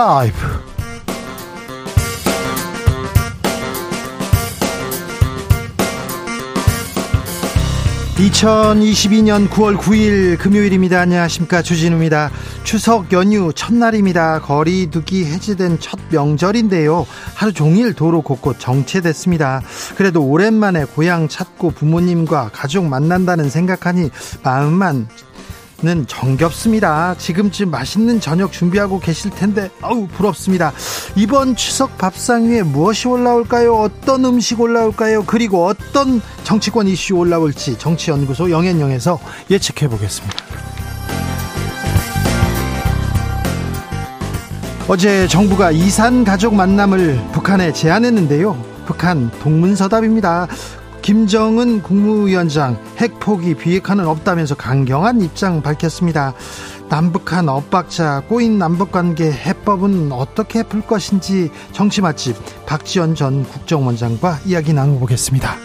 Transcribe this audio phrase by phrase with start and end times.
[0.00, 0.34] 라이브
[8.16, 11.00] 2022년 9월 9일 금요일입니다.
[11.00, 11.60] 안녕하십니까.
[11.60, 12.30] 주진우입니다.
[12.64, 14.40] 추석 연휴 첫날입니다.
[14.40, 17.06] 거리두기 해제된 첫 명절인데요.
[17.34, 19.60] 하루 종일 도로 곳곳 정체됐습니다.
[19.96, 24.08] 그래도 오랜만에 고향 찾고 부모님과 가족 만난다는 생각하니
[24.42, 25.08] 마음만
[25.82, 27.14] 는 정겹습니다.
[27.16, 30.74] 지금쯤 맛있는 저녁 준비하고 계실 텐데 아우 부럽습니다.
[31.16, 33.74] 이번 추석 밥상 위에 무엇이 올라올까요?
[33.76, 35.24] 어떤 음식 올라올까요?
[35.24, 40.36] 그리고 어떤 정치권 이슈 올라올지 정치연구소 영앤영에서 예측해 보겠습니다.
[44.86, 48.62] 어제 정부가 이산 가족 만남을 북한에 제안했는데요.
[48.84, 50.46] 북한 동문서답입니다.
[51.02, 56.34] 김정은 국무위원장 핵 포기 비핵화는 없다면서 강경한 입장 밝혔습니다.
[56.88, 65.56] 남북한 엇박자 꼬인 남북관계 해법은 어떻게 풀 것인지 정치 맛집 박지원 전 국정원장과 이야기 나눠보겠습니다.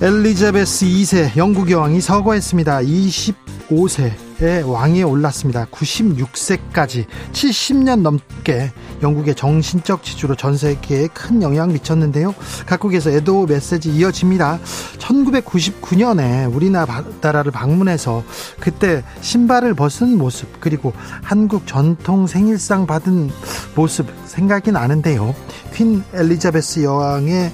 [0.00, 2.80] 엘리자베스 2세 영국 여왕이 서거했습니다.
[2.80, 5.66] 25세의 왕위에 올랐습니다.
[5.66, 12.34] 96세까지 70년 넘게 영국의 정신적 지주로 전 세계에 큰 영향 미쳤는데요.
[12.66, 14.58] 각국에서 애도 메시지 이어집니다.
[14.98, 18.24] 1999년에 우리나라를 방문해서
[18.60, 23.30] 그때 신발을 벗은 모습 그리고 한국 전통 생일상 받은
[23.74, 25.34] 모습 생각이 나는데요.
[25.74, 27.52] 퀸 엘리자베스 여왕의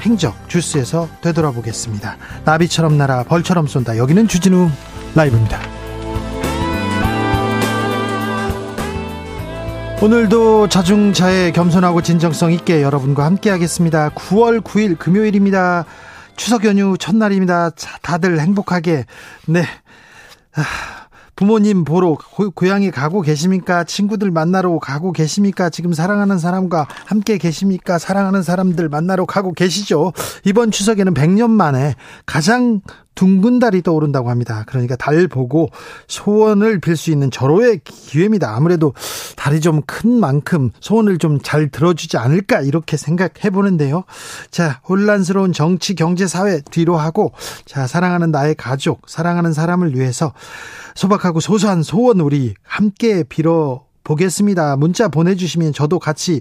[0.00, 2.16] 행적 주스에서 되돌아보겠습니다.
[2.44, 3.96] 나비처럼 날아 벌처럼 쏜다.
[3.96, 4.68] 여기는 주진우
[5.14, 5.77] 라이브입니다.
[10.00, 14.10] 오늘도 자중자애 겸손하고 진정성 있게 여러분과 함께 하겠습니다.
[14.10, 15.86] 9월 9일 금요일입니다.
[16.36, 17.70] 추석 연휴 첫날입니다.
[18.00, 19.06] 다들 행복하게
[19.48, 19.64] 네.
[20.54, 20.62] 아,
[21.34, 23.82] 부모님 보러 고, 고향에 가고 계십니까?
[23.82, 25.68] 친구들 만나러 가고 계십니까?
[25.68, 27.98] 지금 사랑하는 사람과 함께 계십니까?
[27.98, 30.12] 사랑하는 사람들 만나러 가고 계시죠?
[30.44, 32.82] 이번 추석에는 100년 만에 가장
[33.18, 34.62] 둥근 달이 떠오른다고 합니다.
[34.68, 35.70] 그러니까 달 보고
[36.06, 38.54] 소원을 빌 수 있는 절호의 기회입니다.
[38.54, 38.94] 아무래도
[39.36, 44.04] 달이 좀 큰 만큼 소원을 좀 잘 들어주지 않을까 이렇게 생각해 보는데요.
[44.52, 47.32] 자, 혼란스러운 정치, 경제, 사회 뒤로 하고
[47.64, 50.32] 자, 사랑하는 나의 가족, 사랑하는 사람을 위해서
[50.94, 54.76] 소박하고 소소한 소원 우리 함께 빌어 보겠습니다.
[54.76, 56.40] 문자 보내주시면 저도 같이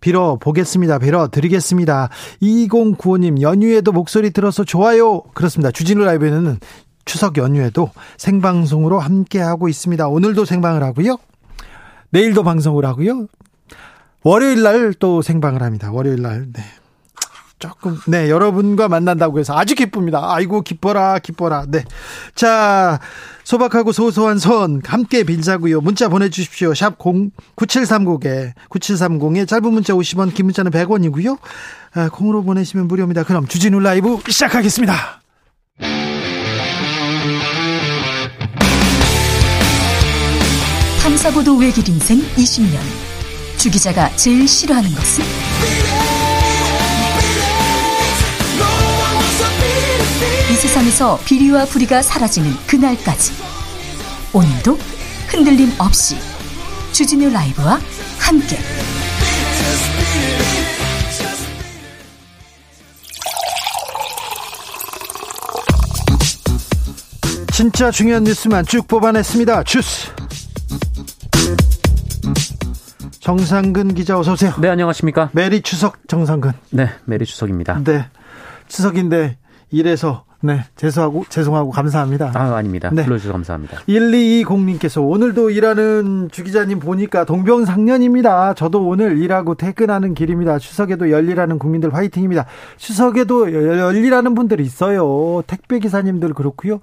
[0.00, 0.98] 빌어 보겠습니다.
[0.98, 2.08] 빌어 드리겠습니다.
[2.42, 5.22] 2095님, 연휴에도 목소리 들어서 좋아요.
[5.32, 5.70] 그렇습니다.
[5.70, 6.58] 주진우 라이브에는
[7.04, 10.08] 추석 연휴에도 생방송으로 함께 하고 있습니다.
[10.08, 11.18] 오늘도 생방을 하고요.
[12.10, 13.26] 내일도 방송을 하고요.
[14.24, 15.92] 월요일 날 또 생방을 합니다.
[15.92, 16.46] 월요일 날.
[16.52, 16.62] 네.
[17.58, 20.34] 조금 네 여러분과 만난다고 해서 아주 기쁩니다.
[20.34, 21.66] 아이고 기뻐라 기뻐라.
[21.68, 21.84] 네.
[22.34, 23.00] 자
[23.44, 25.80] 소박하고 소소한 선 함께 빌자고요.
[25.80, 26.74] 문자 보내주십시오.
[26.74, 31.38] 샵 0, 9730에 9730에 짧은 문자 50원, 긴 문자는 100원이고요.
[31.94, 33.22] 아, 콩으로 보내시면 무료입니다.
[33.24, 35.22] 그럼 주진우 라이브 시작하겠습니다.
[41.02, 42.78] 탐사보도 외길 인생 20년.
[43.58, 45.93] 주 기자가 제일 싫어하는 것은?
[50.64, 53.32] 세상에서 비리와 부리가 사라지는 그날까지
[54.32, 54.78] 오늘도
[55.28, 56.16] 흔들림 없이
[56.90, 57.78] 주진우 라이브와
[58.18, 58.56] 함께
[67.52, 69.64] 진짜 중요한 뉴스만 쭉 뽑아냈습니다.
[69.64, 70.10] 주스
[73.20, 74.54] 정상근 기자 어서 오세요.
[74.58, 75.28] 네 안녕하십니까.
[75.34, 76.52] Merry 추석 정상근.
[76.70, 77.82] 네 Merry 추석입니다.
[77.84, 78.06] 네
[78.68, 79.36] 추석인데
[79.70, 82.32] 이래서 네, 죄송하고 죄송하고 감사합니다.
[82.34, 82.90] 아, 아닙니다.
[82.92, 83.02] 네.
[83.04, 83.78] 불러주셔서 감사합니다.
[83.88, 88.52] 1220님께서 오늘도 일하는 주 기자님 보니까 동병상련입니다.
[88.52, 90.58] 저도 오늘 일하고 퇴근하는 길입니다.
[90.58, 92.44] 추석에도 열일하는 국민들 화이팅입니다.
[92.76, 95.42] 추석에도 열일하는 분들이 있어요.
[95.46, 96.80] 택배 기사님들 그렇고요.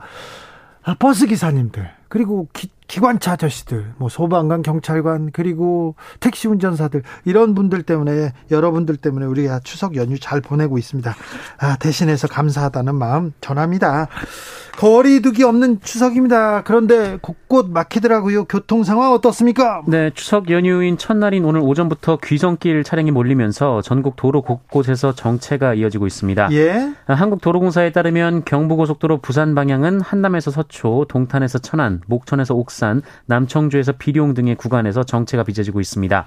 [0.84, 7.84] 아, 버스 기사님들 그리고 기, 기관차 아저씨들, 뭐 소방관, 경찰관, 그리고 택시 운전사들 이런 분들
[7.84, 11.16] 때문에 여러분들 때문에 우리가 추석 연휴 잘 보내고 있습니다.
[11.60, 14.10] 아, 대신해서 감사하다는 마음 전합니다.
[14.78, 16.64] 거리두기 없는 추석입니다.
[16.64, 18.46] 그런데 곳곳 막히더라고요.
[18.46, 19.84] 교통 상황 어떻습니까?
[19.88, 26.52] 네, 추석 연휴인 첫날인 오늘 오전부터 귀성길 차량이 몰리면서 전국 도로 곳곳에서 정체가 이어지고 있습니다.
[26.54, 26.94] 예.
[27.06, 32.81] 한국도로공사에 따르면 경부고속도로 부산 방향은 한남에서 서초, 동탄에서 천안, 목천에서 옥산,
[33.26, 36.26] 남청주에서 비룡 등의 구간에서 정체가 빚어지고 있습니다.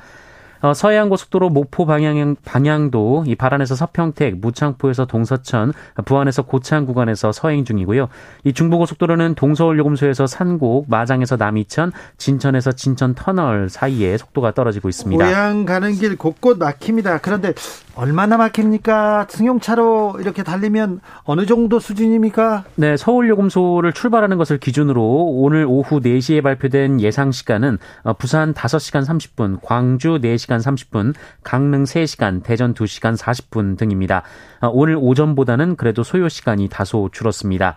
[0.64, 5.74] 어, 서해안 고속도로 목포 방향 방향도 이 발안에서 서평택, 무창포에서 동서천,
[6.06, 8.08] 부안에서 고창 구간에서 서행 중이고요.
[8.44, 15.22] 이 중부 고속도로는 동서울 요금소에서 산곡, 마장에서 남이천, 진천에서 진천 터널 사이에 속도가 떨어지고 있습니다.
[15.22, 17.18] 고향 가는 길 곳곳 막힙니다.
[17.18, 17.52] 그런데
[17.96, 19.26] 얼마나 막힙니까?
[19.28, 22.64] 승용차로 이렇게 달리면 어느 정도 수준입니까?
[22.76, 29.04] 네, 서울 요금소를 출발하는 것을 기준으로 오늘 오후 4시에 발표된 예상 시간은 어, 부산 5시간
[29.04, 34.22] 30분, 광주 4시간 3시간 30분, 강릉 3시간, 대전 2시간 40분 등입니다.
[34.60, 37.76] 어, 오늘 오전보다는 그래도 소요 시간이 다소 줄었습니다.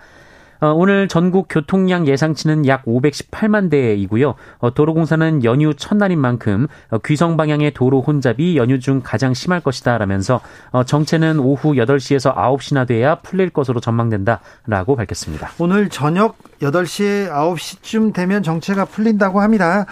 [0.59, 4.36] 어, 오늘 전국 교통량 예상치는 약 518만 대이고요.
[4.59, 10.42] 어, 도로공사는 연휴 첫날인 만큼 어, 귀성 방향의 도로 혼잡이 연휴 중 가장 심할 것이다라면서
[10.86, 15.51] 정체는 오후 8시에서 9시나 돼야 풀릴 것으로 전망된다라고 밝혔습니다.
[15.59, 19.86] 오늘 저녁 8시, 9시쯤 되면 정체가 풀린다고 합니다.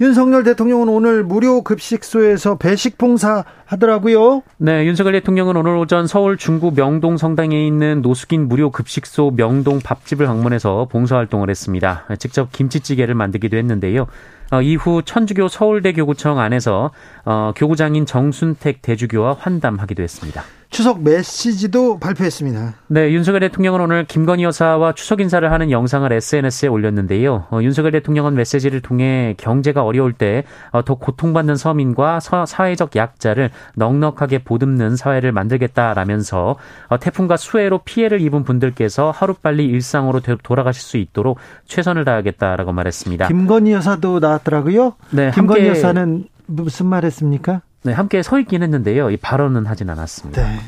[0.00, 4.42] 윤석열 대통령은 오늘 무료 급식소에서 배식 봉사 하더라고요.
[4.58, 10.26] 네, 윤석열 대통령은 오늘 오전 서울 중구 명동 성당에 있는 노숙인 무료 급식소 명동 밥집을
[10.26, 12.06] 방문해서 봉사활동을 했습니다.
[12.18, 14.06] 직접 김치찌개를 만들기도 했는데요.
[14.50, 16.90] 어, 이후 천주교 서울대 교구청 안에서
[17.24, 20.42] 어, 교구장인 정순택 대주교와 환담하기도 했습니다.
[20.70, 22.74] 추석 메시지도 발표했습니다.
[22.86, 27.46] 네, 윤석열 대통령은 오늘 김건희 여사와 추석 인사를 하는 영상을 SNS에 올렸는데요.
[27.50, 34.44] 어, 윤석열 대통령은 메시지를 통해 경제가 어려울 때더 어, 고통받는 서민과 서, 사회적 약자를 넉넉하게
[34.44, 36.56] 보듬는 사회를 만들겠다라면서
[36.88, 43.26] 어, 태풍과 수해로 피해를 입은 분들께서 하루빨리 일상으로 돌아가실 수 있도록 최선을 다하겠다라고 말했습니다.
[43.26, 44.94] 김건희 여사도 나왔더라고요.
[45.10, 45.66] 네, 김건희.
[45.66, 47.62] 여사는 무슨 말했습니까?
[47.82, 49.10] 네, 함께 서 있긴 했는데요.
[49.10, 50.42] 이 발언은 하진 않았습니다.
[50.42, 50.60] 네.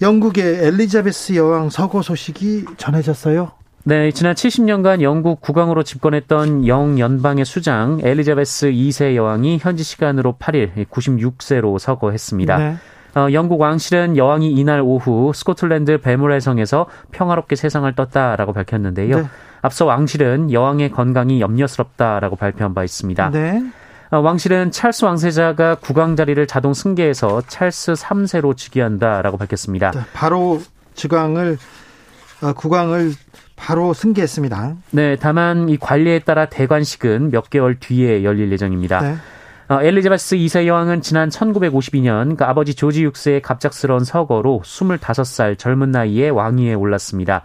[0.00, 3.52] 영국의 엘리자베스 여왕 서거 소식이 전해졌어요.
[3.84, 10.86] 네, 지난 70년간 영국 국왕으로 집권했던 영 연방의 수장 엘리자베스 2세 여왕이 현지 시간으로 8일
[10.86, 12.58] 96세로 서거했습니다.
[12.58, 12.76] 네.
[13.16, 19.16] 어, 영국 왕실은 여왕이 이날 오후 스코틀랜드 베물레성에서 평화롭게 세상을 떴다라고 밝혔는데요.
[19.16, 19.24] 네.
[19.62, 23.30] 앞서 왕실은 여왕의 건강이 염려스럽다라고 발표한 바 있습니다.
[23.30, 23.62] 네.
[24.12, 29.92] 어, 왕실은 찰스 왕세자가 국왕 자리를 자동 승계해서 찰스 3세로 즉위한다라고 밝혔습니다.
[29.92, 30.60] 네, 바로
[30.94, 31.58] 즉왕을
[32.42, 33.12] 어, 국왕을
[33.54, 34.74] 바로 승계했습니다.
[34.90, 39.00] 네, 다만 이 관리에 따라 대관식은 몇 개월 뒤에 열릴 예정입니다.
[39.00, 39.16] 네.
[39.68, 46.30] 어, 엘리자베스 2세 여왕은 지난 1952년 그 아버지 조지 6세의 갑작스러운 서거로 25살 젊은 나이에
[46.30, 47.42] 왕위에 올랐습니다.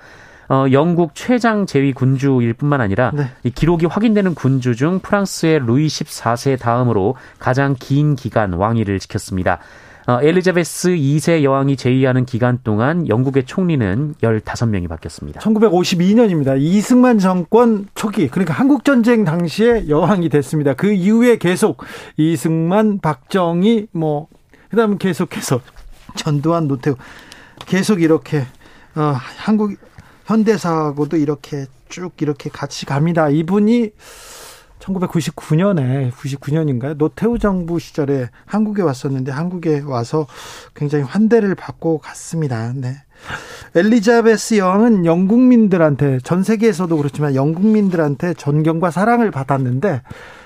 [0.47, 3.30] 어, 영국 최장 제위 군주일 뿐만 아니라 네.
[3.44, 9.59] 이 기록이 확인되는 군주 중 프랑스의 루이 14세 다음으로 가장 긴 기간 왕위를 지켰습니다.
[10.07, 15.42] 어, 엘리자베스 2세 여왕이 제위하는 기간 동안 영국의 총리는 15명이 바뀌었습니다.
[15.42, 16.62] 1952년입니다.
[16.62, 20.75] 이승만 정권 초기, 그러니까 한국전쟁 당시에 여왕이 됐습니다.
[20.75, 21.83] 그 이후에 계속
[22.18, 24.27] 이승만, 박정희, 뭐,
[24.69, 25.62] 그 다음에 계속해서
[26.15, 26.95] 전두환, 노태우,
[27.65, 28.45] 계속 이렇게,
[28.95, 29.75] 어, 한국,
[30.25, 33.30] 현대사하고도 이렇게 쭉 이렇게 같이 갑니다.
[33.30, 33.92] 이분이
[34.80, 36.98] 1999년에 99년인가요?
[36.98, 40.27] 노태우 정부 시절에 한국에 왔었는데 한국에 와서
[40.75, 42.74] 굉장히 환대를 받고 갔습니다.
[42.75, 42.95] 네.
[43.74, 50.01] 엘리자베스 여왕은 영국민들한테 전 세계에서도 그렇지만 영국민들한테 존경과 사랑을 받았는데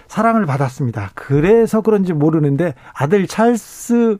[0.07, 1.11] 사랑을 받았습니다.
[1.15, 4.17] 그래서 그런지 모르는데 아들 찰스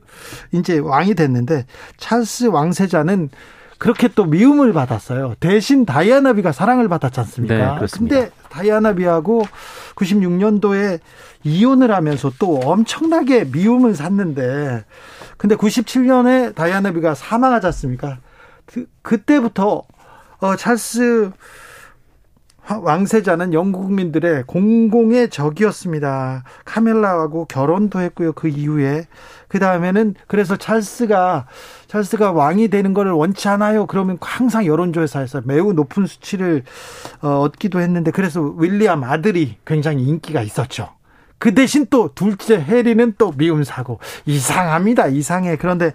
[0.52, 3.30] 이제 왕이 됐는데 찰스 왕세자는
[3.80, 5.36] 그렇게 또 미움을 받았어요.
[5.40, 7.56] 대신 다이아나비가 사랑을 받았지 않습니까?
[7.56, 8.14] 네, 그렇습니다.
[8.14, 9.44] 근데 다이아나비하고
[9.94, 11.00] 96년도에
[11.44, 14.84] 이혼을 하면서 또 엄청나게 미움을 샀는데
[15.38, 18.18] 근데 97년에 다이아나비가 사망하지 않습니까?
[18.66, 19.84] 그, 그때부터
[20.40, 21.30] 어 찰스
[22.68, 26.44] 왕세자는 영국 국민들의 공공의 적이었습니다.
[26.64, 28.32] 카멜라하고 결혼도 했고요.
[28.32, 29.06] 그 이후에
[29.48, 31.46] 그 다음에는 그래서 찰스가
[31.90, 33.86] 찰스가 왕이 되는 것을 원치 않아요.
[33.86, 36.62] 그러면 항상 여론조사에서 매우 높은 수치를
[37.20, 40.90] 어, 얻기도 했는데 그래서 윌리엄 아들이 굉장히 인기가 있었죠.
[41.38, 45.92] 그 대신 또 둘째 해리는 또 미움 사고 이상합니다 이상해 그런데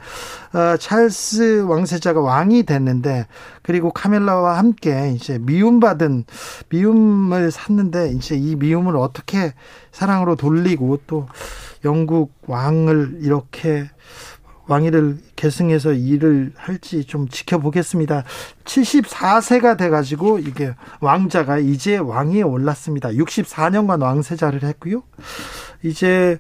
[0.54, 3.28] 어, 찰스 왕세자가 왕이 됐는데
[3.62, 6.26] 그리고 카멜라와 함께 이제 미움받은
[6.68, 9.54] 미움을 샀는데 이제 이 미움을 어떻게
[9.94, 11.28] 사랑으로 돌리고 또
[11.86, 13.88] 영국 왕을 이렇게
[14.68, 18.24] 왕위를 계승해서 일을 할지 좀 지켜보겠습니다.
[18.64, 23.10] 74세가 돼가지고 이게 왕자가 이제 왕위에 올랐습니다.
[23.10, 25.04] 64년간 왕세자를 했고요.
[25.84, 26.40] 이제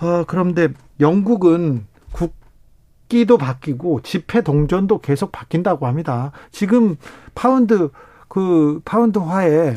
[0.00, 0.68] 어 그런데
[1.00, 6.32] 영국은 국기도 바뀌고 지폐 동전도 계속 바뀐다고 합니다.
[6.50, 6.96] 지금
[7.34, 7.90] 파운드
[8.28, 9.76] 그 파운드화에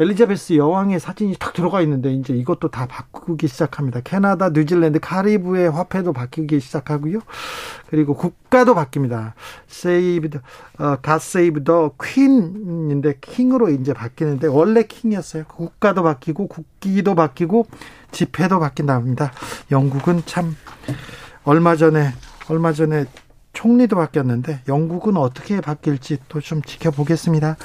[0.00, 4.00] 엘리자베스 여왕의 사진이 탁 들어가 있는데 이제 이것도 다 바꾸기 시작합니다.
[4.00, 7.18] 캐나다, 뉴질랜드, 카리브의 화폐도 바뀌기 시작하고요.
[7.88, 9.32] 그리고 국가도 바뀝니다.
[9.66, 10.38] 세이브
[10.78, 15.44] 어, 갓 세이브 더 퀸인데 킹으로 이제 바뀌는데 원래 킹이었어요.
[15.44, 17.66] 국가도 바뀌고 국기도 바뀌고
[18.12, 19.32] 지폐도 바뀐답니다.
[19.72, 20.54] 영국은 참
[21.42, 22.12] 얼마 전에
[22.48, 23.06] 얼마 전에
[23.58, 27.56] 총리도 바뀌었는데 영국은 어떻게 바뀔지 또 좀 지켜보겠습니다.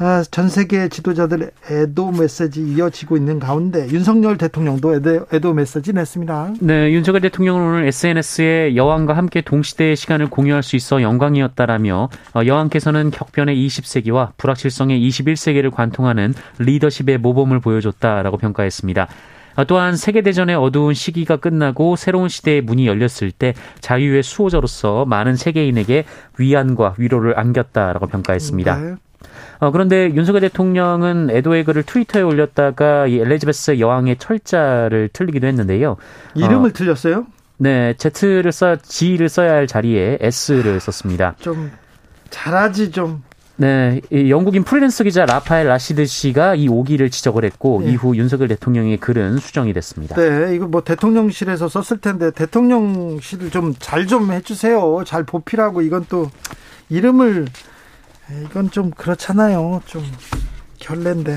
[0.00, 6.54] 아, 전 세계 지도자들 애도 메시지 이어지고 있는 가운데 윤석열 대통령도 애도, 애도 메시지 냈습니다.
[6.60, 13.10] 네, 윤석열 대통령은 오늘 SNS에 여왕과 함께 동시대의 시간을 공유할 수 있어 영광이었다라며 어, 여왕께서는
[13.10, 19.08] 격변의 20세기와 불확실성의 21세기를 관통하는 리더십의 모범을 보여줬다라고 평가했습니다.
[19.56, 26.04] 어, 또한 세계대전의 어두운 시기가 끝나고 새로운 시대의 문이 열렸을 때 자유의 수호자로서 많은 세계인에게
[26.38, 28.76] 위안과 위로를 안겼다라고 평가했습니다.
[28.76, 28.94] 네.
[29.58, 35.96] 어, 그런데 윤석열 대통령은 에도의 글을 트위터에 올렸다가 이 엘리자베스 여왕의 철자를 틀리기도 했는데요.
[36.34, 37.26] 이름을 어, 틀렸어요?
[37.58, 41.34] 네, Z를 써 G를 써야 할 자리에 S를 썼습니다.
[41.40, 41.70] 좀
[42.30, 43.22] 잘하지 좀.
[43.60, 47.92] 네, 영국인 프리랜서 기자 라파엘 라시드 씨가 이 오기를 지적을 했고 네.
[47.92, 50.16] 이후 윤석열 대통령의 글은 수정이 됐습니다.
[50.16, 55.02] 네, 이거 뭐 대통령실에서 썼을 텐데 대통령실을 좀 잘좀 좀 해주세요.
[55.04, 56.30] 잘 보필하고 이건 또
[56.88, 57.48] 이름을
[58.46, 59.82] 이건 좀 그렇잖아요.
[59.84, 60.04] 좀
[60.78, 61.36] 결례인데.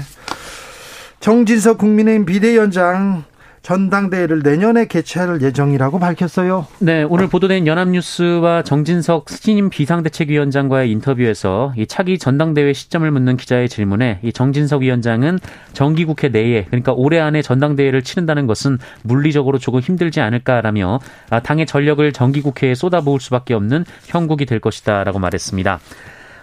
[1.20, 3.26] 정진석 국민의힘 비대위원장
[3.64, 6.68] 전당대회를 내년에 개최할 예정이라고 밝혔어요.
[6.80, 14.20] 네, 오늘 보도된 연합뉴스와 정진석 신임 비상대책위원장과의 인터뷰에서 이 차기 전당대회 시점을 묻는 기자의 질문에
[14.22, 15.40] 이 정진석 위원장은
[15.72, 22.12] 정기국회 내에 그러니까 올해 안에 전당대회를 치른다는 것은 물리적으로 조금 힘들지 않을까라며 아, 당의 전력을
[22.12, 25.80] 정기국회에 쏟아부을 수밖에 없는 형국이 될 것이다라고 말했습니다.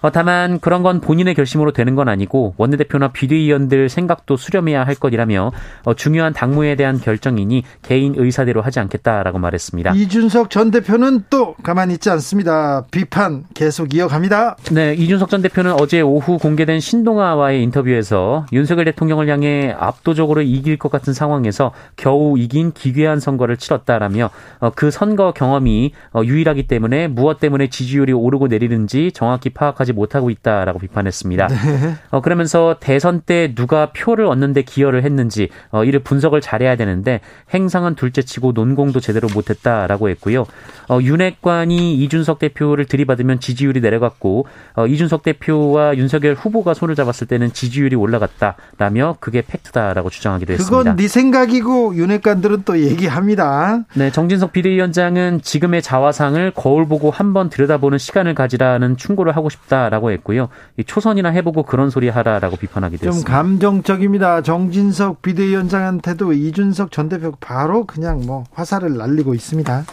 [0.00, 5.52] 어, 다만 그런 건 본인의 결심으로 되는 건 아니고 원내대표나 비대위원들 생각도 수렴해야 할 것이라며
[5.84, 9.94] 어, 중요한 당무에 대한 결정이니 개인 의사대로 하지 않겠다라고 말했습니다.
[9.94, 12.84] 이준석 전 대표는 또 가만히 있지 않습니다.
[12.90, 14.56] 비판 계속 이어갑니다.
[14.72, 20.90] 네, 이준석 전 대표는 어제 오후 공개된 신동아와의 인터뷰에서 윤석열 대통령을 향해 압도적으로 이길 것
[20.90, 24.30] 같은 상황에서 겨우 이긴 기괴한 선거를 치렀다라며
[24.60, 29.92] 어, 그 선거 경험이 어, 유일하기 때문에 무엇 때문에 지지율이 오르고 내리는지 정확히 파악하지 하지
[29.92, 31.48] 못하고 있다라고 비판했습니다.
[31.48, 31.56] 네.
[32.10, 37.20] 어, 그러면서 대선 때 누가 표를 얻는데 기여를 했는지 어, 이를 분석을 잘해야 되는데
[37.52, 40.46] 행상은 둘째치고 논공도 제대로 못했다라고 했고요.
[40.88, 47.52] 어, 윤핵관이 이준석 대표를 들이받으면 지지율이 내려갔고 어, 이준석 대표와 윤석열 후보가 손을 잡았을 때는
[47.52, 50.78] 지지율이 올라갔다라며 그게 팩트다라고 주장하기도 했습니다.
[50.78, 53.80] 그건 네 생각이고 윤핵관들은 또 얘기합니다.
[53.94, 59.79] 네, 정진석 비대위원장은 지금의 자화상을 거울 보고 한번 들여다보는 시간을 가지라는 충고를 하고 싶다.
[59.80, 60.48] 하라라고 했고요.
[60.86, 63.30] 초선이나 해보고 그런 소리 하라라고 비판하기도 좀 했습니다.
[63.30, 64.42] 좀 감정적입니다.
[64.42, 69.84] 정진석 비대위원장한테도 이준석 전 대표 바로 그냥 뭐 화살을 날리고 있습니다.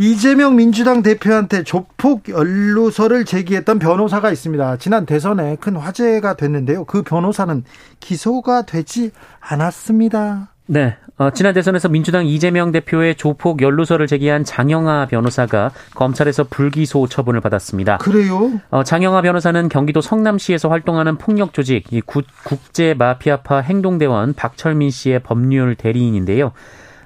[0.00, 4.76] 이재명 민주당 대표한테 조폭 연루서를 제기했던 변호사가 있습니다.
[4.76, 6.84] 지난 대선에 큰 화제가 됐는데요.
[6.84, 7.64] 그 변호사는
[7.98, 10.52] 기소가 되지 않았습니다.
[10.70, 10.96] 네.
[11.16, 17.98] 어, 지난 대선에서 민주당 이재명 대표의 조폭 연루서를 제기한 장영아 변호사가 검찰에서 불기소 처분을 받았습니다.
[17.98, 18.60] 그래요?
[18.70, 25.74] 어, 장영아 변호사는 경기도 성남시에서 활동하는 폭력 조직 이 국제 마피아파 행동대원 박철민 씨의 법률
[25.74, 26.52] 대리인인데요.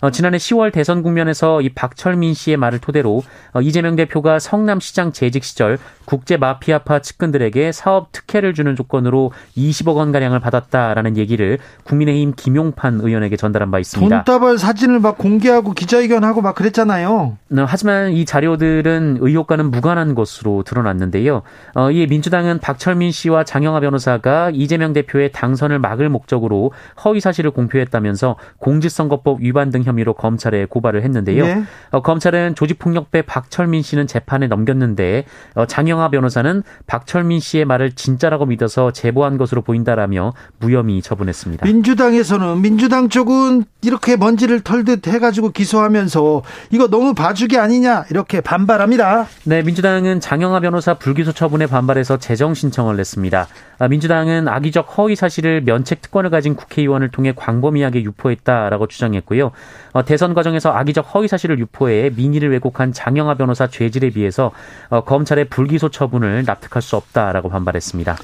[0.02, 5.44] 어, 지난해 10월 대선 국면에서 이 박철민 씨의 말을 토대로 어, 이재명 대표가 성남시장 재직
[5.44, 12.98] 시절 국제 마피아파 측근들에게 사업 특혜를 주는 조건으로 20억 원 가량을 받았다라는 얘기를 국민의힘 김용판
[13.00, 14.24] 의원에게 전달한 바 있습니다.
[14.24, 17.38] 돈다발 사진을 막 공개하고 기자회견하고 막 그랬잖아요.
[17.48, 21.42] 네, 하지만 이 자료들은 의혹과는 무관한 것으로 드러났는데요.
[21.74, 26.72] 어, 이에 민주당은 박철민 씨와 장영하 변호사가 이재명 대표의 당선을 막을 목적으로
[27.04, 31.44] 허위 사실을 공표했다면서 공직선거법 위반 등 혐의로 검찰에 고발을 했는데요.
[31.44, 31.62] 네.
[31.90, 38.92] 어, 검찰은 조직폭력배 박철민 씨는 재판에 넘겼는데 어, 장영하 변호사는 박철민 씨의 말을 진짜라고 믿어서
[38.92, 41.66] 제보한 것으로 보인다라며 무혐의 처분했습니다.
[41.66, 49.26] 민주당에서는 민주당 쪽은 이렇게 먼지를 털듯 해가지고 기소하면서 이거 너무 봐주기 아니냐 이렇게 반발합니다.
[49.44, 53.46] 네, 민주당은 장영하 변호사 불기소 처분에 반발해서 재정 신청을 냈습니다.
[53.78, 59.50] 아, 민주당은 악의적 허위 사실을 면책 특권을 가진 국회의원을 통해 광범위하게 유포했다라고 주장했고요.
[59.92, 64.52] 어, 대선 과정에서 악의적 허위 사실을 유포해 민의를 왜곡한 장영하 변호사 죄질에 비해서
[64.88, 68.16] 어, 검찰의 불기소 처분을 납득할 수 없다라고 반발했습니다.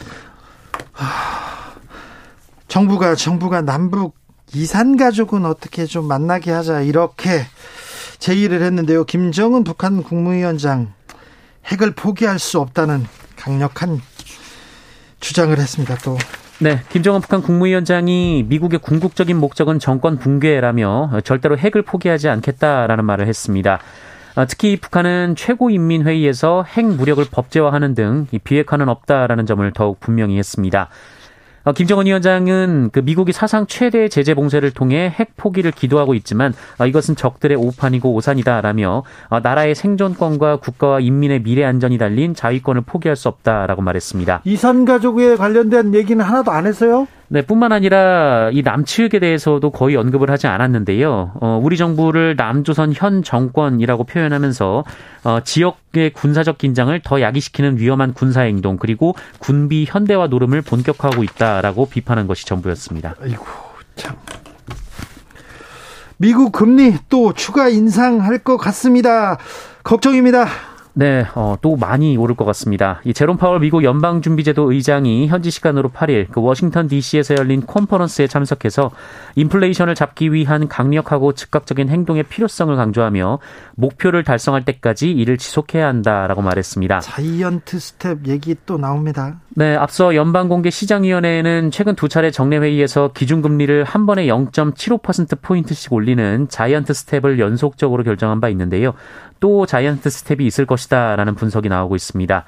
[2.69, 4.17] 정부가 정부가 남북
[4.55, 7.43] 이산 가족은 어떻게 좀 만나게 하자 이렇게
[8.19, 9.05] 제의를 했는데요.
[9.05, 10.93] 김정은 북한 국무위원장
[11.67, 14.01] 핵을 포기할 수 없다는 강력한
[15.21, 15.97] 주장을 했습니다.
[15.97, 16.17] 또
[16.61, 23.79] 네, 김정은 북한 국무위원장이 미국의 궁극적인 목적은 정권 붕괴라며 절대로 핵을 포기하지 않겠다라는 말을 했습니다.
[24.35, 30.89] 어, 특히 북한은 최고인민회의에서 핵 무력을 법제화하는 등 비핵화는 없다라는 점을 더욱 분명히 했습니다.
[31.69, 36.87] 어, 김정은 위원장은 그 미국이 사상 최대 제재 봉쇄를 통해 핵 포기를 기도하고 있지만 어,
[36.87, 43.29] 이것은 적들의 오판이고 오산이다라며 어, 나라의 생존권과 국가와 인민의 미래 안전이 달린 자위권을 포기할 수
[43.29, 44.41] 없다라고 말했습니다.
[44.45, 47.07] 이산 가족에 관련된 얘기는 하나도 안 했어요?
[47.31, 51.33] 네, 뿐만 아니라 이 남측에 대해서도 거의 언급을 하지 않았는데요.
[51.35, 54.85] 어, 우리 정부를 남조선 현 정권이라고 표현하면서
[55.25, 61.87] 어, 지역의 군사적 긴장을 더 야기시키는 위험한 군사 행동 그리고 군비 현대화 노름을 본격화하고 있다라고
[61.87, 63.17] 비판한 것이 전부였습니다.
[63.21, 63.45] 아이고
[63.95, 64.17] 참.
[66.17, 69.37] 미국 금리 또 추가 인상할 것 같습니다.
[69.85, 70.49] 걱정입니다.
[70.99, 73.01] 네, 어, 또 많이 오를 것 같습니다.
[73.05, 78.91] 이 제롬 파월 미국 연방준비제도 의장이 현지 시간으로 8일 그 워싱턴 DC에서 열린 컨퍼런스에 참석해서
[79.37, 83.39] 인플레이션을 잡기 위한 강력하고 즉각적인 행동의 필요성을 강조하며
[83.77, 86.99] 목표를 달성할 때까지 이를 지속해야 한다라고 말했습니다.
[86.99, 89.39] 자이언트 스텝 얘기 또 나옵니다.
[89.51, 97.39] 네, 앞서 연방공개 시장위원회는 최근 두 차례 정례회의에서 기준금리를 한 번에 0.75%포인트씩 올리는 자이언트 스텝을
[97.39, 98.95] 연속적으로 결정한 바 있는데요.
[99.41, 102.45] 또 자이언트 스텝이 있을 것이다라는 분석이 나오고 있습니다.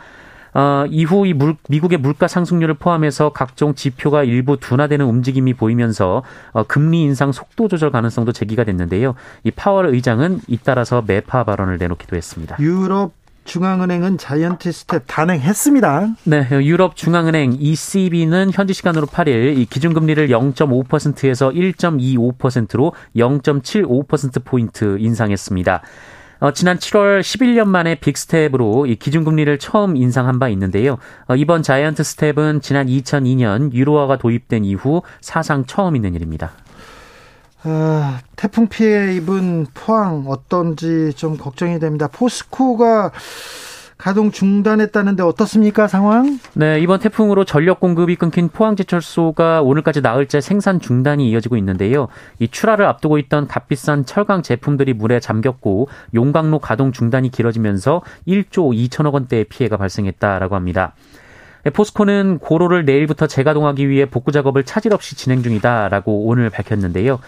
[0.52, 6.64] 어, 이후 이 물, 미국의 물가 상승률을 포함해서 각종 지표가 일부 둔화되는 움직임이 보이면서 어,
[6.64, 9.14] 금리 인상 속도 조절 가능성도 제기가 됐는데요.
[9.44, 12.56] 이 파월 의장은 잇따라서 매파 발언을 내놓기도 했습니다.
[12.58, 13.12] 유럽
[13.44, 16.08] 중앙은행은 자이언트 스텝 단행했습니다.
[16.24, 25.82] 네, 유럽 중앙은행 ECB는 현지 시간으로 8일 이 기준금리를 0.5%에서 1.25%로 0.75% 포인트 인상했습니다.
[26.40, 30.96] 어, 지난 7월 11년 만에 빅스텝으로 이 기준금리를 처음 인상한 바 있는데요.
[31.28, 36.52] 어, 이번 자이언트 스텝은 지난 2002년 유로화가 도입된 이후 사상 처음 있는 일입니다.
[37.62, 42.08] 아, 태풍 피해 입은 포항 어떤지 좀 걱정이 됩니다.
[42.08, 43.12] 포스코가
[44.00, 46.38] 가동 중단했다는데 어떻습니까 상황?
[46.54, 52.08] 네 이번 태풍으로 전력 공급이 끊긴 포항제철소가 오늘까지 나흘째 생산 중단이 이어지고 있는데요.
[52.38, 59.12] 이 출하를 앞두고 있던 값비싼 철강 제품들이 물에 잠겼고 용광로 가동 중단이 길어지면서 1조 2천억
[59.12, 60.94] 원대의 피해가 발생했다라고 합니다.
[61.74, 67.20] 포스코는 고로를 내일부터 재가동하기 위해 복구 작업을 차질 없이 진행 중이다라고 오늘 밝혔는데요.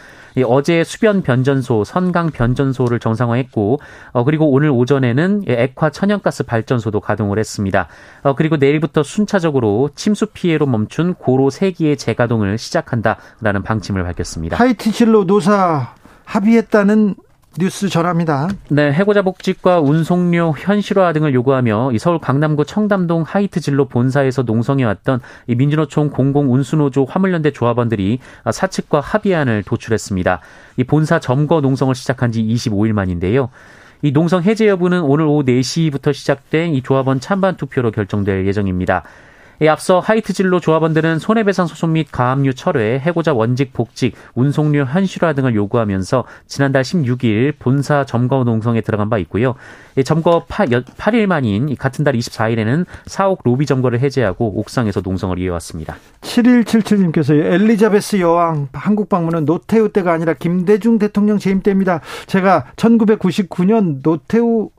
[0.46, 3.80] 어제 수변 변전소, 선강 변전소를 정상화했고,
[4.12, 7.88] 어, 그리고 오늘 오전에는 액화 천연가스 발전소도 가동을 했습니다.
[8.22, 14.56] 어, 그리고 내일부터 순차적으로 침수 피해로 멈춘 고로 3기의 재가동을 시작한다라는 방침을 밝혔습니다.
[14.56, 17.14] 하이트 진로 노사 합의했다는
[17.58, 18.48] 뉴스 전합니다.
[18.70, 25.20] 네, 해고자 복직과 운송료 현실화 등을 요구하며 서울 강남구 청담동 하이트 진로 본사에서 농성해 왔던
[25.48, 30.40] 민주노총 공공 운수노조 화물연대 조합원들이 사측과 합의안을 도출했습니다.
[30.78, 33.50] 이 본사 점거 농성을 시작한 지 25일 만인데요.
[34.00, 39.02] 이 농성 해제 여부는 오늘 오후 4시부터 시작된 이 조합원 찬반 투표로 결정될 예정입니다.
[39.68, 45.54] 앞서 하이트 진로 조합원들은 손해배상 소송 및 가압류 철회, 해고자 원직 복직, 운송료 현실화 등을
[45.54, 49.54] 요구하면서 지난달 16일 본사 점거 농성에 들어간 바 있고요.
[50.04, 50.68] 점거 8,
[51.14, 55.96] 일 만인 같은 달 24일에는 사옥 로비 점거를 해제하고 옥상에서 농성을 이어왔습니다.
[56.22, 62.00] 7177님께서 엘리자베스 여왕 한국 방문은 노태우 때가 아니라 김대중 대통령 재임 때입니다.
[62.26, 64.70] 제가 1999년 노태우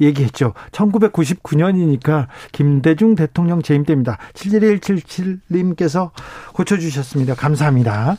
[0.00, 0.54] 얘기했죠.
[0.72, 4.18] 1999년이니까 김대중 대통령 재임 때입니다.
[4.34, 6.10] 71177님께서
[6.52, 7.34] 고쳐주셨습니다.
[7.34, 8.16] 감사합니다.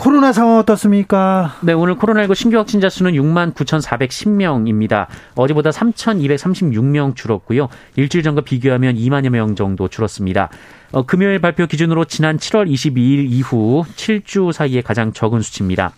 [0.00, 1.56] 코로나 상황 어떻습니까?
[1.60, 5.08] 네, 오늘 코로나19 신규 확진자 수는 6만 9,410명입니다.
[5.34, 7.68] 어제보다 3,236명 줄었고요.
[7.96, 10.48] 일주일 전과 비교하면 2만여 명 정도 줄었습니다.
[10.92, 15.92] 어, 금요일 발표 기준으로 지난 7월 22일 이후 7주 사이에 가장 적은 수치입니다.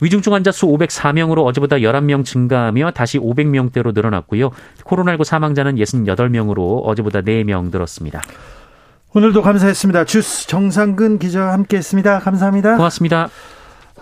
[0.00, 4.50] 위중증 환자 수 504명으로 어제보다 11명 증가하며 다시 500명대로 늘어났고요.
[4.84, 8.22] 코로나19 사망자는 68명으로 어제보다 4명 늘었습니다.
[9.14, 10.04] 오늘도 감사했습니다.
[10.04, 12.20] 주스 정상근 기자와 함께했습니다.
[12.20, 12.76] 감사합니다.
[12.76, 13.28] 고맙습니다.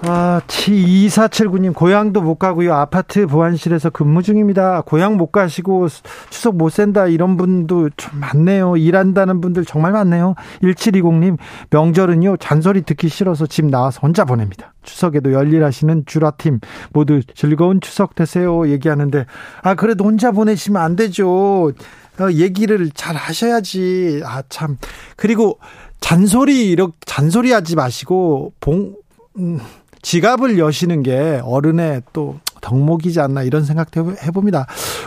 [0.02, 2.74] 아, 2479님, 고향도 못 가고요.
[2.74, 4.82] 아파트 보안실에서 근무 중입니다.
[4.82, 5.88] 고향 못 가시고
[6.28, 8.76] 추석 못 센다 이런 분도 좀 많네요.
[8.76, 10.34] 일한다는 분들 정말 많네요.
[10.62, 11.38] 1720님,
[11.70, 14.74] 명절은요, 잔소리 듣기 싫어서 집 나와서 혼자 보냅니다.
[14.82, 16.60] 추석에도 열일하시는 주라팀
[16.92, 18.68] 모두 즐거운 추석 되세요.
[18.68, 19.24] 얘기하는데,
[19.62, 21.72] 아, 그래도 혼자 보내시면 안 되죠.
[22.18, 24.22] 어, 얘기를 잘 하셔야지.
[24.24, 24.76] 아, 참.
[25.16, 25.58] 그리고
[26.00, 28.94] 잔소리, 이렇게 잔소리 하지 마시고, 봉,
[29.38, 29.58] 음,
[30.06, 34.66] 지갑을 여시는 게 어른의 또 덕목이지 않나 이런 생각도 해봅니다.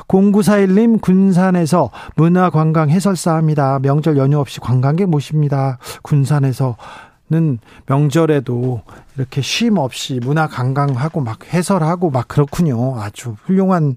[0.10, 3.80] 0941님 군산에서 문화관광 해설사 합니다.
[3.82, 5.78] 명절 연휴 없이 관광객 모십니다.
[6.02, 6.76] 군산에서
[7.32, 8.82] 는 명절에도
[9.16, 13.00] 이렇게 쉼 없이 문화 관광하고 막 해설하고 막 그렇군요.
[13.00, 13.96] 아주 훌륭한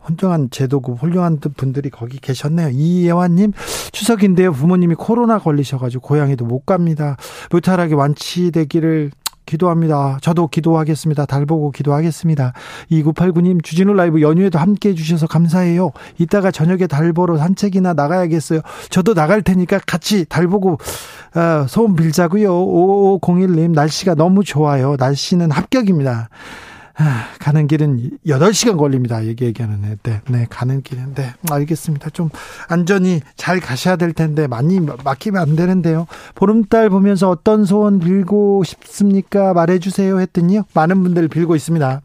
[0.00, 2.70] 훌륭한 제도고 훌륭한 분들이 거기 계셨네요.
[2.72, 3.52] 이예환님
[3.92, 4.52] 추석인데요.
[4.52, 7.16] 부모님이 코로나 걸리셔가지고 고향에도 못 갑니다.
[7.50, 9.12] 무탈하게 완치되기를
[9.46, 10.18] 기도합니다.
[10.20, 11.26] 저도 기도하겠습니다.
[11.26, 12.52] 달 보고 기도하겠습니다.
[12.90, 15.90] 2989님 주진우 라이브 연휴에도 함께 해주셔서 감사해요.
[16.18, 18.60] 이따가 저녁에 달 보러 산책이나 나가야겠어요.
[18.90, 20.78] 저도 나갈 테니까 같이 달 보고
[21.34, 22.50] 어, 소원 빌자고요.
[22.50, 24.96] 5501님 날씨가 너무 좋아요.
[24.98, 26.28] 날씨는 합격입니다.
[26.96, 29.24] 아, 가는 길은 8시간 걸립니다.
[29.24, 31.34] 얘기 얘기하는 네, 네, 가는 길인데.
[31.50, 32.10] 알겠습니다.
[32.10, 32.30] 좀
[32.68, 36.06] 안전히 잘 가셔야 될 텐데, 많이 막히면 안 되는데요.
[36.34, 39.54] 보름달 보면서 어떤 소원 빌고 싶습니까?
[39.54, 40.20] 말해 주세요.
[40.20, 40.64] 했더니요.
[40.74, 42.02] 많은 분들 빌고 있습니다.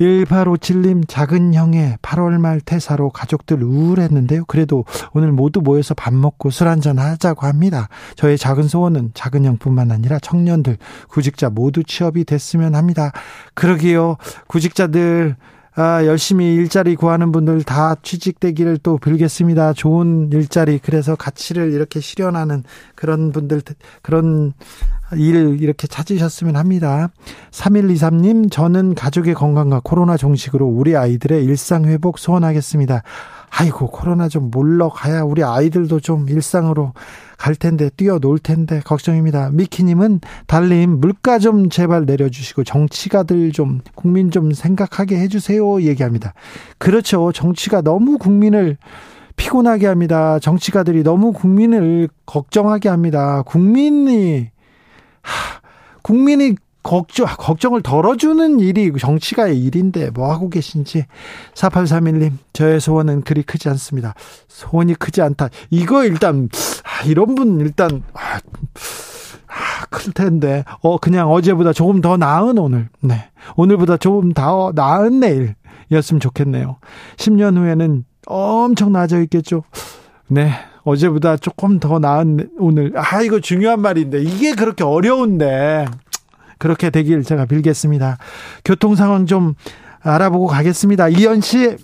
[0.00, 4.44] 1857님 작은 형의 8월 말 퇴사로 가족들 우울했는데요.
[4.46, 7.88] 그래도 오늘 모두 모여서 밥 먹고 술 한잔 하자고 합니다.
[8.16, 10.78] 저의 작은 소원은 작은 형뿐만 아니라 청년들,
[11.08, 13.12] 구직자 모두 취업이 됐으면 합니다.
[13.54, 14.16] 그러게요.
[14.46, 15.36] 구직자들
[15.76, 19.72] 아, 열심히 일자리 구하는 분들 다 취직되기를 또 빌겠습니다.
[19.72, 22.62] 좋은 일자리, 그래서 가치를 이렇게 실현하는
[22.94, 23.62] 그런 분들,
[24.00, 24.52] 그런
[25.16, 27.08] 일 이렇게 찾으셨으면 합니다.
[27.50, 33.02] 3123님, 저는 가족의 건강과 코로나 종식으로 우리 아이들의 일상 회복 소원하겠습니다.
[33.50, 36.92] 아이고, 코로나 좀 물러가야 우리 아이들도 좀 일상으로
[37.36, 39.50] 갈 텐데, 뛰어놀 텐데, 걱정입니다.
[39.52, 45.82] 미키님은 달님, 물가 좀 제발 내려주시고, 정치가들 좀, 국민 좀 생각하게 해주세요.
[45.82, 46.34] 얘기합니다.
[46.78, 47.32] 그렇죠.
[47.32, 48.76] 정치가 너무 국민을
[49.36, 50.38] 피곤하게 합니다.
[50.38, 53.42] 정치가들이 너무 국민을 걱정하게 합니다.
[53.44, 54.50] 국민이
[55.22, 55.60] 하,
[56.02, 61.06] 국민이 걱정, 걱정을 덜어주는 일이 정치가의 일인데 뭐 하고 계신지
[61.54, 64.14] 4831님 저의 소원은 그리 크지 않습니다.
[64.46, 65.48] 소원이 크지 않다.
[65.70, 66.48] 이거 일단
[66.84, 68.38] 아, 이런 분 일단 아,
[69.48, 75.20] 아, 클 텐데 어 그냥 어제보다 조금 더 나은 오늘 네 오늘보다 조금 더 나은
[75.20, 76.76] 내일이었으면 좋겠네요.
[77.16, 79.64] 10년 후에는 엄청 나아져 있겠죠.
[80.28, 80.52] 네
[80.84, 82.92] 어제보다 조금 더 나은 오늘.
[82.96, 84.22] 아, 이거 중요한 말인데.
[84.22, 85.86] 이게 그렇게 어려운데.
[86.64, 88.16] 그렇게 되길 제가 빌겠습니다.
[88.64, 89.54] 교통 상황 좀
[90.00, 91.10] 알아보고 가겠습니다.
[91.10, 91.76] 이현 씨.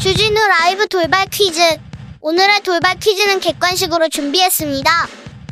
[0.00, 1.62] 주진우 라이브 돌발 퀴즈.
[2.20, 4.90] 오늘의 돌발 퀴즈는 객관식으로 준비했습니다.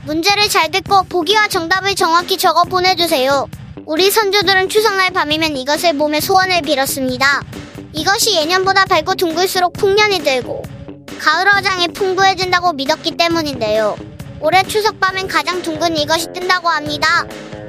[0.04, 3.48] 문제를 잘 듣고 보기와 정답을 정확히 적어 보내주세요.
[3.86, 7.40] 우리 선조들은 추석날 밤이면 이것을 몸에 소원을 빌었습니다.
[7.92, 10.62] 이것이 예년보다 밝고 둥글수록 풍년이 들고
[11.18, 13.96] 가을 어장이 풍부해진다고 믿었기 때문인데요.
[14.40, 17.24] 올해 추석 밤엔 가장 둥근 이것이 뜬다고 합니다.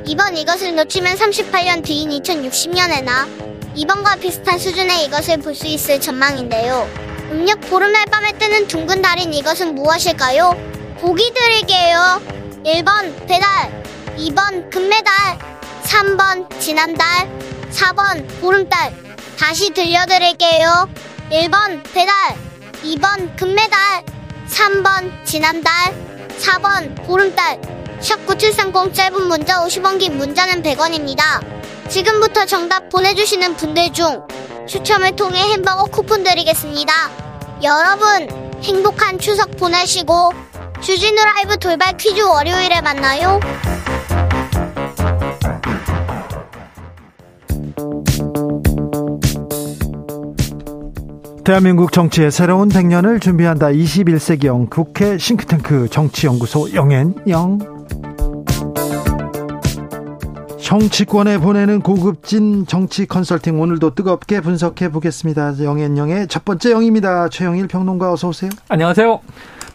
[0.05, 6.89] 이번 이것을 놓치면 38년 뒤인 2060년에나 이번과 비슷한 수준의 이것을 볼 수 있을 전망인데요.
[7.31, 10.51] 음력 보름날 밤에 뜨는 둥근 달인 이것은 무엇일까요?
[10.99, 12.21] 보기 드릴게요.
[12.65, 13.83] 1번 배달,
[14.17, 15.13] 2번 금메달,
[15.83, 17.07] 3번 지난달
[17.71, 18.93] 4번 보름달
[19.43, 20.89] 다시 들려드릴게요.
[21.29, 22.15] 1번 배달
[22.82, 24.06] 2번 금메달
[24.47, 25.73] 3번 지난달
[26.39, 27.60] 4번 보름달.
[27.99, 31.41] 샵9730 짧은 문자 50원 긴 문자는 100원입니다.
[31.89, 34.25] 지금부터 정답 보내주시는 분들 중
[34.65, 36.93] 추첨을 통해 햄버거 쿠폰 드리겠습니다.
[37.63, 40.32] 여러분 행복한 추석 보내시고
[40.82, 43.41] 주진우 라이브 돌발 퀴즈 월요일에 만나요
[51.43, 53.67] 대한민국 정치의 새로운 100년을 준비한다.
[53.67, 57.60] 21세기형 국회 싱크탱크 정치연구소 영앤영.
[60.62, 65.62] 정치권에 보내는 고급진 정치 컨설팅 오늘도 뜨겁게 분석해 보겠습니다.
[65.62, 67.27] 영앤영의 첫 번째 영입니다.
[67.27, 68.49] 최영일 평론가 어서 오세요.
[68.69, 69.19] 안녕하세요.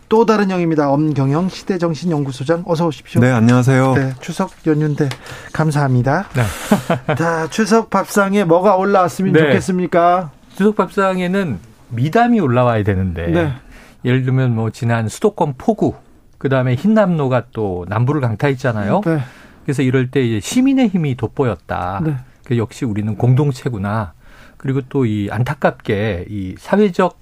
[0.09, 0.91] 또 다른 영입니다.
[0.91, 3.21] 엄경영 시대정신연구소장 어서 오십시오.
[3.21, 3.95] 네, 안녕하세요.
[3.95, 5.11] 네, 추석 연휴인데
[5.53, 6.31] 감사합니다.
[6.35, 6.43] 네.
[7.15, 9.41] 자, 추석 밥상에 뭐가 올라왔으면 네.
[9.41, 10.31] 좋겠습니까?
[10.59, 13.53] 추석 밥상에는 미담이 올라와야 되는데 네.
[14.05, 15.95] 예를 들면 뭐 지난 수도권 폭우
[16.39, 19.03] 그다음에 흰남노가 또 남부를 강타했잖아요.
[19.05, 19.21] 네.
[19.63, 22.01] 그래서 이럴 때 이제 시민의 힘이 돋보였다.
[22.05, 22.17] 네.
[22.43, 24.15] 그 역시 우리는 공동체구나.
[24.57, 27.21] 그리고 또 이 안타깝게 이 사회적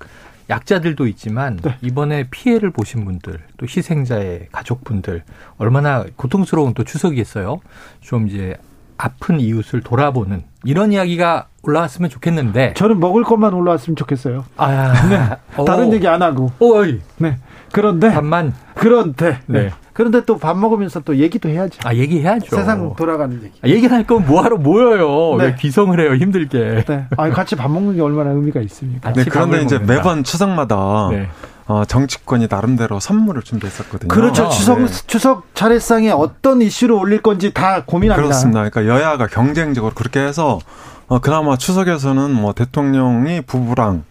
[0.48, 1.76] 약자들도 있지만 네.
[1.82, 5.24] 이번에 피해를 보신 분들 또 희생자의 가족분들
[5.58, 7.60] 얼마나 고통스러운 또 추석이었어요.
[8.00, 8.56] 좀 이제
[8.98, 14.44] 아픈 이웃을 돌아보는 이런 이야기가 올라왔으면 좋겠는데 저는 먹을 것만 올라왔으면 좋겠어요.
[14.56, 15.64] 아, 네.
[15.64, 16.50] 다른 얘기 안 하고.
[16.58, 17.00] 오이.
[17.18, 17.38] 네.
[17.72, 19.70] 그런데 반만 그런데 네.
[19.92, 21.80] 그런데 또 밥 먹으면서 또 얘기도 해야죠.
[21.84, 22.54] 아 얘기해야죠.
[22.54, 23.52] 세상 돌아가는 얘기.
[23.62, 25.36] 아, 얘기할 거면 뭐하러 모여요.
[25.38, 25.44] 네.
[25.46, 26.84] 왜 귀성을 해요 힘들게.
[26.86, 27.06] 네.
[27.16, 29.12] 아 같이 밥 먹는 게 얼마나 의미가 있습니까?
[29.12, 29.94] 네, 그런데 이제 먹는다.
[29.94, 31.28] 매번 추석마다 네.
[31.68, 34.08] 어, 정치권이 나름대로 선물을 준비했었거든요.
[34.08, 34.46] 그렇죠.
[34.46, 34.86] 아, 추석 네.
[35.06, 38.22] 추석 차례상에 어떤 이슈를 올릴 건지 다 고민합니다.
[38.22, 38.68] 그렇습니다.
[38.68, 40.60] 그러니까 여야가 경쟁적으로 그렇게 해서
[41.08, 44.04] 어, 그나마 추석에서는 뭐 대통령이 부부랑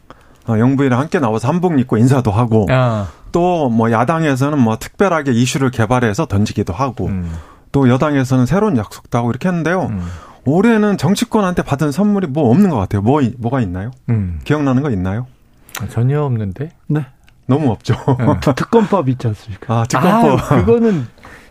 [0.47, 3.07] 어, 영부인이랑 함께 나와서 한복 입고 인사도 하고 아.
[3.31, 7.31] 또뭐 야당에서는 뭐 특별하게 이슈를 개발해서 던지기도 하고 음.
[7.71, 9.87] 또 여당에서는 새로운 약속도 하고 이렇게 했는데요.
[9.91, 10.01] 음.
[10.45, 13.01] 올해는 정치권한테 받은 선물이 뭐 없는 것 같아요.
[13.01, 13.91] 뭐 뭐가 있나요?
[14.09, 14.39] 음.
[14.43, 15.25] 기억나는 거 있나요?
[15.89, 16.71] 전혀 없는데.
[16.87, 17.07] 네.
[17.47, 17.95] 너무 없죠.
[18.19, 18.25] 네.
[18.55, 19.81] 특검법 있지 않습니까?
[19.81, 20.51] 아, 특검법.
[20.51, 21.07] 아, 그거는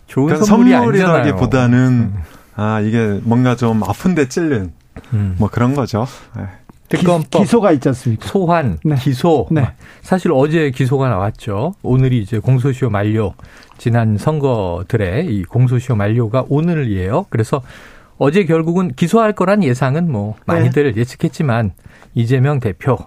[0.07, 2.22] 좋은 선물이 선물이라기보다는 음.
[2.57, 4.72] 아, 이게 뭔가 좀 아픈데 찔른
[5.12, 5.37] 음.
[5.38, 6.07] 뭐 그런 거죠.
[6.37, 6.44] 네.
[6.88, 8.26] 특검법 기 소가 있지 않습니까?
[8.26, 8.94] 소환, 네.
[8.96, 9.48] 기소.
[9.50, 9.72] 네.
[10.02, 11.74] 사실 어제 기소가 나왔죠.
[11.83, 13.35] 오늘이 이제 공소시효 만료.
[13.78, 17.26] 지난 선거들의 이 공소시효 만료가 오늘이에요.
[17.30, 17.62] 그래서
[18.18, 21.00] 어제 결국은 기소할 거란 예상은 뭐 많이들 네.
[21.00, 21.72] 예측했지만
[22.14, 22.98] 이재명 대표.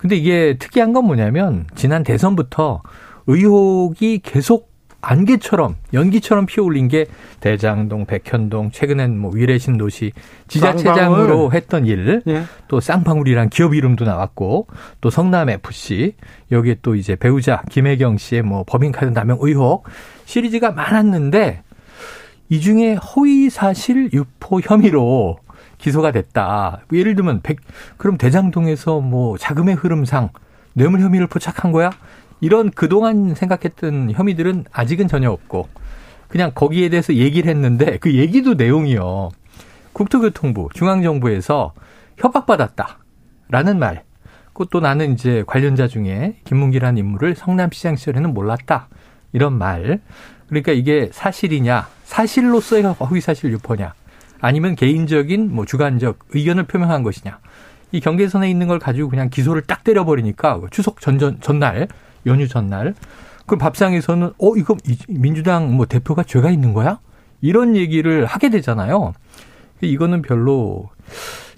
[0.00, 2.82] 근데 이게 특이한 건 뭐냐면 지난 대선부터
[3.26, 4.70] 의혹이 계속
[5.02, 7.06] 안개처럼 연기처럼 피어올린 게
[7.40, 10.12] 대장동, 백현동, 최근엔 뭐 위례신 도시
[10.48, 12.42] 지자체장으로 했던 일, 예.
[12.68, 14.66] 또 쌍방울이란 기업 이름도 나왔고
[15.00, 16.14] 또 성남 FC
[16.52, 19.84] 여기에 또 이제 배우자 김혜경 씨의 뭐 법인카드 남용 의혹
[20.26, 21.62] 시리즈가 많았는데
[22.50, 25.38] 이 중에 허위 사실 유포 혐의로
[25.80, 26.82] 기소가 됐다.
[26.92, 27.58] 예를 들면 백
[27.96, 30.30] 그럼 대장동에서 뭐 자금의 흐름상
[30.74, 31.90] 뇌물 혐의를 포착한 거야?
[32.40, 35.68] 이런 그동안 생각했던 혐의들은 아직은 전혀 없고
[36.28, 39.30] 그냥 거기에 대해서 얘기를 했는데 그 얘기도 내용이요.
[39.92, 41.72] 국토교통부, 중앙정부에서
[42.18, 44.04] 협박받았다라는 말.
[44.52, 48.88] 그것도 나는 이제 관련자 중에 김문기라는 인물을 성남시장 시절에는 몰랐다.
[49.32, 50.00] 이런 말.
[50.48, 53.94] 그러니까 이게 사실이냐, 사실로서의 허위사실 유포냐,
[54.40, 57.38] 아니면 개인적인 뭐 주관적 의견을 표명한 것이냐.
[57.92, 61.88] 이 경계선에 있는 걸 가지고 그냥 기소를 딱 때려버리니까 추석 전전 전날
[62.26, 62.94] 연휴 전날.
[63.46, 64.76] 그럼 밥상에서는 어 이거
[65.08, 67.00] 민주당 뭐 대표가 죄가 있는 거야?
[67.40, 69.12] 이런 얘기를 하게 되잖아요.
[69.80, 70.90] 이거는 별로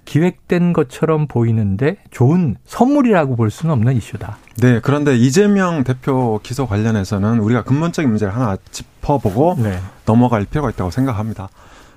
[0.05, 4.39] 기획된 것처럼 보이는데 좋은 선물이라고 볼 수는 없는 이슈다.
[4.59, 9.79] 네, 그런데 이재명 대표 기소 관련해서는 우리가 근본적인 문제를 하나 짚어보고 네.
[10.05, 11.49] 넘어갈 필요가 있다고 생각합니다.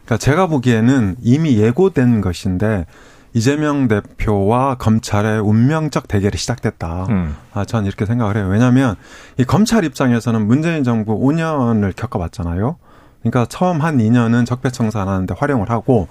[0.06, 2.86] 그러니까 제가 보기에는 이미 예고된 것인데
[3.34, 7.08] 이재명 대표와 검찰의 운명적 대결이 시작됐다.
[7.10, 7.36] 음.
[7.54, 8.48] 아, 전 이렇게 생각을 해요.
[8.50, 8.96] 왜냐하면
[9.38, 12.78] 이 검찰 입장에서는 문재인 정부 5년을 겪어봤잖아요.
[13.20, 16.08] 그러니까 처음 한 2년은 적폐청산 하는데 활용을 하고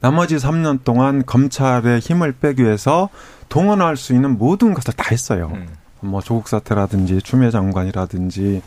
[0.00, 3.08] 나머지 3년 동안 검찰의 힘을 빼기 위해서
[3.48, 5.52] 동원할 수 있는 모든 것을 다 했어요.
[5.54, 5.66] 음.
[6.00, 8.60] 뭐 조국 사태라든지 추미애 장관이라든지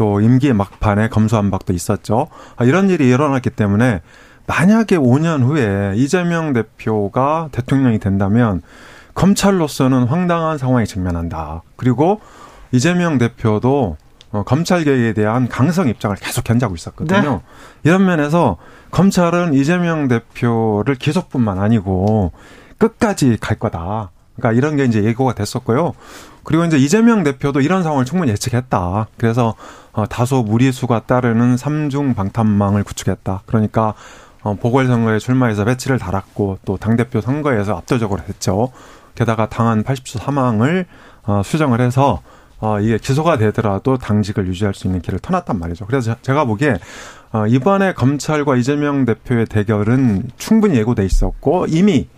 [0.00, 2.28] 또 임기 막판에 검수한박도 있었죠.
[2.56, 4.00] 아, 이런 일이 일어났기 때문에
[4.46, 8.62] 만약에 5년 후에 이재명 대표가 대통령이 된다면
[9.12, 11.60] 검찰로서는 황당한 상황에 직면한다.
[11.76, 12.22] 그리고
[12.72, 13.98] 이재명 대표도
[14.32, 17.30] 어, 검찰 개혁에 대한 강성 입장을 계속 견지하고 있었거든요.
[17.30, 17.40] 네.
[17.82, 18.56] 이런 면에서
[18.92, 22.32] 검찰은 이재명 대표를 기소뿐만 아니고
[22.78, 24.12] 끝까지 갈 거다.
[24.36, 25.92] 그러니까 이런 게 이제 예고가 됐었고요.
[26.44, 29.08] 그리고 이제 이재명 대표도 이런 상황을 충분히 예측했다.
[29.16, 29.54] 그래서
[29.92, 33.42] 어, 다소 무리수가 따르는 삼중 방탄망을 구축했다.
[33.46, 33.94] 그러니까
[34.42, 38.72] 어, 보궐선거에 출마해서 배치를 달았고 또 당대표 선거에서 압도적으로 했죠.
[39.14, 40.86] 게다가 당한 80수 사망을
[41.24, 42.22] 어, 수정을 해서
[42.60, 45.86] 어, 이게 기소가 되더라도 당직을 유지할 수 있는 길을 터놨단 말이죠.
[45.86, 46.76] 그래서 제가 보기에
[47.32, 52.08] 어, 이번에 검찰과 이재명 대표의 대결은 충분히 예고돼 있었고 이미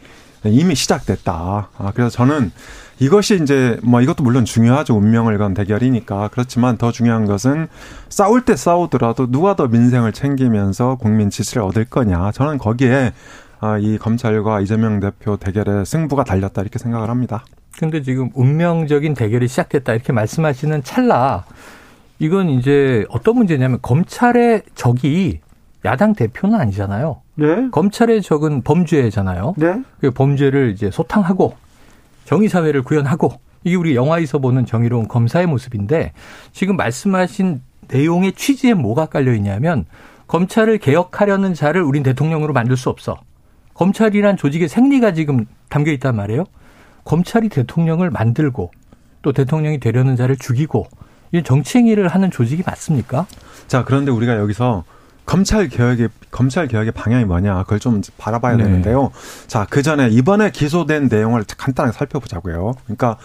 [0.44, 1.68] 이미 시작됐다.
[1.76, 2.50] 아, 그래서 저는
[2.98, 4.96] 이것이 이제 뭐 이것도 물론 중요하죠.
[4.96, 6.28] 운명을 건 대결이니까.
[6.32, 7.68] 그렇지만 더 중요한 것은
[8.08, 12.32] 싸울 때 싸우더라도 누가 더 민생을 챙기면서 국민 지지를 얻을 거냐.
[12.32, 13.12] 저는 거기에
[13.60, 17.44] 아, 이 검찰과 이재명 대표 대결의 승부가 달렸다 이렇게 생각을 합니다.
[17.78, 21.44] 근데 지금 운명적인 대결이 시작됐다 이렇게 말씀하시는 찰나
[22.18, 25.40] 이건 이제 어떤 문제냐면 검찰의 적이
[25.84, 27.22] 야당 대표는 아니잖아요.
[27.34, 27.68] 네.
[27.70, 29.54] 검찰의 적은 범죄잖아요.
[29.56, 29.82] 네.
[30.00, 31.54] 그 범죄를 이제 소탕하고
[32.24, 33.32] 정의 사회를 구현하고
[33.64, 36.12] 이게 우리 영화에서 보는 정의로운 검사의 모습인데
[36.52, 39.84] 지금 말씀하신 내용의 취지에 뭐가 깔려 있냐면
[40.26, 43.20] 검찰을 개혁하려는 자를 우린 대통령으로 만들 수 없어.
[43.74, 46.44] 검찰이란 조직의 생리가 지금 담겨 있단 말이에요.
[47.04, 48.70] 검찰이 대통령을 만들고
[49.22, 50.86] 또 대통령이 되려는 자를 죽이고
[51.32, 53.26] 이 정치 행위를 하는 조직이 맞습니까?
[53.66, 54.84] 자, 그런데 우리가 여기서
[55.24, 58.64] 검찰 개혁의 검찰 개혁의 방향이 뭐냐 그걸 좀 바라봐야 네.
[58.64, 59.10] 되는데요.
[59.46, 62.74] 자, 그 전에 이번에 기소된 내용을 간단하게 살펴보자고요.
[62.84, 63.16] 그러니까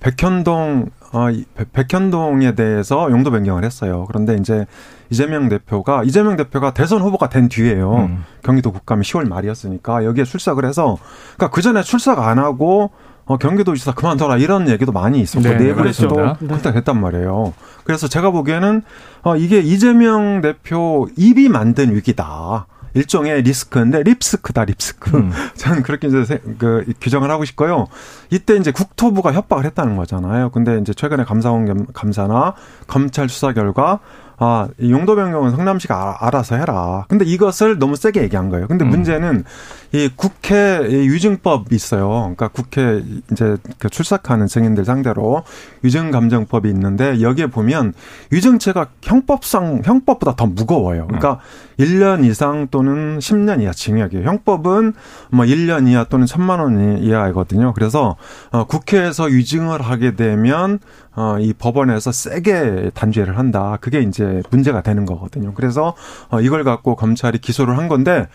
[0.00, 1.26] 백현동 어,
[1.72, 4.06] 백현동에 대해서 용도 변경을 했어요.
[4.08, 4.66] 그런데 이제
[5.10, 7.94] 이재명 대표가 이재명 대표가 대선 후보가 된 뒤에요.
[7.96, 8.24] 음.
[8.42, 10.96] 경기도 국감이 10월 말이었으니까 여기에 출석을 해서
[11.36, 12.90] 그러니까 그 전에 출석 안 하고
[13.32, 16.34] 어, 경기도지사 그만둬라 이런 얘기도 많이 있었고 네, 내부에서도 네.
[16.46, 17.54] 그렇게 됐단 말이에요.
[17.84, 18.82] 그래서 제가 보기에는
[19.22, 22.66] 어, 이게 이재명 대표 입이 만든 위기다.
[22.94, 25.16] 일종의 리스크인데 립스크다 립스크.
[25.16, 25.32] 음.
[25.56, 27.86] 저는 그렇게 이제 그 규정을 하고 싶고요.
[28.28, 30.50] 이때 이제 국토부가 협박을 했다는 거잖아요.
[30.50, 32.54] 근데 이제 최근에 감사원 감사나
[32.86, 34.00] 검찰 수사 결과
[34.38, 37.04] 아, 이 용도 변경은 성남시가 알아서 해라.
[37.08, 38.66] 근데 이것을 너무 세게 얘기한 거예요.
[38.66, 38.90] 근데 음.
[38.90, 39.44] 문제는
[39.92, 42.08] 이 국회 유증법이 있어요.
[42.08, 45.42] 그러니까 국회 이제 그 출석하는 증인들 상대로
[45.84, 47.92] 유증 감정법이 있는데 여기에 보면
[48.32, 51.06] 유증죄가 형법상 형법보다 더 무거워요.
[51.06, 51.38] 그러니까 음.
[51.82, 54.26] 1년 이상 또는 10년 이하 징역이에요.
[54.26, 54.94] 형법은
[55.30, 57.72] 뭐 1년 이하 또는 1천만 원 이하이거든요.
[57.74, 58.16] 그래서
[58.50, 60.78] 어 국회에서 유증을 하게 되면
[61.14, 63.76] 어, 이 법원에서 세게 단죄를 한다.
[63.80, 65.52] 그게 이제 문제가 되는 거거든요.
[65.54, 65.94] 그래서
[66.30, 68.28] 어, 이걸 갖고 검찰이 기소를 한 건데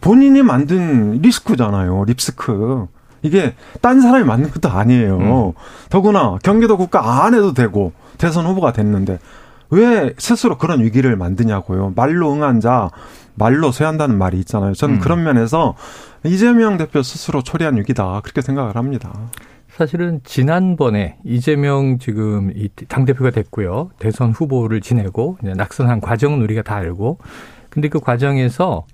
[0.00, 2.04] 본인이 만든 리스크잖아요.
[2.04, 2.86] 립스크.
[3.22, 5.16] 이게 딴 사람이 만든 것도 아니에요.
[5.18, 5.52] 음.
[5.88, 9.18] 더구나 경기도 국가 안 해도 되고 대선 후보가 됐는데
[9.72, 11.94] 왜 스스로 그런 위기를 만드냐고요.
[11.96, 12.90] 말로 응한 자
[13.34, 14.74] 말로 쇠한다는 말이 있잖아요.
[14.74, 15.00] 저는 음.
[15.00, 15.74] 그런 면에서
[16.24, 19.10] 이재명 대표 스스로 초래한 위기다 그렇게 생각을 합니다.
[19.70, 23.90] 사실은 지난번에 이재명 지금 이 당대표가 됐고요.
[23.98, 27.18] 대선 후보를 지내고 낙선한 과정은 우리가 다 알고.
[27.70, 28.84] 근데 그 과정에서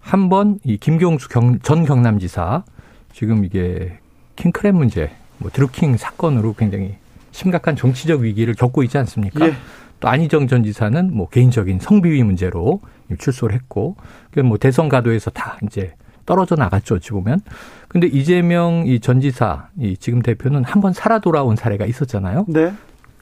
[0.00, 2.64] 한 번 이 김경수 경, 전 경남지사
[3.12, 3.98] 지금 이게
[4.34, 6.96] 킹크랩 문제, 뭐 드루킹 사건으로 굉장히
[7.30, 9.46] 심각한 정치적 위기를 겪고 있지 않습니까?
[9.46, 9.54] 예.
[10.00, 12.80] 또 안희정 전 지사는 뭐 개인적인 성비위 문제로
[13.18, 13.96] 출소를 했고,
[14.44, 15.94] 뭐 대선 가도에서 다 이제
[16.26, 17.40] 떨어져 나갔죠, 어찌 보면.
[17.88, 22.44] 근데 이재명 이 전 지사, 이 지금 대표는 한 번 살아 돌아온 사례가 있었잖아요.
[22.48, 22.72] 네.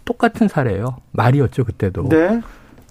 [0.04, 0.96] 똑같은 사례예요.
[1.12, 2.08] 말이었죠, 그때도.
[2.08, 2.40] 네.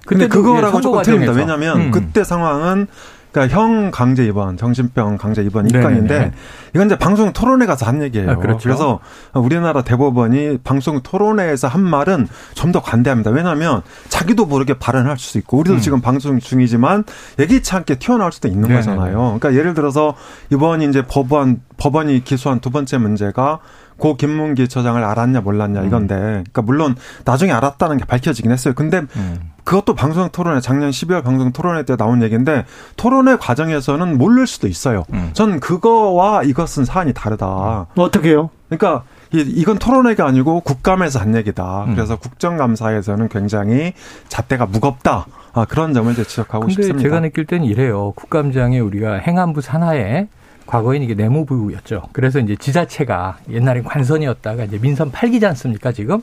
[0.06, 1.32] 근데 그거라고 조금 틀립니다.
[1.34, 1.92] 왜냐하면 음.
[1.92, 2.88] 그때 상황은
[3.34, 6.32] 그러니까 형 강제 입원, 정신병 강제 입원 입건인데 네네.
[6.76, 8.32] 이건 이제 방송 토론회 가서 한 얘기예요.
[8.32, 8.60] 아, 그렇죠.
[8.64, 9.00] 그래서
[9.34, 13.30] 우리나라 대법원이 방송 토론회에서 한 말은 좀 더 관대합니다.
[13.30, 15.80] 왜냐하면 자기도 모르게 발언할 수 있고 우리도 음.
[15.80, 17.04] 지금 방송 중이지만
[17.38, 18.80] 예기치 않게 튀어나올 수도 있는 네네.
[18.80, 19.38] 거잖아요.
[19.40, 20.16] 그러니까 예를 들어서
[20.52, 23.60] 이번이 이제 법원 법원이 기소한 두 번째 문제가
[23.98, 25.86] 고 김문기 처장을 알았냐 몰랐냐 음.
[25.86, 28.74] 이건데, 그러니까 물론 나중에 알았다는 게 밝혀지긴 했어요.
[28.76, 29.53] 근데 음.
[29.64, 32.66] 그것도 방송 토론회 작년 12월 방송 토론회 때 나온 얘기인데
[32.98, 35.06] 토론회 과정에서는 모를 수도 있어요.
[35.14, 35.30] 음.
[35.34, 37.88] 전 그거와 이것은 사안이 다르다.
[37.96, 38.50] 어떻게요?
[38.70, 41.86] 그러니까 이건 토론회가 아니고 국감에서 한 얘기다.
[41.86, 41.96] 음.
[41.96, 43.94] 그래서 국정감사에서는 굉장히
[44.28, 45.26] 잣대가 무겁다.
[45.54, 47.02] 아, 그런 점을 이제 지적하고 근데 싶습니다.
[47.02, 48.12] 제가 느낄 때는 이래요.
[48.16, 50.28] 국감장에 우리가 행안부 산하에
[50.66, 52.04] 과거에는 이게 내무부였죠.
[52.12, 56.22] 그래서 이제 지자체가 옛날엔 관선이었다가 이제 민선 8기지 않습니까, 지금?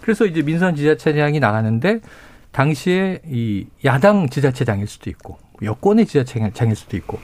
[0.00, 2.00] 그래서 이제 민선 지자체장이 나가는데
[2.52, 7.18] 당시에 이 야당 지자체장일 수도 있고 여권의 지자체장일 수도 있고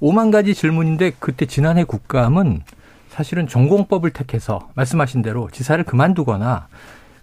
[0.00, 2.62] 오만 가지 질문인데 그때 지난해 국감은
[3.08, 6.68] 사실은 전공법을 택해서 말씀하신 대로 지사를 그만두거나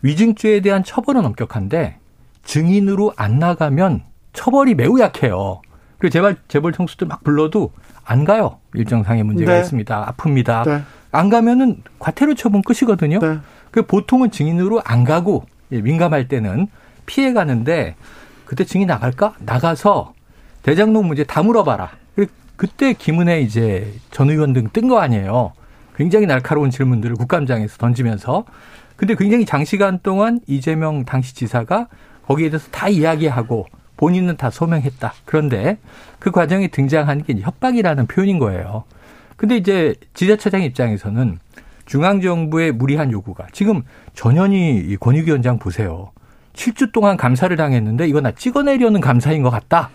[0.01, 1.97] 위증죄에 대한 처벌은 엄격한데
[2.43, 5.61] 증인으로 안 나가면 처벌이 매우 약해요.
[5.97, 7.71] 그리고 재벌 재벌 청수들 막 불러도
[8.03, 8.57] 안 가요.
[8.73, 9.59] 일정상의 문제가 네.
[9.59, 10.13] 있습니다.
[10.13, 10.67] 아픕니다.
[10.67, 10.81] 네.
[11.11, 13.19] 안 가면은 과태료 처분 끝이거든요.
[13.19, 13.37] 네.
[13.69, 16.67] 그 보통은 증인으로 안 가고 예, 민감할 때는
[17.05, 17.95] 피해 가는데
[18.45, 19.35] 그때 증인 나갈까?
[19.39, 20.13] 나가서
[20.63, 21.91] 대장동 문제 다 물어봐라.
[22.57, 25.53] 그때 김은혜 이제 전 의원 등 뜬 거 아니에요.
[25.95, 28.45] 굉장히 날카로운 질문들을 국감장에서 던지면서
[28.95, 31.87] 근데 굉장히 장시간 동안 이재명 당시 지사가
[32.27, 33.65] 거기에 대해서 다 이야기하고
[33.97, 35.13] 본인은 다 소명했다.
[35.25, 35.79] 그런데
[36.19, 38.83] 그 과정에 등장하는 게 협박이라는 표현인 거예요.
[39.37, 41.39] 근데 이제 지자체장 입장에서는
[41.85, 43.81] 중앙정부의 무리한 요구가 지금
[44.13, 46.11] 전현희 권익위원장 보세요.
[46.61, 49.89] 7주 동안 감사를 당했는데 이거 나 찍어내려는 감사인 것 같다.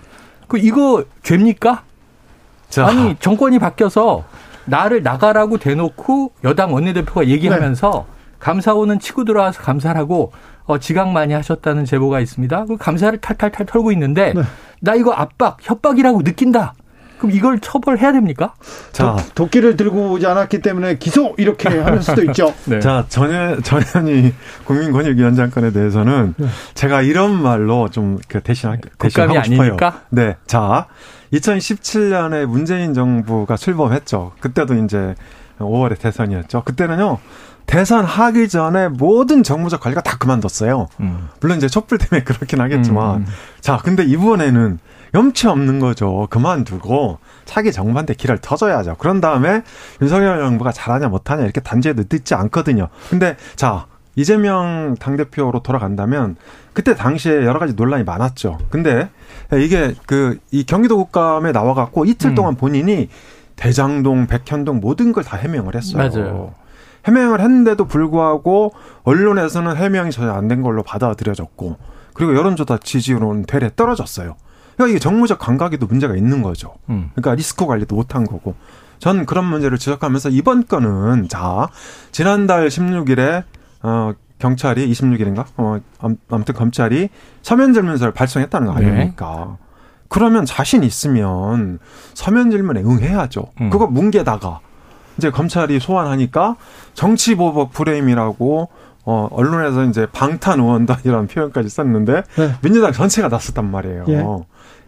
[0.49, 1.83] 그 이거 죄입니까?
[2.69, 2.87] 자.
[2.87, 4.25] 아니 정권이 바뀌어서
[4.65, 8.17] 나를 나가라고 대놓고 여당 원내대표가 얘기하면서 네.
[8.41, 10.33] 감사원은 치고 들어와서 감사를 하고
[10.65, 12.65] 어, 지각 많이 하셨다는 제보가 있습니다.
[12.67, 14.43] 그 감사를 탈탈탈 털고 있는데 네.
[14.81, 16.75] 나 이거 압박, 협박이라고 느낀다.
[17.19, 18.55] 그럼 이걸 처벌해야 됩니까?
[18.93, 22.55] 자, 도, 끼를 들고 오지 않았기 때문에 기소 이렇게 하는 수도 있죠.
[22.65, 22.81] 네.
[22.81, 26.47] 자, 전현 전현희 국민권익위원장 건에 대해서는 네.
[26.75, 29.61] 제가 이런 말로 좀그 대신 대신하고 싶어요.
[29.61, 30.03] 아니니까?
[30.11, 30.87] 네, 자,
[31.33, 34.33] 2017년에 문재인 정부가 출범했죠.
[34.41, 35.15] 그때도 이제
[35.59, 36.63] 5월에 대선이었죠.
[36.65, 37.19] 그때는요.
[37.67, 40.89] 대선 하기 전에 모든 정무적 관리가 다 그만뒀어요.
[41.01, 41.29] 음.
[41.41, 43.17] 물론 이제 촛불 때문에 그렇긴 하겠지만.
[43.17, 43.21] 음.
[43.23, 43.27] 음.
[43.61, 44.79] 자, 근데 이번에는
[45.17, 46.27] 염치 없는 거죠.
[46.31, 48.97] 그만두고 차기 정부한테 길을 터줘야죠.
[48.99, 49.63] 그런 다음에
[50.03, 52.89] 윤석열 정부가 잘하냐 못하냐 이렇게 단죄도 듣지 않거든요.
[53.09, 56.37] 근데 자, 이재명 당대표로 돌아간다면
[56.75, 58.59] 그때 당시에 여러 가지 논란이 많았죠.
[58.71, 59.09] 근데
[59.55, 62.35] 이게 그 이 경기도 국감에 나와 갖고 이틀 음.
[62.35, 63.09] 동안 본인이
[63.57, 65.97] 대장동, 백현동 모든 걸 다 해명을 했어요.
[65.97, 66.55] 맞아요.
[67.07, 68.73] 해명을 했는데도 불구하고
[69.05, 71.77] 언론에서는 해명이 전혀 안 된 걸로 받아들여졌고
[72.13, 74.37] 그리고 여론조사 지지율은 되레 떨어졌어요.
[74.77, 76.75] 그러니까 이게 정무적 감각에도 문제가 있는 거죠.
[76.91, 77.11] 음.
[77.15, 78.55] 그러니까 리스크 관리도 못한 거고.
[78.99, 81.69] 전 그런 문제를 지적하면서 이번 건은 자
[82.13, 83.45] 지난달 16일에
[83.83, 85.79] 어 경찰이 26일인가 어
[86.31, 87.11] 아무튼 검찰이
[87.43, 89.57] 서면 질문서를 발송했다는 거 아닙니까?
[89.59, 89.67] 네.
[90.09, 91.79] 그러면 자신 있으면
[92.15, 93.51] 서면 질문에 응해야죠.
[93.61, 93.71] 음.
[93.71, 94.61] 그거 뭉개다가
[95.19, 96.57] 이제 검찰이 소환하니까
[96.95, 98.69] 정치 보복 프레임이라고
[99.05, 102.53] 어, 언론에서 이제 방탄 의원단이라는 표현까지 썼는데 네.
[102.61, 104.05] 민주당 전체가 나섰단 말이에요.
[104.09, 104.25] 예.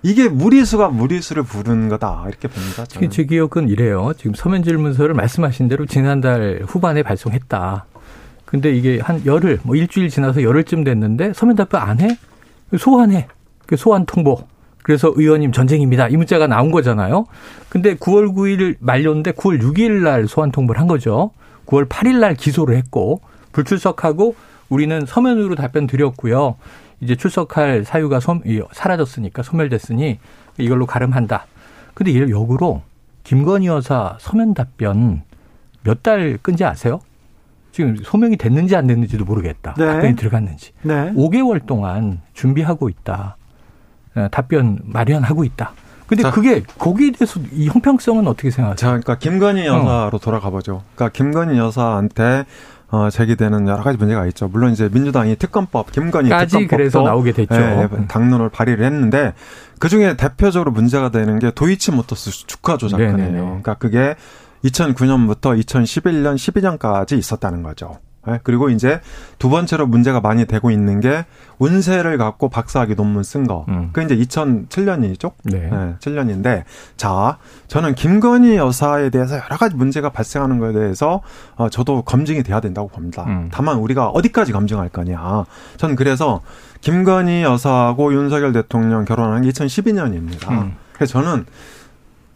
[0.03, 2.85] 이게 무리수가 무리수를 부르는 거다 이렇게 봅니다.
[2.85, 3.11] 저는.
[3.11, 4.13] 제 기억은 이래요.
[4.17, 7.87] 지금 서면 질문서를 말씀하신 대로 지난달 후반에 발송했다.
[8.45, 12.17] 근데 이게 한 열흘, 뭐 일주일 지나서 열흘쯤 됐는데 서면 답변 안 해?
[12.77, 13.27] 소환해.
[13.67, 14.47] 그 소환 통보.
[14.83, 16.09] 그래서 의원님 전쟁입니다.
[16.09, 17.27] 이 문자가 나온 거잖아요.
[17.69, 21.33] 근데 9월 9일 만료인데 9월 6일 날 소환 통보를 한 거죠.
[21.67, 23.21] 9월 8일 날 기소를 했고
[23.53, 24.35] 불출석하고
[24.71, 26.57] 우리는 서면으로 답변 드렸고요.
[27.01, 28.41] 이제 출석할 사유가 소,
[28.73, 30.19] 사라졌으니까 소멸됐으니
[30.59, 31.47] 이걸로 가름한다.
[31.95, 32.83] 근데 이를 역으로
[33.25, 35.23] 김건희 여사 서면 답변
[35.85, 37.01] 몇 달 끈지 아세요?
[37.73, 39.75] 지금 소명이 됐는지 안 됐는지도 모르겠다.
[39.79, 39.87] 네.
[39.87, 40.73] 답변이 들어갔는지.
[40.83, 41.13] 네.
[41.15, 43.37] 5개월 동안 준비하고 있다.
[44.17, 45.73] 어, 답변 마련하고 있다.
[46.07, 48.77] 근데 자, 그게 거기에 대해서 이 형평성은 어떻게 생각하세요?
[48.77, 50.19] 자, 그러니까 김건희 여사로 어.
[50.21, 50.83] 돌아가 보죠.
[50.95, 52.47] 그러니까 김건희 여사한테
[52.91, 54.49] 어, 제기되는 여러 가지 문제가 있죠.
[54.49, 57.55] 물론 이제 민주당이 특검법, 김건희 특검법도 그래서 나오게 됐죠.
[57.55, 59.35] 예, 당론을 발의를 했는데
[59.79, 63.45] 그 중에 대표적으로 문제가 되는 게 도이치모터스 주가 조작권이에요.
[63.45, 64.15] 그러니까 그게
[64.65, 67.99] 2009년부터 2011년, 12년까지 있었다는 거죠.
[68.31, 69.01] 예, 그리고 이제
[69.39, 71.25] 두 번째로 문제가 많이 되고 있는 게
[71.59, 73.65] 운세를 갖고 박사학위 논문 쓴 거.
[73.69, 73.91] 음.
[73.93, 75.33] 그 이제 2007년이죠.
[75.45, 75.69] 네.
[75.71, 75.95] 네.
[76.01, 76.65] 7년인데
[76.97, 81.23] 자, 저는 김건희 여사에 대해서 여러 가지 문제가 발생하는 거에 대해서
[81.57, 83.25] 어, 저도 검증이 돼야 된다고 봅니다.
[83.27, 83.49] 음.
[83.53, 85.45] 다만 우리가 어디까지 검증할 거냐.
[85.77, 86.41] 저는 그래서
[86.81, 90.51] 김건희 여사하고 윤석열 대통령 결혼한 게 2012년입니다.
[90.51, 90.77] 음.
[90.93, 91.47] 그래서 저는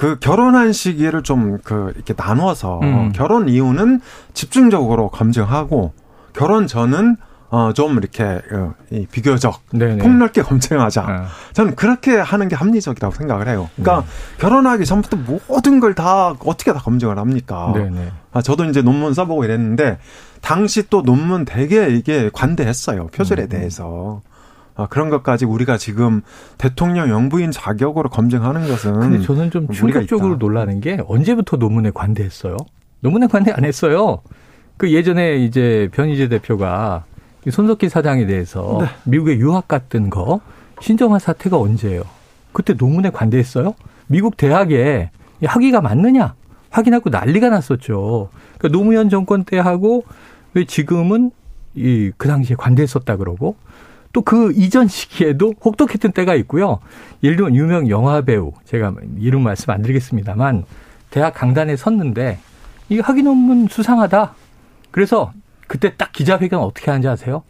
[0.03, 3.13] 그 결혼한 시기를 좀 그 이렇게 나눠서 음.
[3.15, 4.01] 결혼 이후는
[4.35, 5.93] 집중적으로 검증하고
[6.33, 7.17] 결혼 전은
[7.51, 8.73] 어, 좀 이렇게, 어,
[9.13, 9.99] 비교적 네네.
[9.99, 11.07] 폭넓게 검증하자.
[11.07, 11.19] 네.
[11.53, 13.69] 저는 그렇게 하는 게 합리적이라고 생각을 해요.
[13.77, 14.39] 그러니까 네.
[14.39, 17.71] 결혼하기 전부터 모든 걸 다 어떻게 다 검증을 합니까?
[17.75, 18.11] 네네.
[18.33, 19.99] 아, 저도 이제 논문 써보고 이랬는데,
[20.41, 23.09] 당시 또 논문 되게 이게 관대했어요.
[23.09, 23.49] 표절에 음.
[23.51, 24.23] 대해서.
[24.75, 26.23] 아, 그런 것까지 우리가 지금
[26.59, 28.99] 대통령 영부인 자격으로 검증하는 것은.
[29.01, 32.57] 근데 저는 좀 충격적으로 놀라는 게 언제부터 논문에 관대했어요?
[33.01, 34.21] 논문에 관대 안 했어요.
[34.79, 37.05] 그 예전에 이제 변희재 대표가
[37.49, 38.87] 손석희 사장에 대해서 네.
[39.05, 40.41] 미국에 유학 갔던 거
[40.81, 42.03] 신정한 사태가 언제예요?
[42.53, 43.75] 그때 논문에 관대했어요?
[44.07, 45.11] 미국 대학에
[45.45, 46.35] 학위가 맞느냐
[46.71, 48.31] 확인하고 난리가 났었죠.
[48.59, 50.05] 그러니까 노무현 정권 때 하고
[50.55, 51.31] 왜 지금은
[51.75, 53.57] 이 그 당시에 관대했었다 그러고
[54.13, 56.81] 또 그 이전 시기에도 혹독했던 때가 있고요.
[57.23, 60.65] 예를 들면 유명 영화 배우 제가 이름 말씀 안 드리겠습니다만
[61.11, 62.39] 대학 강단에 섰는데
[62.89, 64.35] 이 학위 논문 수상하다.
[64.91, 65.33] 그래서
[65.67, 67.43] 그때 딱 기자회견 어떻게 하는지 아세요?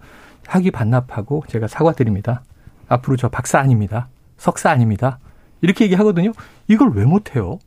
[0.47, 2.43] 학위 반납하고 제가 사과드립니다.
[2.89, 4.09] 앞으로 저 박사 아닙니다.
[4.37, 5.19] 석사 아닙니다.
[5.63, 6.33] 이렇게 얘기하거든요.
[6.69, 7.59] 이걸 왜 못해요?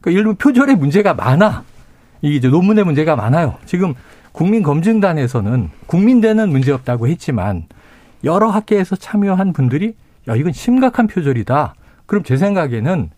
[0.00, 1.64] 그러니까 예를 들면 표절에 문제가 많아.
[2.22, 3.56] 이게 이제 논문에 문제가 많아요.
[3.66, 3.94] 지금
[4.32, 7.66] 국민검증단에서는 국민대는 문제없다고 했지만
[8.24, 9.94] 여러 학계에서 참여한 분들이
[10.28, 11.74] 야, 이건 심각한 표절이다.
[12.06, 13.10] 그럼 제 생각에는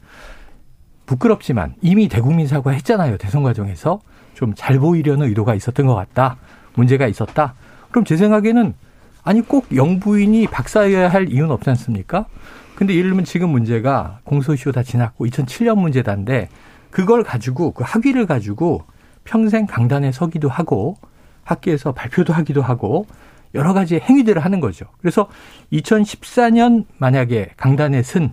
[1.07, 3.16] 부끄럽지만 이미 대국민 사과 했잖아요.
[3.18, 4.00] 대선 과정에서
[4.34, 6.36] 좀 잘 보이려는 의도가 있었던 것 같다.
[6.74, 7.54] 문제가 있었다.
[7.90, 8.74] 그럼 제 생각에는
[9.22, 12.26] 아니 꼭 영부인이 박사여야 할 이유는 없지 않습니까?
[12.74, 16.48] 근데 예를 들면 지금 문제가 공소시효 다 지났고 2007년 문제다인데
[16.90, 18.82] 그걸 가지고 그 학위를 가지고
[19.24, 20.96] 평생 강단에 서기도 하고
[21.44, 23.07] 학계에서 발표도 하기도 하고
[23.55, 24.86] 여러 가지 행위들을 하는 거죠.
[25.01, 25.28] 그래서
[25.72, 28.32] 2014년 만약에 강단에 쓴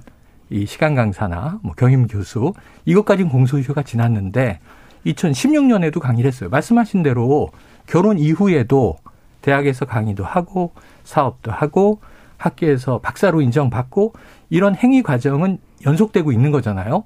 [0.54, 2.54] 이 시간 강사나 뭐 경임 교수
[2.86, 4.60] 이것까지는 공소시효가 지났는데
[5.06, 6.50] 2016년에도 강의를 했어요.
[6.52, 7.50] 말씀하신 대로
[7.88, 8.98] 결혼 이후에도
[9.42, 12.02] 대학에서 강의도 하고 사업도 하고
[12.38, 14.14] 학교에서 박사로 인정받고
[14.52, 17.04] 이런 행위 과정은 연속되고 있는 거잖아요.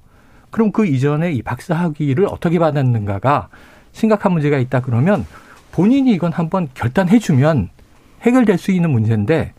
[0.50, 3.48] 그럼 그 이전에 이 박사 학위를 어떻게 받았는가가
[3.94, 5.26] 심각한 문제가 있다 그러면
[5.72, 7.70] 본인이 이건 한번 결단해 주면
[8.28, 9.54] 해결될 수 있는 문제인데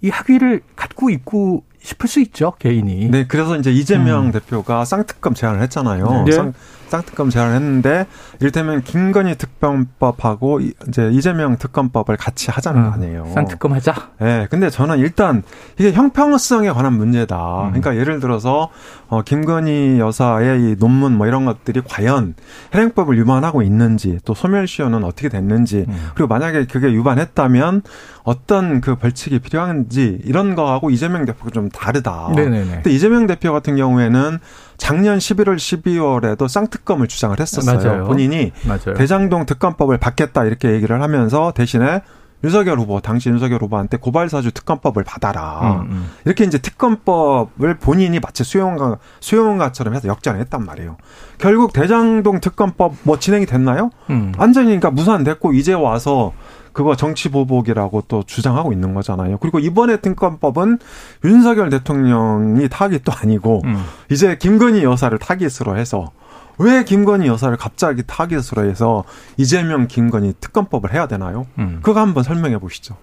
[0.00, 3.08] 이 학위를 갖고 있고 싶을 수 있죠 개인이.
[3.10, 4.32] 네, 그래서 이제 이재명 음.
[4.32, 6.24] 대표가 쌍특검 제안을 했잖아요.
[6.24, 6.32] 네.
[6.32, 6.52] 쌍,
[6.88, 8.06] 쌍특검 제안을 했는데
[8.40, 13.26] 이를테면 김건희 특검법하고 이제 이재명 특검법을 같이 하자는 거 음, 아니에요.
[13.34, 13.94] 쌍특검 하자.
[14.20, 15.42] 네, 근데 저는 일단
[15.78, 17.36] 이게 형평성에 관한 문제다.
[17.62, 17.68] 음.
[17.68, 18.70] 그러니까 예를 들어서
[19.08, 22.34] 어 김건희 여사의 이 논문 뭐 이런 것들이 과연
[22.72, 26.08] 현행법을 위반하고 있는지 또 소멸시효는 어떻게 됐는지 음.
[26.14, 27.82] 그리고 만약에 그게 위반했다면
[28.24, 32.28] 어떤 그 벌칙이 필요한지 이런 거하고 이재명 대표가 좀 다르다.
[32.34, 32.70] 네네네.
[32.74, 34.38] 근데 이재명 대표 같은 경우에는
[34.78, 37.76] 작년 11월, 12월에도 쌍특검을 주장을 했었어요.
[37.76, 38.04] 맞아요.
[38.04, 38.94] 본인이 맞아요.
[38.96, 42.00] 대장동 특검법을 받겠다 이렇게 얘기를 하면서 대신에
[42.44, 45.82] 윤석열 후보, 당시 윤석열 후보한테 고발 사주 특검법을 받아라.
[45.82, 46.10] 음, 음.
[46.24, 50.96] 이렇게 이제 특검법을 본인이 마치 수용가, 수용가처럼 해서 역전을 했단 말이에요.
[51.38, 53.90] 결국 대장동 특검법 뭐 진행이 됐나요?
[54.10, 54.32] 음.
[54.38, 56.32] 완전히 그러니까 무산됐고 이제 와서
[56.78, 59.38] 그거 정치 보복이라고 또 주장하고 있는 거잖아요.
[59.38, 60.78] 그리고 이번에 특검법은
[61.24, 63.82] 윤석열 대통령이 타깃도 아니고 음.
[64.12, 66.12] 이제 김건희 여사를 타깃으로 해서
[66.56, 69.02] 왜 김건희 여사를 갑자기 타깃으로 해서
[69.36, 71.48] 이재명 김건희 특검법을 해야 되나요?
[71.58, 71.80] 음.
[71.82, 72.94] 그거 한번 설명해 보시죠.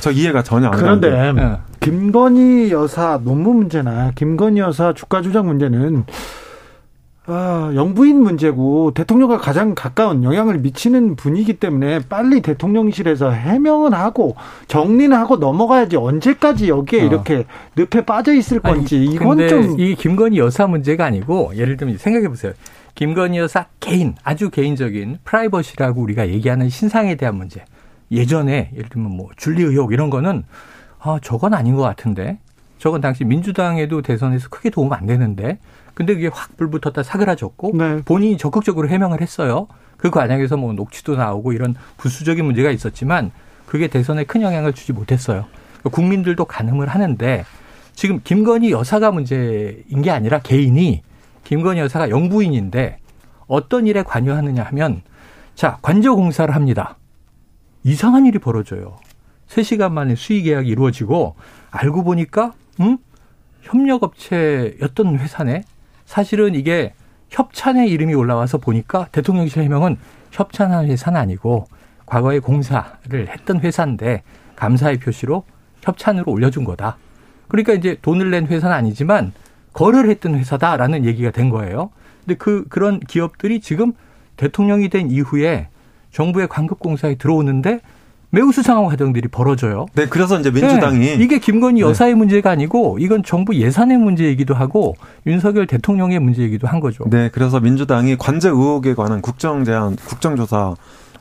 [0.00, 1.10] 저 이해가 전혀 안 가는데.
[1.10, 1.58] 그런데 네.
[1.80, 6.06] 김건희 여사 논문 문제나 김건희 여사 주가 조작 문제는
[7.30, 14.34] 아, 영부인 문제고 대통령과 가장 가까운 영향을 미치는 분이기 때문에 빨리 대통령실에서 해명은 하고
[14.66, 17.04] 정리는 하고 넘어가야지 언제까지 여기에 어.
[17.04, 17.44] 이렇게
[17.76, 22.28] 늪에 빠져 있을 건지 아니, 이건 좀 이 김건희 여사 문제가 아니고 예를 들면 생각해
[22.28, 22.54] 보세요.
[22.94, 27.62] 김건희 여사 개인 아주 개인적인 프라이버시라고 우리가 얘기하는 신상에 대한 문제.
[28.10, 30.44] 예전에 예를 들면 뭐 줄리 의혹 이런 거는
[30.98, 32.38] 아 저건 아닌 것 같은데
[32.78, 35.58] 저건 당시 민주당에도 대선에서 크게 도움 안 되는데
[35.98, 38.02] 근데 그게 확 불붙었다 사그라졌고 네.
[38.04, 39.66] 본인이 적극적으로 해명을 했어요.
[39.96, 43.32] 그 과정에서 뭐 녹취도 나오고 이런 부수적인 문제가 있었지만
[43.66, 45.46] 그게 대선에 큰 영향을 주지 못했어요.
[45.82, 47.44] 국민들도 가늠을 하는데
[47.96, 51.02] 지금 김건희 여사가 문제인 게 아니라 개인이
[51.42, 53.00] 김건희 여사가 영부인인데
[53.48, 55.02] 어떤 일에 관여하느냐 하면
[55.56, 56.96] 자 관저 공사를 합니다.
[57.82, 58.98] 이상한 일이 벌어져요.
[59.48, 61.34] 3시간 만에 수의 계약이 이루어지고
[61.72, 62.98] 알고 보니까 음?
[63.62, 65.64] 협력업체였던 회사네.
[66.08, 66.94] 사실은 이게
[67.28, 69.98] 협찬의 이름이 올라와서 보니까 대통령실 해명은
[70.30, 71.66] 협찬한 회사는 아니고
[72.06, 74.22] 과거에 공사를 했던 회사인데
[74.56, 75.44] 감사의 표시로
[75.82, 76.96] 협찬으로 올려준 거다.
[77.48, 79.34] 그러니까 이제 돈을 낸 회사는 아니지만
[79.74, 81.90] 거래를 했던 회사다라는 얘기가 된 거예요.
[82.24, 83.92] 근데 그 그런 기업들이 지금
[84.38, 85.68] 대통령이 된 이후에
[86.10, 87.80] 정부의 광급공사에 들어오는데
[88.30, 89.86] 매우 수상한 과정들이 벌어져요.
[89.94, 91.88] 네, 그래서 이제 민주당이 네, 이게 김건희 네.
[91.88, 92.18] 여사의 네.
[92.18, 97.04] 문제가 아니고 이건 정부 예산의 문제이기도 하고 윤석열 대통령의 문제이기도 한 거죠.
[97.08, 100.74] 네, 그래서 민주당이 관제 의혹에 관한 국정 제안, 국정조사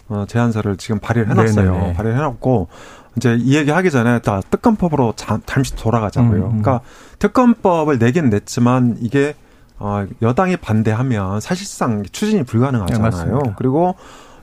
[0.10, 1.72] 어, 제안서를 지금 발의를 해놨어요.
[1.72, 1.93] 네네네.
[1.93, 2.68] 발의를 해놨고
[3.16, 6.38] 이제 이 얘기 하기 전에 다 특검법으로 잠, 잠시 돌아가자고요.
[6.38, 6.62] 음, 음.
[6.62, 6.82] 그러니까
[7.20, 9.34] 특검법을 내긴 냈지만 이게
[9.80, 13.41] 어, 여당이 반대하면 사실상 추진이 불가능하잖아요.
[13.43, 13.95] 네, 그리고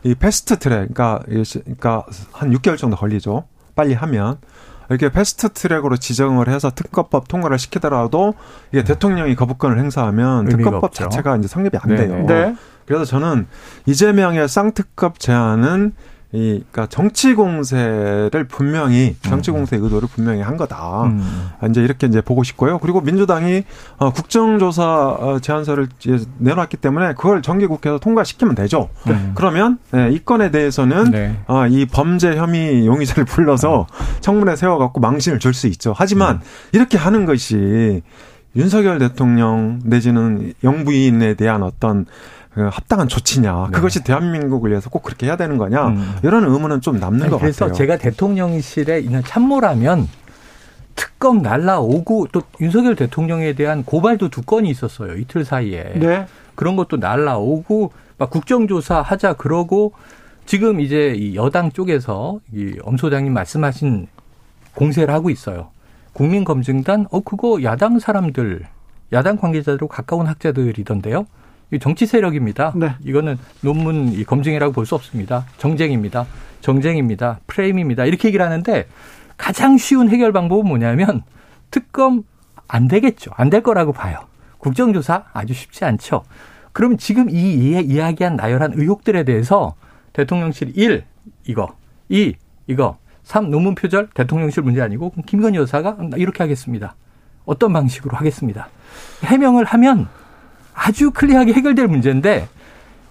[0.04, 3.44] 이 패스트 트랙, 그러니까, 그러니까 한 6개월 정도 걸리죠.
[3.74, 4.38] 빨리 하면.
[4.90, 8.34] 이렇게 패스트 트랙으로 지정을 해서 특검법 통과를 시키더라도
[8.70, 8.84] 이게 네.
[8.84, 11.04] 대통령이 거부권을 행사하면 특검법 없죠.
[11.04, 11.96] 자체가 이제 성립이 안 네.
[11.96, 12.26] 돼요.
[12.26, 12.54] 네.
[12.84, 13.46] 그래서 저는
[13.86, 15.94] 이재명의 쌍특검 제안은
[16.34, 21.04] 이 그러니까 정치 공세를 분명히 정치 공세 의도를 분명히 한 거다.
[21.04, 21.48] 음.
[21.70, 22.78] 이제 이렇게 이제 보고 싶고요.
[22.80, 23.62] 그리고 민주당이
[23.98, 25.86] 어, 국정조사 어, 제안서를
[26.38, 28.88] 내놨기 때문에 그걸 정기국회에서 통과시키면 되죠.
[29.06, 29.30] 음.
[29.36, 31.38] 그러면 네, 이 건에 대해서는 네.
[31.46, 33.86] 어, 이 범죄 혐의 용의자를 불러서
[34.20, 35.94] 청문회 세워갖고 망신을 줄 수 있죠.
[35.96, 36.40] 하지만 음.
[36.72, 38.02] 이렇게 하는 것이
[38.56, 43.76] 윤석열 대통령 내지는 영부인에 대한 어떤 그 합당한 조치냐 네.
[43.76, 46.16] 그것이 대한민국을 위해서 꼭 그렇게 해야 되는 거냐 음.
[46.22, 47.74] 이런 의문은 좀 남는 아니, 것 그래서 같아요.
[47.74, 50.08] 그래서 제가 대통령실에 있는 참모라면
[50.94, 56.26] 특검 날라오고 또 윤석열 대통령에 대한 고발도 두 건이 있었어요 이틀 사이에 네.
[56.54, 59.92] 그런 것도 날라오고 막 국정조사 하자 그러고
[60.46, 64.06] 지금 이제 이 여당 쪽에서 이엄 소장님 말씀하신
[64.74, 65.68] 공세를 하고 있어요.
[66.12, 68.66] 국민검증단 어 그거 야당 사람들
[69.12, 71.26] 야당 관계자들로 가까운 학자들이던데요.
[71.78, 72.72] 정치 세력입니다.
[72.76, 72.94] 네.
[73.04, 75.46] 이거는 논문 검증이라고 볼 수 없습니다.
[75.58, 76.26] 정쟁입니다.
[76.60, 77.40] 정쟁입니다.
[77.46, 78.04] 프레임입니다.
[78.06, 78.86] 이렇게 얘기를 하는데
[79.36, 81.22] 가장 쉬운 해결 방법은 뭐냐면
[81.70, 82.22] 특검
[82.68, 83.30] 안 되겠죠.
[83.36, 84.18] 안 될 거라고 봐요.
[84.58, 86.24] 국정조사 아주 쉽지 않죠.
[86.72, 87.54] 그러면 지금 이
[87.84, 89.74] 이야기한 나열한 의혹들에 대해서
[90.12, 91.04] 대통령실 1
[91.46, 91.74] 이거
[92.08, 92.34] 2
[92.66, 96.94] 이거 3 논문 표절 대통령실 문제 아니고 김건희 여사가 이렇게 하겠습니다.
[97.44, 98.68] 어떤 방식으로 하겠습니다.
[99.24, 100.08] 해명을 하면
[100.74, 102.48] 아주 클리어하게 해결될 문제인데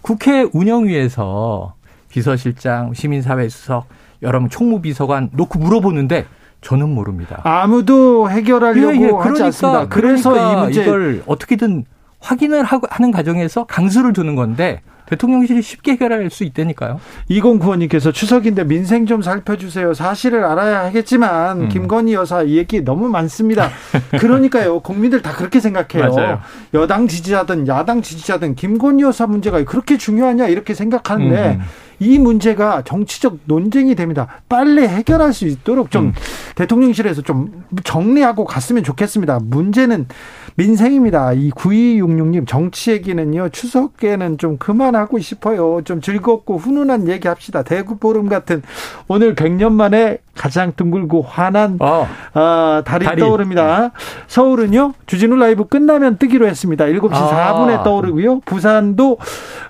[0.01, 1.76] 국회 운영위에서
[2.09, 3.88] 비서실장, 시민사회 수석,
[4.22, 6.26] 여러 총무비서관 놓고 물어보는데
[6.61, 7.41] 저는 모릅니다.
[7.43, 9.07] 아무도 해결하려고 예, 예.
[9.07, 9.88] 그러니까, 하지 않습니다.
[9.88, 11.86] 그래서 그러니까 이 문제 이걸 어떻게든
[12.24, 16.99] 확인을 하는 과정에서 강수를 두는 건데 대통령실이 쉽게 해결할 수 있다니까요.
[17.30, 19.93] 2095님께서 추석인데 민생 좀 살펴주세요.
[19.93, 21.69] 사실을 알아야 하겠지만 음.
[21.69, 23.69] 김건희 여사 얘기 너무 많습니다.
[24.19, 24.80] 그러니까요.
[24.80, 26.13] 국민들 다 그렇게 생각해요.
[26.13, 26.39] 맞아요.
[26.74, 31.61] 여당 지지자든 야당 지지자든 김건희 여사 문제가 그렇게 중요하냐 이렇게 생각하는데 음.
[31.99, 34.28] 이 문제가 정치적 논쟁이 됩니다.
[34.49, 36.13] 빨리 해결할 수 있도록 좀 음.
[36.55, 39.39] 대통령실에서 좀 정리하고 갔으면 좋겠습니다.
[39.43, 40.07] 문제는
[40.56, 41.34] 민생입니다.
[41.34, 43.49] 이 9266님 정치 얘기는요.
[43.49, 45.82] 추석에는 좀 그만하고 싶어요.
[45.84, 47.64] 좀 즐겁고 훈훈한 얘기 합시다.
[47.64, 48.62] 대구 보름 같은
[49.08, 52.08] 오늘 100년 만에 가장 둥글고 환한 어.
[52.34, 53.91] 어, 달이, 달이, 떠오릅니다.
[54.28, 54.93] 서울은요.
[55.06, 56.86] 주진우 라이브 끝나면 뜨기로 했습니다.
[56.86, 57.54] 7시 아.
[57.54, 58.41] 4분에 떠오르고요.
[58.41, 59.18] 부산도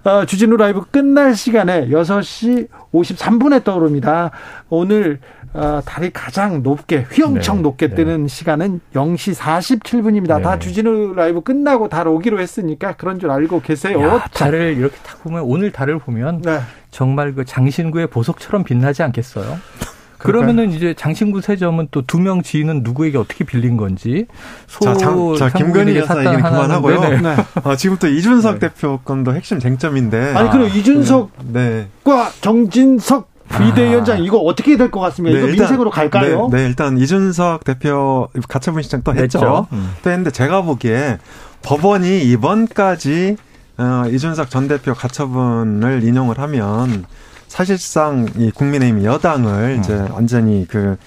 [0.04, 4.32] 어, 주진우 라이브 끝날 시간에 6시 53분에 떠오릅니다.
[4.70, 5.20] 오늘
[5.54, 7.96] 어, 달이 가장 높게 휘영청 네, 높게 네.
[7.96, 10.38] 뜨는 시간은 0시 47분입니다.
[10.38, 10.42] 네.
[10.44, 14.02] 다 주진우 라이브 끝나고 달 오기로 했으니까 그런 줄 알고 계세요.
[14.02, 16.60] 야, 달을 이렇게 딱 보면 오늘 달을 보면 네.
[16.90, 19.58] 정말 그 장신구의 보석처럼 빛나지 않겠어요?
[20.18, 24.26] 그러면은 이제 장신구 세점은 또 두 명 지인은 누구에게 어떻게 빌린 건지
[24.68, 27.00] 소 자, 장, 자 김건희 여사 얘기는 그만하고요.
[27.20, 27.36] 네.
[27.64, 28.70] 아, 지금부터 이준석 네.
[28.70, 30.34] 대표 건도 핵심 쟁점인데.
[30.34, 31.88] 아니 그럼 이준석과 네.
[32.40, 34.20] 정진석 비대위원장 아.
[34.20, 35.34] 이거 어떻게 될 것 같습니까?
[35.36, 36.50] 네, 이거 일단, 민생으로 갈까요?
[36.52, 39.40] 네, 네, 일단 이준석 대표 가처분 신청 또 했죠.
[39.40, 39.68] 했죠.
[39.74, 39.94] 음.
[40.04, 41.20] 또 했는데 제가 보기에
[41.62, 43.38] 법원이 이번까지
[43.78, 47.06] 어, 이준석 전 대표 가처분을 인용을 하면
[47.48, 49.80] 사실상 이 국민의힘 여당을 음.
[49.80, 50.98] 이제 완전히 그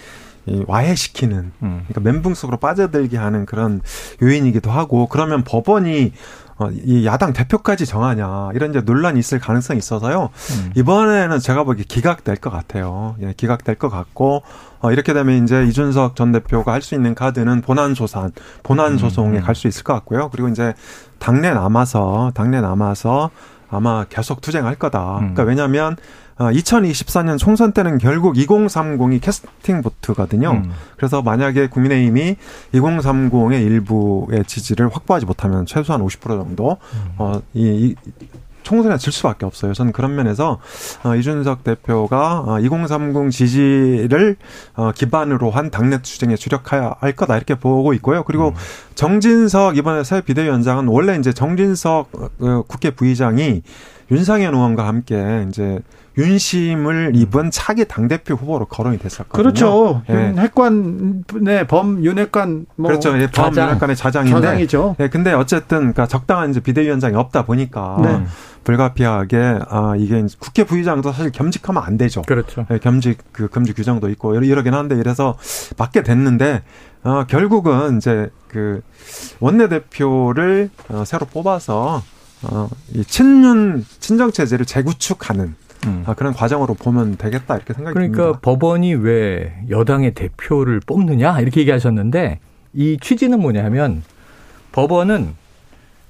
[0.67, 1.85] 와해시키는 음.
[1.89, 3.81] 그러니까 멘붕 속으로 빠져들게 하는 그런
[4.23, 6.46] 요인이기도 하고 그러면 법원이 어,
[6.85, 10.31] 이 야당 대표까지 정하냐 이런 이제 논란이 있을 가능성이 있어서요.
[10.33, 10.73] 음.
[10.75, 13.15] 이번에는 제가 보기에 기각될 것 같아요.
[13.21, 14.43] 예, 기각될 것 같고
[14.81, 18.31] 어, 이렇게 되면 이제 이준석 전 대표가 할 수 있는 카드는 본안 소산,
[18.63, 19.43] 본안 음, 소송에 음.
[19.43, 20.31] 갈수 있을 것 같고요.
[20.31, 20.73] 그리고 이제
[21.19, 23.31] 당내 남아서 당내 남아서
[23.69, 25.15] 아마 계속 투쟁할 거다.
[25.15, 25.19] 음.
[25.35, 25.97] 그러니까 왜냐하면
[26.37, 30.51] 2024년 어, 총선 때는 결국 2030이 캐스팅 보트거든요.
[30.51, 30.71] 음.
[30.97, 32.37] 그래서 만약에 국민의힘이
[32.75, 37.15] 2030의 일부의 지지를 확보하지 못하면 최소한 50% 정도 음.
[37.19, 38.17] 어, 이, 이
[38.67, 39.73] 총선에 질 수밖에 없어요.
[39.75, 40.59] 저는 그런 면에서
[41.05, 44.37] 어, 이준석 대표가 어, 2030 지지를
[44.75, 48.25] 어, 기반으로 한 당내 투쟁에 주력해야 할 거다 이렇게 보고 있고요.
[48.25, 48.55] 그리고 음.
[48.97, 52.11] 정진석 이번에 새 비대위원장은 원래 이제 정진석
[52.41, 53.63] 어, 국회 부의장이
[54.11, 55.81] 윤상현 의원과 함께 이제
[56.19, 59.43] 윤심을 입은 차기 당대표 후보로 거론이 됐었거든요.
[59.43, 60.03] 그렇죠.
[60.09, 60.29] 예.
[60.29, 63.19] 윤핵관의 범 윤핵관 뭐 그렇죠.
[63.21, 64.41] 예, 범 윤핵관의 자장인데.
[64.41, 64.97] 자장이죠.
[65.01, 68.25] 예, 근데 어쨌든 그러니까 적당한 이제 비대위원장이 없다 보니까 네.
[68.65, 72.23] 불가피하게 아 이게 국회 부의장도 사실 겸직하면 안 되죠.
[72.23, 72.67] 그렇죠.
[72.71, 75.37] 예, 겸직 그 금지 규정도 있고 이러긴 한데 이래서
[75.77, 76.63] 맡게 됐는데
[77.05, 78.81] 어 결국은 이제 그
[79.41, 82.03] 원내대표를 어 새로 뽑아서
[82.43, 85.55] 어 이 친윤 친정 체제를 재구축하는
[85.87, 86.03] 음.
[86.07, 88.41] 아, 그런 과정으로 보면 되겠다 이렇게 생각이 그러니까 듭니다.
[88.43, 92.41] 법원이 왜 여당의 대표를 뽑느냐 이렇게 얘기하셨는데
[92.75, 94.03] 이 취지는 뭐냐면
[94.73, 95.35] 법원은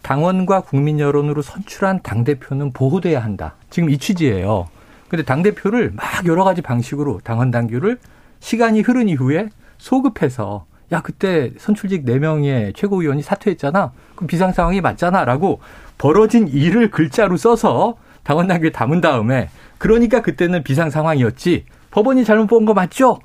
[0.02, 3.54] 당원과 국민 여론으로 선출한 당 대표는 보호돼야 한다.
[3.70, 4.68] 지금 이 취지예요.
[5.08, 7.98] 근데 당 대표를 막 여러 가지 방식으로 당원 당규를
[8.40, 9.48] 시간이 흐른 이후에
[9.78, 13.92] 소급해서 야 그때 선출직 4명의 최고위원이 사퇴했잖아.
[14.14, 15.60] 그럼 비상 상황이 맞잖아라고
[15.98, 19.48] 벌어진 일을 글자로 써서 당원 당규에 담은 다음에
[19.78, 21.64] 그러니까 그때는 비상 상황이었지.
[21.90, 23.18] 법원이 잘못 본 거 맞죠?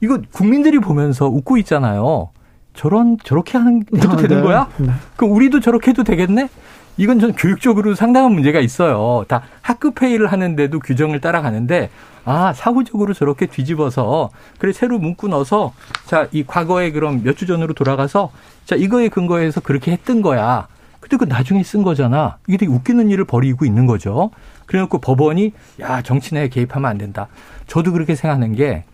[0.00, 2.30] 이거 국민들이 보면서 웃고 있잖아요.
[2.74, 4.42] 저런 저렇게 하는 해도 아, 되는 네.
[4.42, 4.68] 거야?
[4.78, 4.90] 네.
[5.16, 6.48] 그럼 우리도 저렇게 해도 되겠네?
[6.96, 9.24] 이건 전 교육적으로 상당한 문제가 있어요.
[9.28, 11.90] 다 학급 회의를 하는데도 규정을 따라가는데
[12.24, 15.72] 아 사후적으로 저렇게 뒤집어서 그래 새로 문구 넣어서
[16.06, 18.30] 자 이 과거에 그럼 몇 주 전으로 돌아가서
[18.64, 20.66] 자 이거에 근거해서 그렇게 했던 거야.
[21.00, 22.38] 근데 그 나중에 쓴 거잖아.
[22.48, 24.30] 이게 되게 웃기는 일을 벌이고 있는 거죠.
[24.68, 27.26] 그래놓고 법원이 야 정치 내에 개입하면 안 된다.
[27.66, 28.84] 저도 그렇게 생각하는 게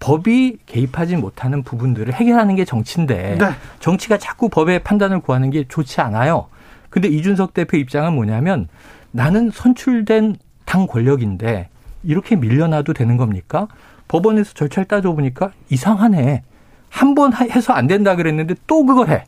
[0.00, 3.46] 법이 개입하지 못하는 부분들을 해결하는 게 정치인데 네.
[3.78, 6.48] 정치가 자꾸 법의 판단을 구하는 게 좋지 않아요.
[6.90, 8.68] 근데 이준석 대표 입장은 뭐냐면
[9.12, 11.68] 나는 선출된 당 권력인데
[12.02, 13.68] 이렇게 밀려나도 되는 겁니까?
[14.08, 16.42] 법원에서 절차를 따져보니까 이상하네.
[16.90, 19.24] 한 번 해서 안 된다 그랬는데 또 그걸 해.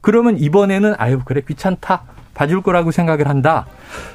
[0.00, 2.02] 그러면 이번에는 아유 그래 귀찮다
[2.38, 3.66] 봐줄 거라고 생각을 한다.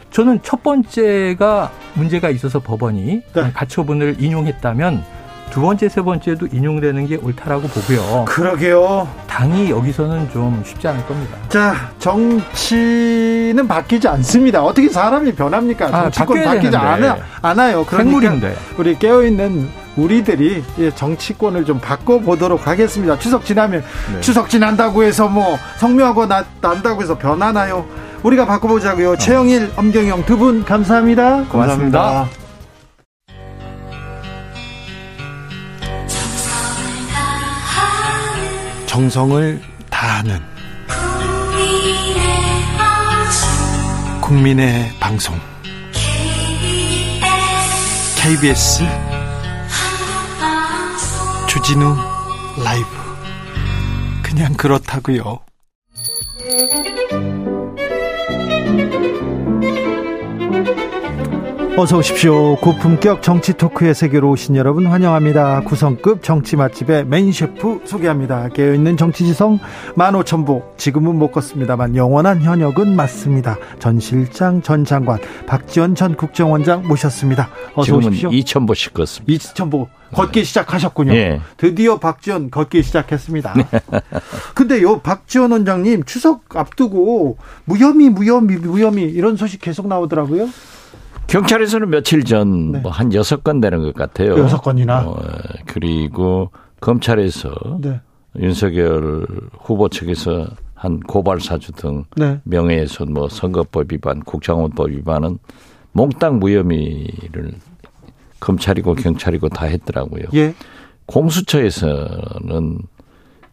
[0.10, 3.52] 저는 첫 번째가 문제가 있어서 법원이 네.
[3.54, 5.04] 가처분을 인용했다면
[5.52, 8.26] 두 번째, 세 번째도 인용되는 게 옳다라고 보고요.
[8.26, 9.08] 그러게요.
[9.28, 11.38] 당이 여기서는 좀 쉽지 않을 겁니다.
[11.50, 14.64] 자, 정치는 바뀌지 않습니다.
[14.64, 15.88] 어떻게 사람이 변합니까?
[15.88, 17.86] 아, 정치권 바뀌지 않아, 않아요.
[17.86, 18.56] 그러니까 생물인데.
[18.80, 20.64] 우리 깨어있는 우리들이
[20.96, 23.20] 정치권을 좀 바꿔보도록 하겠습니다.
[23.20, 24.22] 추석 지나면 네.
[24.22, 27.86] 추석 지난다고 해서 뭐 성묘하고 나, 난다고 해서 변하나요?
[28.24, 29.12] 우리가 바꿔보자고요.
[29.12, 29.18] 어.
[29.18, 31.46] 최영일, 엄경영 두 분 감사합니다.
[31.46, 32.02] 고맙습니다.
[32.02, 32.44] 고맙습니다.
[38.86, 40.40] 정성을 다하는
[44.22, 45.36] 국민의 방송
[48.18, 48.84] KBS
[51.48, 51.96] 주진우
[52.64, 52.88] 라이브
[54.24, 55.40] 그냥 그렇다고요.
[61.76, 62.56] 어서 오십시오.
[62.58, 65.62] 고품격 정치 토크의 세계로 오신 여러분 환영합니다.
[65.62, 68.50] 5성급 정치 맛집의 메인 셰프 소개합니다.
[68.50, 69.60] 깨어있는 정치지성
[69.96, 70.78] 15,000보.
[70.78, 73.58] 지금은 못 걷습니다만 영원한 현역은 맞습니다.
[73.80, 75.18] 전 실장, 전 장관,
[75.48, 77.50] 박지원 전 국정원장 모셨습니다.
[77.74, 78.30] 어서 오십시오.
[78.30, 79.34] 2,000보씩 걷습니다.
[79.34, 79.88] 2,000보.
[80.14, 81.12] 걷기 시작하셨군요.
[81.12, 81.42] 네.
[81.58, 83.56] 드디어 박지원 걷기 시작했습니다.
[84.54, 90.50] 근데 요 박지원 원장님 추석 앞두고 무혐의, 무혐의, 무혐의 이런 소식 계속 나오더라고요.
[91.28, 92.80] 경찰에서는 며칠 전 네.
[92.80, 94.38] 뭐한 여섯 건 되는 것 같아요.
[94.38, 95.08] 여섯 건이나.
[95.08, 95.20] 어,
[95.66, 98.02] 그리고 검찰에서 네.
[98.38, 99.26] 윤석열
[99.60, 102.40] 후보 측에서 한 고발 사주 등 네.
[102.44, 105.38] 명예훼손, 뭐 선거법 위반, 국정원법 위반은
[105.94, 107.54] 몽땅 무혐의를
[108.40, 110.26] 검찰이고 경찰이고 다 했더라고요.
[110.34, 110.54] 예.
[111.06, 112.80] 공수처에서는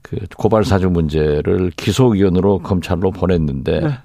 [0.03, 3.99] 그 고발 사주 문제를 기소위원으로 검찰로 보냈는데 네.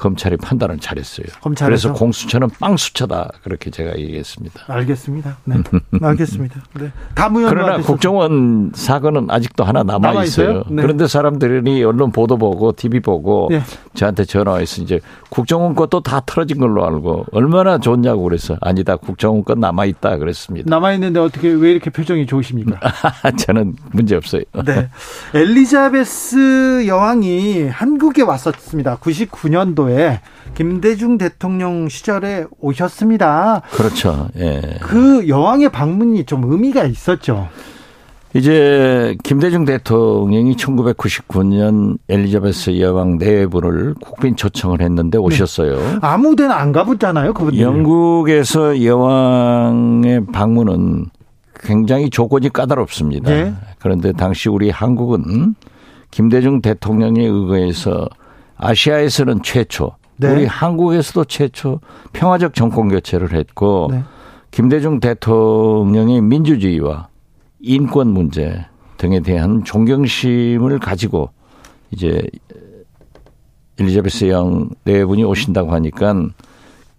[0.00, 1.26] 검찰이 판단을 잘했어요.
[1.42, 1.88] 검찰에서?
[1.88, 4.64] 그래서 공수처는 빵수처다 그렇게 제가 얘기했습니다.
[4.66, 5.36] 알겠습니다.
[5.44, 5.56] 네,
[6.00, 6.60] 알겠습니다.
[6.80, 6.90] 네.
[7.14, 10.64] 그러나 국정원 사건은 아직도 하나 남아 있어요.
[10.70, 10.82] 네.
[10.82, 13.60] 그런데 사람들이 언론 보도 보고 TV 보고 네.
[13.94, 19.58] 저한테 전화해서 이제 국정원 것도 다 틀어진 걸로 알고 얼마나 좋냐고 그래서 아니다 국정원 것
[19.58, 20.68] 남아 있다 그랬습니다.
[20.70, 22.80] 남아 있는데 어떻게 왜 이렇게 표정이 좋으십니까?
[23.38, 24.42] 저는 문제 없어요.
[24.64, 24.88] 네,
[25.34, 28.96] 엘리자베스 여왕이 한국에 왔었습니다.
[28.98, 30.20] 99년도에 때
[30.54, 33.62] 김대중 대통령 시절에 오셨습니다.
[33.72, 34.28] 그렇죠.
[34.38, 34.60] 예.
[34.80, 37.48] 그 여왕의 방문이 좀 의미가 있었죠.
[38.34, 45.24] 이제 김대중 대통령이 1999년 엘리자베스 여왕 내부를 국빈 초청을 했는데 네.
[45.24, 45.76] 오셨어요.
[45.76, 45.98] 네.
[46.00, 51.06] 아무 데나 안 가봤잖아요, 그분 영국에서 여왕의 방문은
[51.54, 53.30] 굉장히 조건이 까다롭습니다.
[53.30, 53.52] 네.
[53.80, 55.56] 그런데 당시 우리 한국은
[56.12, 58.08] 김대중 대통령에 의거해서
[58.60, 60.30] 아시아에서는 최초, 네.
[60.30, 61.80] 우리 한국에서도 최초
[62.12, 64.02] 평화적 정권 교체를 했고 네.
[64.50, 67.08] 김대중 대통령의 민주주의와
[67.60, 68.66] 인권 문제
[68.98, 71.30] 등에 대한 존경심을 가지고
[71.90, 72.22] 이제
[73.78, 76.14] 엘리자베스 영 내분이 오신다고 하니까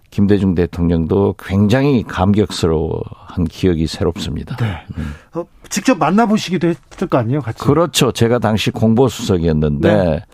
[0.09, 4.55] 김대중 대통령도 굉장히 감격스러워한 기억이 새롭습니다.
[4.57, 4.77] 네.
[4.97, 5.13] 음.
[5.33, 7.59] 어, 직접 만나보시기도 했을 거 아니에요, 같이?
[7.59, 8.11] 그렇죠.
[8.11, 10.25] 제가 당시 공보수석이었는데 네.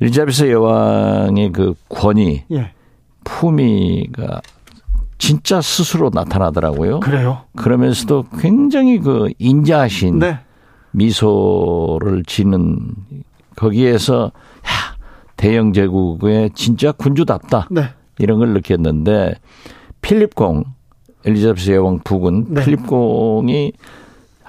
[0.00, 2.72] 엘리자베스 여왕의 그 권위, 예.
[3.24, 4.40] 품위가
[5.18, 7.00] 진짜 스스로 나타나더라고요.
[7.00, 7.42] 그래요?
[7.54, 10.38] 그러면서도 굉장히 그 인자하신 네.
[10.92, 12.78] 미소를 지는
[13.56, 14.32] 거기에서
[14.66, 14.96] 야,
[15.36, 17.68] 대영 제국의 진짜 군주답다.
[17.70, 17.90] 네.
[18.18, 19.34] 이런 걸 느꼈는데
[20.00, 20.64] 필립공
[21.26, 22.64] 엘리자베스 여왕 부군 네.
[22.64, 23.72] 필립공이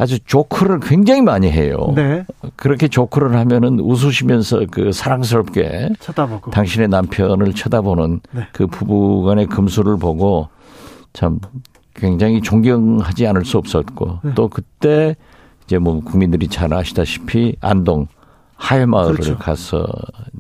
[0.01, 1.93] 아주 조크를 굉장히 많이 해요.
[1.95, 2.25] 네.
[2.55, 8.47] 그렇게 조크를 하면은 웃으시면서 그 사랑스럽게 쳐다보고 당신의 남편을 쳐다보는 네.
[8.51, 10.49] 그 부부간의 금수를 보고
[11.13, 11.37] 참
[11.93, 14.31] 굉장히 존경하지 않을 수 없었고 네.
[14.33, 15.15] 또 그때
[15.65, 18.07] 이제 뭐 국민들이 잘 아시다시피 안동
[18.55, 19.37] 하회마을을 그렇죠.
[19.37, 19.85] 가서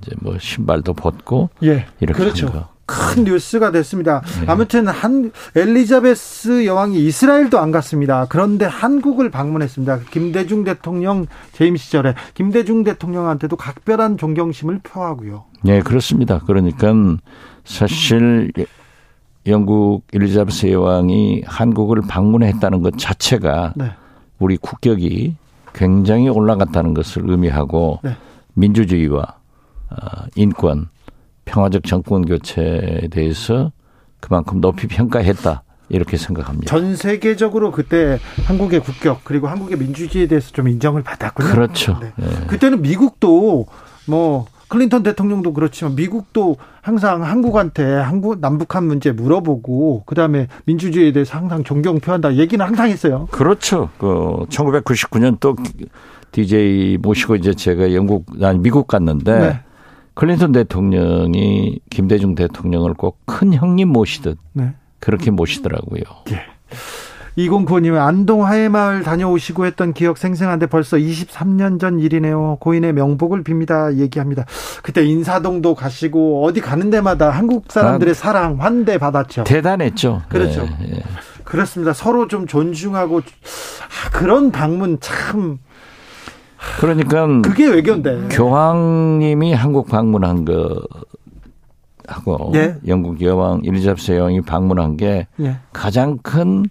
[0.01, 1.85] 이제 뭐 신발도 벗고 예.
[1.99, 2.47] 이렇게 그렇죠.
[2.47, 2.67] 한 거.
[2.91, 4.21] 큰 뉴스가 됐습니다.
[4.41, 4.47] 네.
[4.47, 8.25] 아무튼 한 엘리자베스 여왕이 이스라엘도 안 갔습니다.
[8.27, 9.99] 그런데 한국을 방문했습니다.
[10.11, 15.45] 김대중 대통령 재임 시절에 김대중 대통령한테도 각별한 존경심을 표하고요.
[15.63, 16.39] 네, 그렇습니다.
[16.39, 16.93] 그러니까
[17.63, 18.51] 사실
[19.47, 23.91] 영국 엘리자베스 여왕이 한국을 방문했다는 것 자체가 네.
[24.37, 25.35] 우리 국격이
[25.73, 28.17] 굉장히 올라갔다는 것을 의미하고 네.
[28.53, 29.21] 민주주의와
[29.89, 29.95] 어,
[30.35, 30.89] 인권
[31.45, 33.71] 평화적 정권 교체에 대해서
[34.19, 35.63] 그만큼 높이 평가했다.
[35.89, 36.69] 이렇게 생각합니다.
[36.69, 41.49] 전 세계적으로 그때 한국의 국격 그리고 한국의 민주주의에 대해서 좀 인정을 받았군요.
[41.49, 41.99] 그렇죠.
[41.99, 42.13] 네.
[42.15, 42.47] 네.
[42.47, 43.65] 그때는 미국도
[44.07, 51.65] 뭐 클린턴 대통령도 그렇지만 미국도 항상 한국한테 한국 남북한 문제 물어보고 그다음에 민주주의에 대해서 항상
[51.65, 53.27] 존경 표한다 얘기는 항상 했어요.
[53.31, 53.89] 그렇죠.
[53.97, 55.57] 그 1999년 또
[56.31, 59.59] DJ 모시고 이제 제가 영국 아니 미국 갔는데 네.
[60.13, 64.73] 클린턴 대통령이 김대중 대통령을 꼭 큰 형님 모시듯 네.
[64.99, 66.01] 그렇게 모시더라고요.
[66.31, 66.41] 예.
[67.37, 72.57] 2095님 안동 하회마을 다녀오시고 했던 기억 생생한데 벌써 23년 전 일이네요.
[72.59, 73.95] 고인의 명복을 빕니다.
[73.97, 74.45] 얘기합니다.
[74.83, 79.45] 그때 인사동도 가시고 어디 가는 데마다 한국 사람들의 아, 사랑 환대 받았죠.
[79.45, 80.23] 대단했죠.
[80.27, 80.67] 그렇죠.
[80.83, 81.03] 예, 예.
[81.45, 81.93] 그렇습니다.
[81.93, 85.59] 서로 좀 존중하고 아, 그런 방문 참
[86.79, 90.81] 그러니까 그게 외교인데 교황님이 한국 방문한 거
[92.07, 92.77] 하고 예?
[92.87, 95.57] 영국 여왕 일리자베스 여왕이 방문한 게 예.
[95.73, 96.65] 가장 큰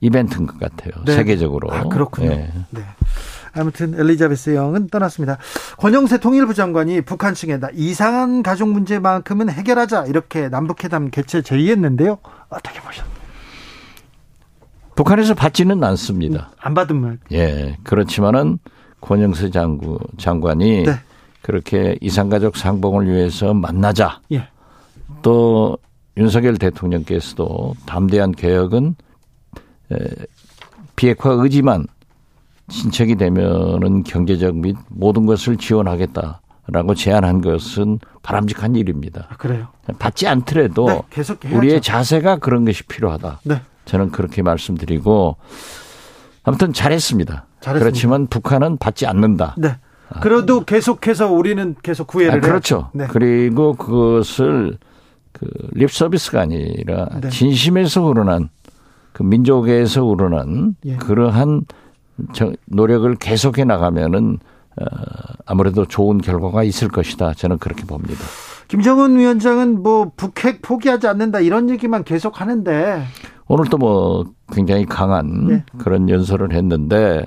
[0.00, 0.92] 이벤트인 것 같아요.
[1.04, 1.12] 네.
[1.14, 1.72] 세계적으로.
[1.72, 2.30] 아, 그렇군요.
[2.30, 2.52] 예.
[2.70, 2.82] 네.
[3.52, 5.38] 아무튼 엘리자베스 여왕은 떠났습니다.
[5.78, 12.18] 권영세 통일부 장관이 북한 측에 이상한 가족 문제만큼은 해결하자 이렇게 남북회담 개최 제의했는데요.
[12.50, 13.18] 어떻게 보셨나요?
[14.94, 16.50] 북한에서 받지는 않습니다.
[16.60, 18.58] 안 받으면 예 그렇지만은
[19.00, 20.92] 권영세 장구 장관이 네.
[21.42, 24.20] 그렇게 이상가족 상봉을 위해서 만나자.
[24.32, 24.48] 예.
[25.22, 25.78] 또
[26.16, 28.96] 윤석열 대통령께서도 담대한 개혁은
[30.96, 31.86] 비핵화 의지만
[32.68, 39.28] 신청이 되면은 경제적 및 모든 것을 지원하겠다라고 제안한 것은 바람직한 일입니다.
[39.30, 39.68] 아, 그래요?
[39.98, 43.40] 받지 않더라도 네, 계속 우리의 자세가 그런 것이 필요하다.
[43.44, 43.62] 네.
[43.86, 45.36] 저는 그렇게 말씀드리고
[46.42, 47.46] 아무튼 잘했습니다.
[47.60, 47.78] 잘했습니다.
[47.84, 49.54] 그렇지만 북한은 받지 않는다.
[49.58, 49.76] 네.
[50.22, 52.90] 그래도 계속해서 우리는 계속 구애를 아, 그렇죠.
[52.94, 53.06] 네.
[53.08, 54.78] 그리고 그것을
[55.32, 57.28] 그 립 서비스가 아니라 네.
[57.28, 58.48] 진심에서 우러난
[59.12, 60.96] 그 민족에서 우러난 예.
[60.96, 61.62] 그러한
[62.66, 64.38] 노력을 계속해 나가면은
[64.80, 64.84] 어,
[65.46, 67.34] 아무래도 좋은 결과가 있을 것이다.
[67.34, 68.20] 저는 그렇게 봅니다.
[68.68, 73.04] 김정은 위원장은 뭐 북핵 포기하지 않는다 이런 얘기만 계속 하는데
[73.46, 75.64] 오늘 또 뭐 굉장히 강한 네.
[75.78, 77.24] 그런 연설을 했는데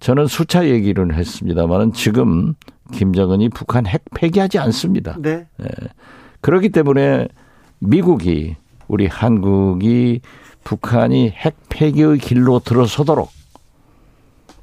[0.00, 2.54] 저는 수차 얘기를 했습니다만은 지금
[2.92, 5.16] 김정은이 북한 핵 폐기하지 않습니다.
[5.18, 5.46] 네.
[5.58, 5.68] 네.
[6.40, 7.28] 그렇기 때문에
[7.78, 8.56] 미국이
[8.88, 10.20] 우리 한국이
[10.64, 13.30] 북한이 핵 폐기의 길로 들어서도록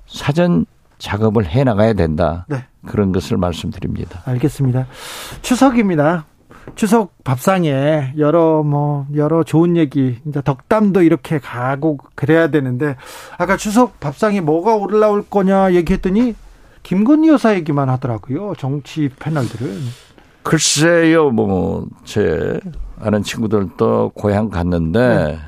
[0.07, 0.65] 사전
[0.97, 2.45] 작업을 해 나가야 된다.
[2.49, 2.65] 네.
[2.85, 4.21] 그런 것을 말씀드립니다.
[4.25, 4.87] 알겠습니다.
[5.41, 6.25] 추석입니다.
[6.75, 12.95] 추석 밥상에 여러 뭐 여러 좋은 얘기 이제 덕담도 이렇게 가고 그래야 되는데
[13.37, 16.35] 아까 추석 밥상에 뭐가 올라올 거냐 얘기했더니
[16.83, 18.53] 김건희 여사 얘기만 하더라고요.
[18.57, 19.67] 정치 패널들은.
[20.43, 22.59] 글쎄요, 뭐 제
[22.99, 25.39] 아는 친구들도 고향 갔는데 네.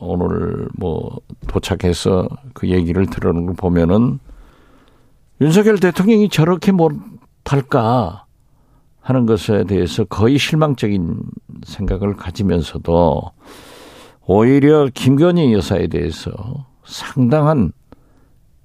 [0.00, 1.18] 오늘 뭐
[1.48, 4.18] 도착해서 그 얘기를 들어는 걸 보면은
[5.40, 8.23] 윤석열 대통령이 저렇게 못할까
[9.04, 11.18] 하는 것에 대해서 거의 실망적인
[11.64, 13.20] 생각을 가지면서도
[14.26, 16.32] 오히려 김건희 여사에 대해서
[16.86, 17.72] 상당한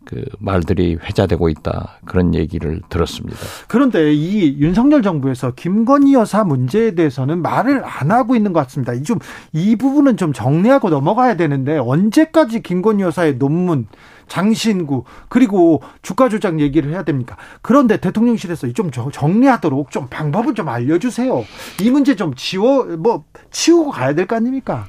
[0.06, 3.38] 그 말들이 회자되고 있다 그런 얘기를 들었습니다.
[3.68, 8.94] 그런데 이 윤석열 정부에서 김건희 여사 문제에 대해서는 말을 안 하고 있는 것 같습니다.
[9.04, 9.20] 좀
[9.54, 13.88] 이 부분은 좀 정리하고 넘어가야 되는데 언제까지 김건희 여사의 논문
[14.30, 17.36] 장신구 그리고 주가 조작 얘기를 해야 됩니까?
[17.62, 21.44] 그런데 대통령실에서 좀 정리하도록 좀 방법을 좀 알려주세요.
[21.82, 24.86] 이 문제 좀 지워 뭐 치우고 가야 될 거 아닙니까?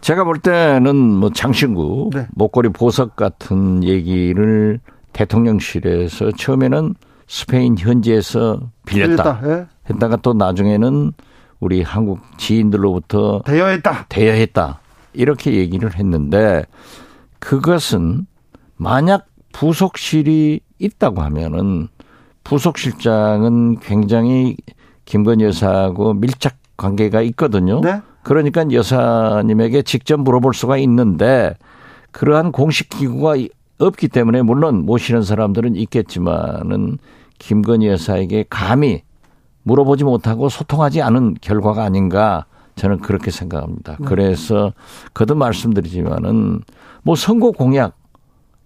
[0.00, 2.26] 제가 볼 때는 뭐 장신구, 네.
[2.32, 4.80] 목걸이 보석 같은 얘기를
[5.12, 6.94] 대통령실에서 처음에는
[7.28, 9.40] 스페인 현지에서 빌렸다.
[9.44, 9.66] 예.
[9.88, 11.12] 했다가 또 나중에는
[11.60, 14.06] 우리 한국 지인들로부터 대여했다.
[14.08, 14.80] 대여했다.
[15.12, 16.64] 이렇게 얘기를 했는데
[17.38, 18.26] 그것은
[18.80, 21.88] 만약 부속실이 있다고 하면은
[22.44, 24.56] 부속실장은 굉장히
[25.04, 27.82] 김건희 여사하고 밀착 관계가 있거든요.
[27.82, 28.00] 네?
[28.22, 31.54] 그러니까 여사님에게 직접 물어볼 수가 있는데
[32.10, 33.34] 그러한 공식 기구가
[33.78, 36.96] 없기 때문에 물론 모시는 사람들은 있겠지만은
[37.38, 39.02] 김건희 여사에게 감히
[39.62, 43.96] 물어보지 못하고 소통하지 않은 결과가 아닌가 저는 그렇게 생각합니다.
[43.98, 44.06] 네.
[44.06, 44.72] 그래서
[45.12, 46.62] 거듭 말씀드리지만은
[47.02, 47.99] 뭐 선거 공약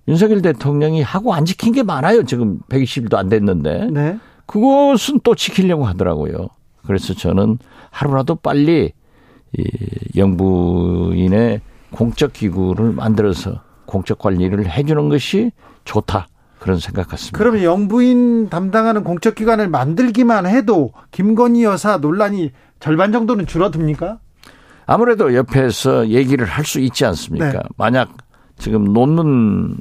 [0.09, 2.25] 윤석열 대통령이 하고 안 지킨 게 많아요.
[2.25, 3.89] 지금 120일도 안 됐는데.
[3.91, 4.19] 네.
[4.47, 6.49] 그것은 또 지키려고 하더라고요.
[6.87, 7.59] 그래서 저는
[7.91, 8.93] 하루라도 빨리
[9.57, 9.65] 이
[10.17, 15.53] 영부인의 공적 기구를 만들어서 공적 관리를 해주는 것이
[15.85, 16.27] 좋다.
[16.59, 17.39] 그런 생각 같습니다.
[17.39, 24.19] 그러면 영부인 담당하는 공적 기관을 만들기만 해도 김건희 여사 논란이 절반 정도는 줄어듭니까?
[24.87, 27.53] 아무래도 옆에서 얘기를 할 수 있지 않습니까?
[27.53, 27.59] 네.
[27.77, 28.17] 만약
[28.59, 29.77] 지금 논문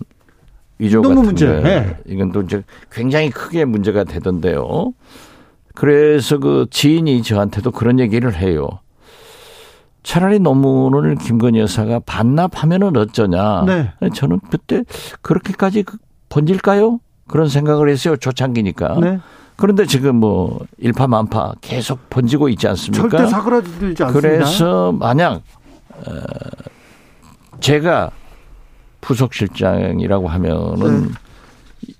[0.84, 1.48] 위조 같은 문제.
[1.62, 1.98] 네.
[2.06, 4.94] 이건 또 이제 굉장히 크게 문제가 되던데요.
[5.74, 8.68] 그래서 그 지인이 저한테도 그런 얘기를 해요.
[10.04, 13.64] 차라리 논문을 김건희 여사가 반납하면은 어쩌냐.
[13.66, 13.92] 네.
[14.14, 14.84] 저는 그때
[15.22, 17.00] 그렇게까지 그 번질까요?
[17.28, 18.18] 그런 생각을 했어요.
[18.18, 19.00] 초창기니까.
[19.00, 19.20] 네.
[19.56, 23.08] 그런데 지금 뭐 일파만파 계속 번지고 있지 않습니까?
[23.08, 24.08] 절대 사그라들지 않습니다.
[24.12, 25.42] 그래서 만약
[25.92, 26.12] 어
[27.62, 28.12] 제가
[29.04, 31.94] 부속실장이라고 하면은 네.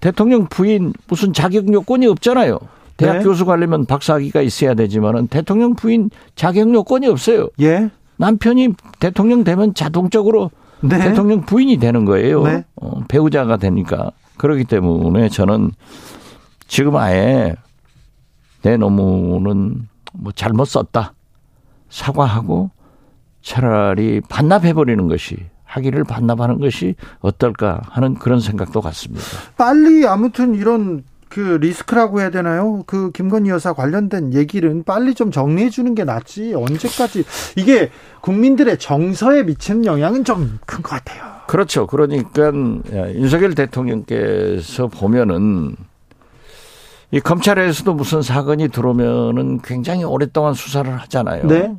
[0.00, 2.58] 대통령 부인 무슨 자격 요건이 없잖아요.
[2.96, 3.24] 대학 네.
[3.24, 7.48] 교수 가려면 박사학위가 있어야 되지만은 대통령 부인 자격 요건이 없어요.
[7.60, 7.90] 예.
[8.16, 10.50] 남편이 대통령 되면 자동적으로
[10.82, 10.98] 네.
[10.98, 12.42] 대통령 부인이 되는 거예요.
[12.42, 12.64] 네.
[12.76, 14.10] 어, 배우자가 되니까.
[14.36, 15.70] 그렇기 때문에 저는
[16.66, 17.54] 지금 아예
[18.62, 21.14] 내 논문은 뭐 잘못 썼다.
[21.88, 22.70] 사과하고
[23.42, 25.36] 차라리 반납해버리는 것이
[25.70, 29.24] 학위를 반납하는 것이 어떨까 하는 그런 생각도 같습니다.
[29.56, 32.82] 빨리 아무튼 이런 그 리스크라고 해야 되나요?
[32.86, 36.54] 그 김건희 여사 관련된 얘기는 빨리 좀 정리해 주는 게 낫지.
[36.54, 37.90] 언제까지 이게
[38.20, 41.22] 국민들의 정서에 미치는 영향은 좀 큰 것 같아요.
[41.46, 41.86] 그렇죠.
[41.86, 42.52] 그러니까
[43.14, 45.76] 윤석열 대통령께서 보면은
[47.12, 51.46] 이 검찰에서도 무슨 사건이 들어오면은 굉장히 오랫동안 수사를 하잖아요.
[51.46, 51.74] 네.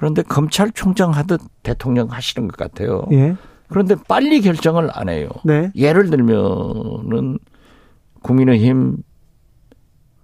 [0.00, 3.04] 그런데 검찰총장 하듯 대통령 하시는 것 같아요.
[3.12, 3.36] 예.
[3.68, 5.28] 그런데 빨리 결정을 안 해요.
[5.44, 5.70] 네.
[5.76, 7.38] 예를 들면은
[8.22, 8.96] 국민의힘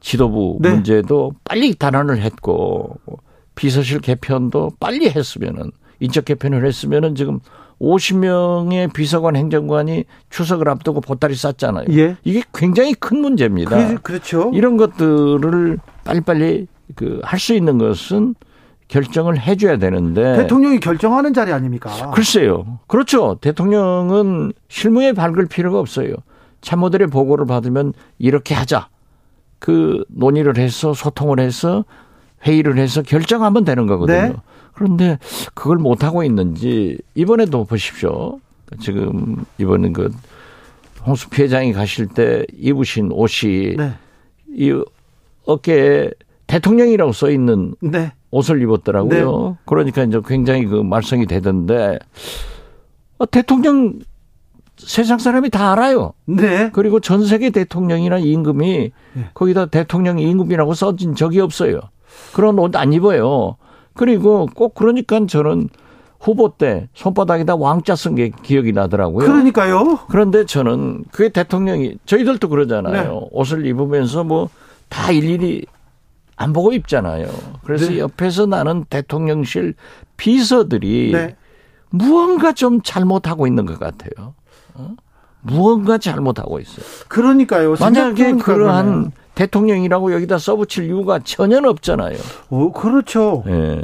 [0.00, 0.70] 지도부 네.
[0.70, 2.96] 문제도 빨리 단언을 했고
[3.54, 5.70] 비서실 개편도 빨리 했으면은
[6.00, 7.40] 인적 개편을 했으면은 지금
[7.78, 11.84] 50명의 비서관 행정관이 추석을 앞두고 보따리 쌌잖아요.
[11.90, 12.16] 예.
[12.24, 13.96] 이게 굉장히 큰 문제입니다.
[14.00, 18.36] 그, 렇죠 이런 것들을 빨리빨리 그 할 수 있는 것은
[18.88, 22.10] 결정을 해줘야 되는데 대통령이 결정하는 자리 아닙니까?
[22.12, 22.78] 글쎄요.
[22.86, 23.36] 그렇죠.
[23.40, 26.14] 대통령은 실무에 밝을 필요가 없어요.
[26.60, 28.88] 참모들의 보고를 받으면 이렇게 하자.
[29.58, 31.84] 그 논의를 해서 소통을 해서
[32.46, 34.18] 회의를 해서 결정하면 되는 거거든요.
[34.18, 34.32] 네.
[34.72, 35.18] 그런데
[35.54, 38.38] 그걸 못 하고 있는지 이번에도 보십시오.
[38.80, 40.12] 지금 이번에 그
[41.04, 43.92] 홍수 피해장이 가실 때 입으신 옷이 네.
[44.52, 44.78] 이
[45.46, 46.10] 어깨에
[46.46, 48.12] 대통령이라고 써 있는 네.
[48.36, 49.48] 옷을 입었더라고요.
[49.48, 49.56] 네.
[49.64, 51.98] 그러니까 이제 굉장히 그 말썽이 되던데
[53.18, 53.98] 어, 대통령
[54.76, 56.12] 세상 사람이 다 알아요.
[56.26, 56.70] 네.
[56.72, 59.24] 그리고 전 세계 대통령이나 임금이 네.
[59.34, 61.80] 거기다 대통령 임금이라고 써진 적이 없어요.
[62.34, 63.56] 그런 옷 안 입어요.
[63.94, 65.68] 그리고 꼭 그러니까 저는
[66.20, 69.26] 후보 때 손바닥에다 왕자 쓴 게 기억이 나더라고요.
[69.26, 70.00] 그러니까요.
[70.08, 73.02] 그런데 저는 그게 대통령이 저희들도 그러잖아요.
[73.12, 73.28] 네.
[73.32, 74.50] 옷을 입으면서 뭐
[74.88, 75.66] 다 일일이
[76.36, 77.28] 안 보고 입잖아요.
[77.64, 77.98] 그래서 네.
[77.98, 79.74] 옆에서 나는 대통령실
[80.16, 81.36] 비서들이 네.
[81.90, 84.34] 무언가 좀 잘못하고 있는 것 같아요.
[84.74, 84.94] 어?
[85.40, 86.84] 무언가 잘못하고 있어요.
[87.08, 87.76] 그러니까요.
[87.78, 92.16] 만약에 그러한 대통령이라고 여기다 써붙일 이유가 전혀 없잖아요.
[92.48, 93.44] 어, 그렇죠.
[93.46, 93.82] 예.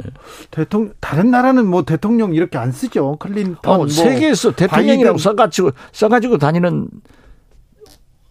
[0.51, 3.15] 대통령 다른 나라는 뭐 대통령 이렇게 안 쓰죠.
[3.17, 6.89] 클린턴 어, 뭐 세계에서 대통령이라고 써가지고 써가지고 다니는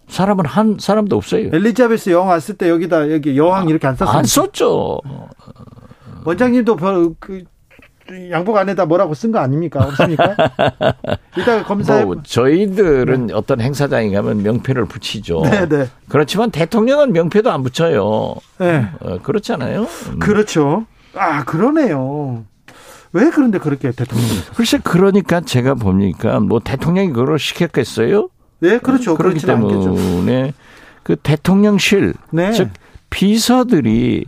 [0.09, 1.50] 사람은 한 사람도 없어요.
[1.53, 4.16] 엘리자베스 여왕 왔을 때 여기다 여기 여왕 이렇게 안 썼어요.
[4.18, 5.00] 안 썼죠.
[6.24, 6.76] 원장님도
[7.18, 7.44] 그
[8.30, 9.80] 양복 안에다 뭐라고 쓴 거 아닙니까?
[9.84, 10.36] 없습니까?
[11.38, 12.05] 이따가 검사해.
[12.05, 13.34] 뭐 저희들은 네.
[13.34, 15.42] 어떤 행사장에 가면 명패를 붙이죠.
[15.44, 15.88] 네, 네.
[16.09, 18.34] 그렇지만 대통령은 명패도 안 붙여요.
[18.59, 18.86] 네.
[19.00, 19.82] 어, 그렇잖아요.
[19.82, 20.18] 음.
[20.18, 20.84] 그렇죠.
[21.14, 22.44] 아, 그러네요.
[23.12, 24.30] 왜 그런데 그렇게 대통령이?
[24.57, 28.28] 글쎄, 그러니까 제가 보니까 뭐 대통령이 그걸 시켰겠어요?
[28.62, 29.16] 네, 그렇죠.
[29.16, 30.52] 그렇기 때문에 않겠죠.
[31.02, 32.52] 그 대통령실, 네.
[32.52, 32.70] 즉
[33.10, 34.24] 비서들이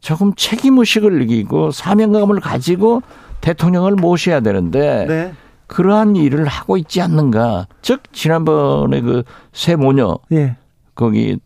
[0.00, 3.02] 조금 책임 의식을 느끼고 사명감을 가지고
[3.40, 5.32] 대통령을 모셔야 되는데 네.
[5.68, 7.68] 그러한 일을 하고 있지 않는가.
[7.80, 9.22] 즉 지난번에 그
[9.54, 10.56] 새 모녀 예.
[10.94, 11.38] 거기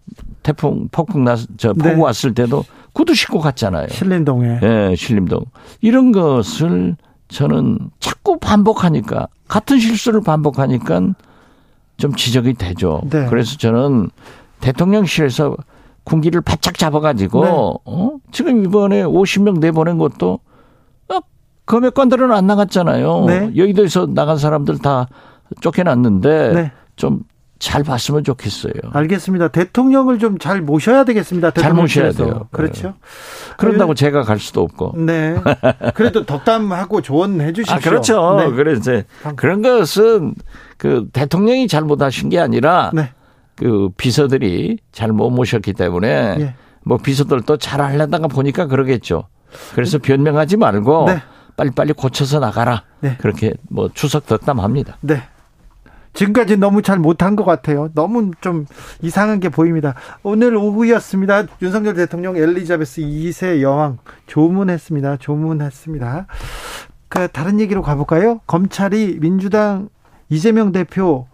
[0.42, 1.94] 태풍 폭풍 나저 폭우 네.
[1.94, 3.88] 왔을 때도 구두 신고 갔잖아요.
[3.88, 4.60] 신림동에.
[4.62, 5.44] 예, 신림동.
[5.82, 6.96] 이런 것을
[7.28, 11.02] 저는 자꾸 반복하니까 같은 실수를 반복하니까
[11.98, 13.02] 좀 지적이 되죠.
[13.10, 13.26] 네.
[13.28, 14.08] 그래서 저는
[14.60, 15.56] 대통령실에서
[16.04, 17.50] 군기를 바짝 잡아가지고 네.
[17.52, 18.16] 어?
[18.32, 20.38] 지금 이번에 50명 내보낸 것도
[21.08, 21.18] 어,
[21.66, 23.24] 검역관들은 안 나갔잖아요.
[23.26, 23.52] 네.
[23.54, 25.08] 여의도에서 나간 사람들 다
[25.60, 26.72] 쫓겨났는데 네.
[26.96, 28.72] 좀잘 봤으면 좋겠어요.
[28.92, 29.48] 알겠습니다.
[29.48, 31.50] 대통령을 좀 잘 모셔야 되겠습니다.
[31.50, 32.46] 잘 모셔야 돼요.
[32.52, 32.88] 그렇죠.
[32.88, 32.94] 네.
[33.56, 34.94] 그런다고 제가 갈 수도 없고.
[34.98, 35.36] 네.
[35.94, 37.74] 그래도 덕담하고 조언해 주십시오.
[37.74, 38.36] 아, 그렇죠.
[38.38, 38.50] 네.
[38.52, 39.02] 그래서
[39.34, 40.34] 그런 것은
[40.78, 43.10] 그 대통령이 잘못하신 게 아니라 네.
[43.56, 46.54] 그 비서들이 잘못 모셨기 때문에 예.
[46.84, 49.24] 뭐 비서들도 잘 하려다가 보니까 그러겠죠.
[49.74, 51.22] 그래서 변명하지 말고 네.
[51.56, 52.84] 빨리빨리 고쳐서 나가라.
[53.00, 53.16] 네.
[53.18, 54.96] 그렇게 뭐 추석 덕담합니다.
[55.00, 55.22] 네.
[56.14, 57.90] 지금까지 너무 잘 못한 것 같아요.
[57.94, 58.66] 너무 좀
[59.02, 59.94] 이상한 게 보입니다.
[60.22, 61.44] 오늘 오후였습니다.
[61.60, 65.18] 윤석열 대통령 엘리자베스 2세 여왕 조문했습니다.
[65.18, 66.26] 조문했습니다.
[67.08, 68.40] 그 다른 얘기로 가볼까요?
[68.46, 69.88] 검찰이 민주당
[70.28, 71.26] 이재명 대표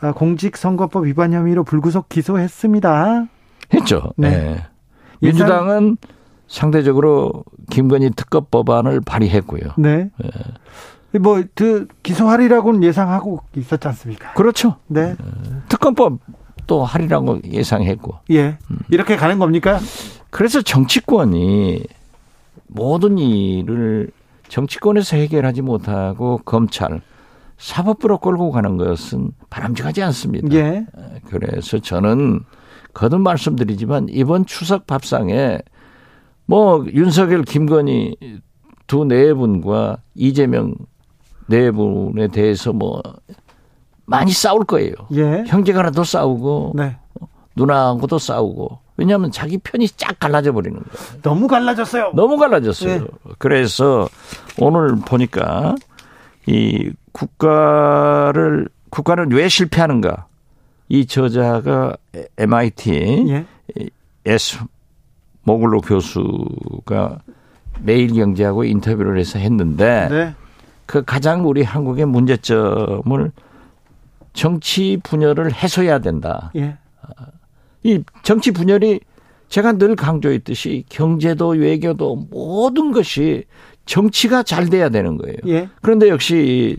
[0.00, 3.26] 아, 공직선거법 위반 혐의로 불구속 기소했습니다.
[3.72, 4.12] 했죠.
[4.16, 4.30] 네.
[4.30, 4.66] 네.
[5.20, 5.96] 민주당은
[6.48, 9.62] 상대적으로 김건희 특검 법안을 발의했고요.
[9.78, 10.10] 네.
[10.18, 11.18] 네.
[11.18, 14.32] 뭐, 그, 기소하리라고는 예상하고 있었지 않습니까?
[14.34, 14.76] 그렇죠.
[14.88, 15.14] 네.
[15.68, 16.18] 특검법
[16.66, 18.16] 또 하리라고 예상했고.
[18.30, 18.58] 예.
[18.90, 19.78] 이렇게 가는 겁니까?
[20.30, 21.84] 그래서 정치권이
[22.66, 24.10] 모든 일을
[24.48, 27.00] 정치권에서 해결하지 못하고 검찰,
[27.62, 30.48] 사법부로 끌고 가는 것은 바람직하지 않습니다.
[30.52, 30.84] 예.
[31.28, 32.40] 그래서 저는
[32.92, 35.60] 거듭 말씀드리지만 이번 추석 밥상에
[36.44, 38.16] 뭐 윤석열, 김건희
[38.88, 40.74] 두 네 분과 이재명
[41.46, 43.00] 네 분에 대해서 뭐
[44.06, 44.94] 많이 싸울 거예요.
[45.14, 45.44] 예.
[45.46, 46.96] 형제간에도 싸우고 네.
[47.54, 51.20] 누나하고도 싸우고 왜냐하면 자기 편이 쫙 갈라져 버리는 거예요.
[51.22, 52.10] 너무 갈라졌어요.
[52.14, 52.98] 너무 갈라졌어요.
[52.98, 53.06] 네.
[53.38, 54.08] 그래서
[54.58, 55.76] 오늘 보니까
[56.46, 60.26] 이 국가를 국가는 왜 실패하는가?
[60.88, 61.96] 이 저자가
[62.36, 63.46] MIT 예.
[64.26, 64.58] S
[65.44, 67.20] 모글로 교수가
[67.80, 70.34] 매일경제하고 인터뷰를 해서 했는데 네.
[70.86, 73.32] 그 가장 우리 한국의 문제점을
[74.34, 76.50] 정치 분열을 해소해야 된다.
[76.56, 76.76] 예.
[77.82, 79.00] 이 정치 분열이
[79.48, 83.44] 제가 늘 강조했듯이 경제도 외교도 모든 것이
[83.86, 85.36] 정치가 잘 돼야 되는 거예요.
[85.46, 85.68] 예.
[85.80, 86.78] 그런데 역시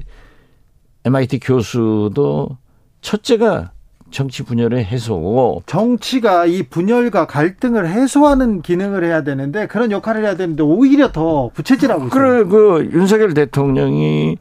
[1.06, 2.58] MIT 교수도
[3.02, 3.72] 첫째가
[4.12, 10.62] 정치 분열의 해소고 정치가 이 분열과 갈등을 해소하는 기능을 해야 되는데 그런 역할을 해야 되는데
[10.64, 12.10] 오히려 더 부채질하고 있어요.
[12.12, 14.38] 그래 그 윤석열 대통령이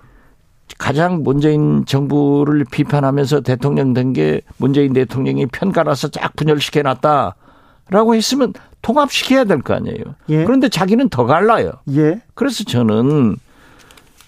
[0.78, 8.52] 가장 문재인 정부를 비판하면서 대통령 된 게 문재인 대통령이 편가라서 쫙 분열시켜 놨다라고 했으면
[8.82, 9.96] 통합시켜야 될 거 아니에요.
[10.28, 10.44] 예.
[10.44, 11.72] 그런데 자기는 더 갈라요.
[11.90, 12.20] 예.
[12.34, 13.36] 그래서 저는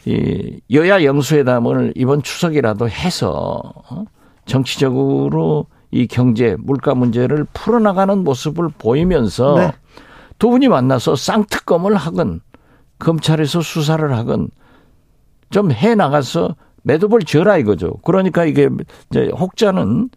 [0.07, 4.05] 이 여야 영수회담을 이번 추석이라도 해서 어?
[4.47, 9.73] 정치적으로 이 경제 물가 문제를 풀어나가는 모습을 보이면서 네.
[10.39, 12.41] 두 분이 만나서 쌍특검을 하건
[12.99, 14.49] 검찰에서 수사를 하건
[15.51, 17.95] 좀 해 나가서 매듭을 지어라 이거죠.
[18.03, 18.69] 그러니까 이게
[19.11, 20.11] 이제 혹자는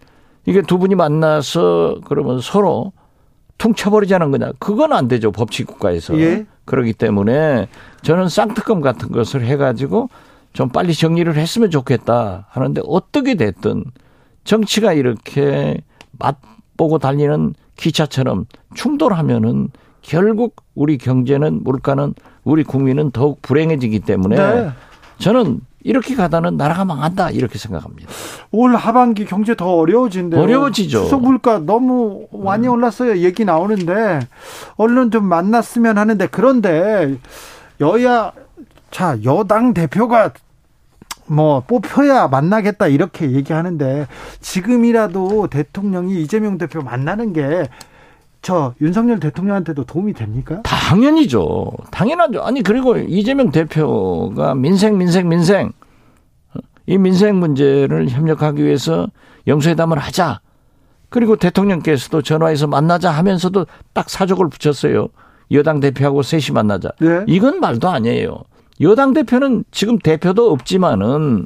[0.45, 2.91] 이게 두 분이 만나서 그러면 서로
[3.57, 4.51] 퉁쳐버리자는 거냐.
[4.59, 5.31] 그건 안 되죠.
[5.31, 6.17] 법치 국가에서.
[6.19, 6.45] 예.
[6.65, 7.67] 그렇기 때문에
[8.01, 10.09] 저는 쌍특검 같은 것을 해가지고
[10.53, 13.85] 좀 빨리 정리를 했으면 좋겠다 하는데 어떻게 됐든
[14.43, 15.77] 정치가 이렇게
[16.19, 18.45] 맛보고 달리는 기차처럼
[18.75, 19.69] 충돌하면은
[20.01, 24.69] 결국 우리 경제는 물가는 우리 국민은 더욱 불행해지기 때문에 네.
[25.19, 28.09] 저는 이렇게 가다는 나라가 망한다 이렇게 생각합니다.
[28.51, 30.41] 올 하반기 경제 더 어려워진대요.
[30.41, 31.03] 어려워지죠.
[31.05, 33.19] 수속 물가 너무 많이 올랐어요.
[33.19, 34.19] 얘기 나오는데
[34.75, 37.15] 얼른 좀 만났으면 하는데 그런데
[37.79, 38.33] 여야
[38.91, 40.31] 자 여당 대표가
[41.25, 44.07] 뭐 뽑혀야 만나겠다 이렇게 얘기하는데
[44.41, 47.69] 지금이라도 대통령이 이재명 대표 만나는 게
[48.41, 50.61] 저 윤석열 대통령한테도 도움이 됩니까?
[50.63, 51.69] 당연히죠.
[51.91, 52.43] 당연하죠.
[52.43, 55.73] 아니 그리고 이재명 대표가 민생 민생 민생
[56.87, 59.07] 이 민생 문제를 협력하기 위해서
[59.45, 60.39] 영수회담을 하자.
[61.09, 65.07] 그리고 대통령께서도 전화해서 만나자 하면서도 딱 사족을 붙였어요.
[65.51, 66.89] 여당 대표하고 셋이 만나자.
[66.99, 67.23] 네.
[67.27, 68.43] 이건 말도 아니에요.
[68.81, 71.45] 여당 대표는 지금 대표도 없지만은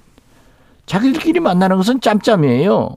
[0.86, 2.96] 자기들끼리 만나는 것은 짬짬이에요.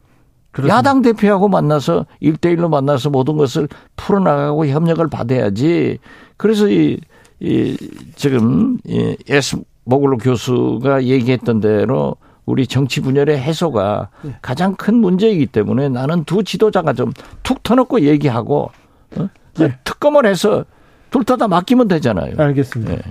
[0.53, 0.76] 그렇습니다.
[0.76, 5.99] 야당 대표하고 만나서 일대일로 만나서 모든 것을 풀어나가고 협력을 받아야지.
[6.36, 6.99] 그래서 이,
[7.40, 7.76] 이
[8.16, 12.16] 지금 이 S 모글로 교수가 얘기했던 대로
[12.47, 14.36] 우리 정치 분열의 해소가 네.
[14.42, 18.70] 가장 큰 문제이기 때문에 나는 두 지도자가 좀 툭 터놓고 얘기하고
[19.16, 19.28] 어?
[19.57, 19.76] 네.
[19.84, 20.64] 특검을 해서
[21.11, 22.34] 둘 다 다 맡기면 되잖아요.
[22.36, 22.95] 알겠습니다.
[22.97, 23.03] 네.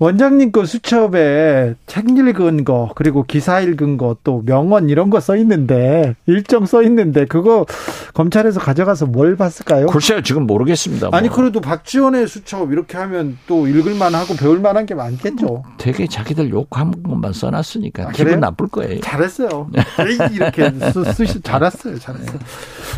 [0.00, 5.36] 원장님 거 수첩에 책 읽은 거 그리고 기사 읽은 거 또 명언 이런 거 써
[5.36, 7.64] 있는데 일정 써 있는데 그거
[8.14, 9.86] 검찰에서 가져가서 뭘 봤을까요?
[9.86, 11.08] 글쎄요 지금 모르겠습니다.
[11.10, 11.16] 뭐.
[11.18, 15.62] 아니 그래도 박지원의 수첩 이렇게 하면 또 읽을만하고 배울만한 게 많겠죠.
[15.78, 18.40] 되게 자기들 욕한 것만 써놨으니까 아, 기분 그래요?
[18.40, 19.00] 나쁠 거예요.
[19.00, 19.70] 잘했어요.
[20.32, 20.70] 이렇게
[21.14, 22.38] 쓰, 시 잘했어요, 잘했어요.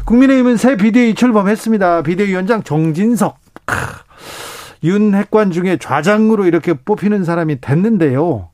[0.07, 2.03] 국민의힘은 새 비대위 출범했습니다.
[2.03, 3.39] 비대위원장 정진석.
[4.85, 8.51] 윤 핵관 중에 좌장으로 이렇게 뽑히는 사람이 됐는데요.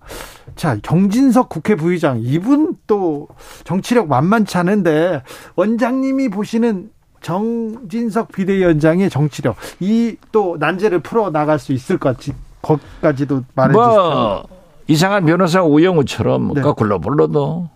[0.54, 3.28] 자, 정진석 국회 부의장, 이분 또
[3.64, 5.22] 정치력 만만치 않은데,
[5.56, 6.90] 원장님이 보시는
[7.22, 14.62] 정진석 비대위원장의 정치력, 이 또 난제를 풀어 나갈 수 있을 것지, 것까지도 말해 뭐, 주시죠.
[14.88, 16.60] 이상한 변호사 우영우처럼 네.
[16.60, 17.68] 거꾸로 불러도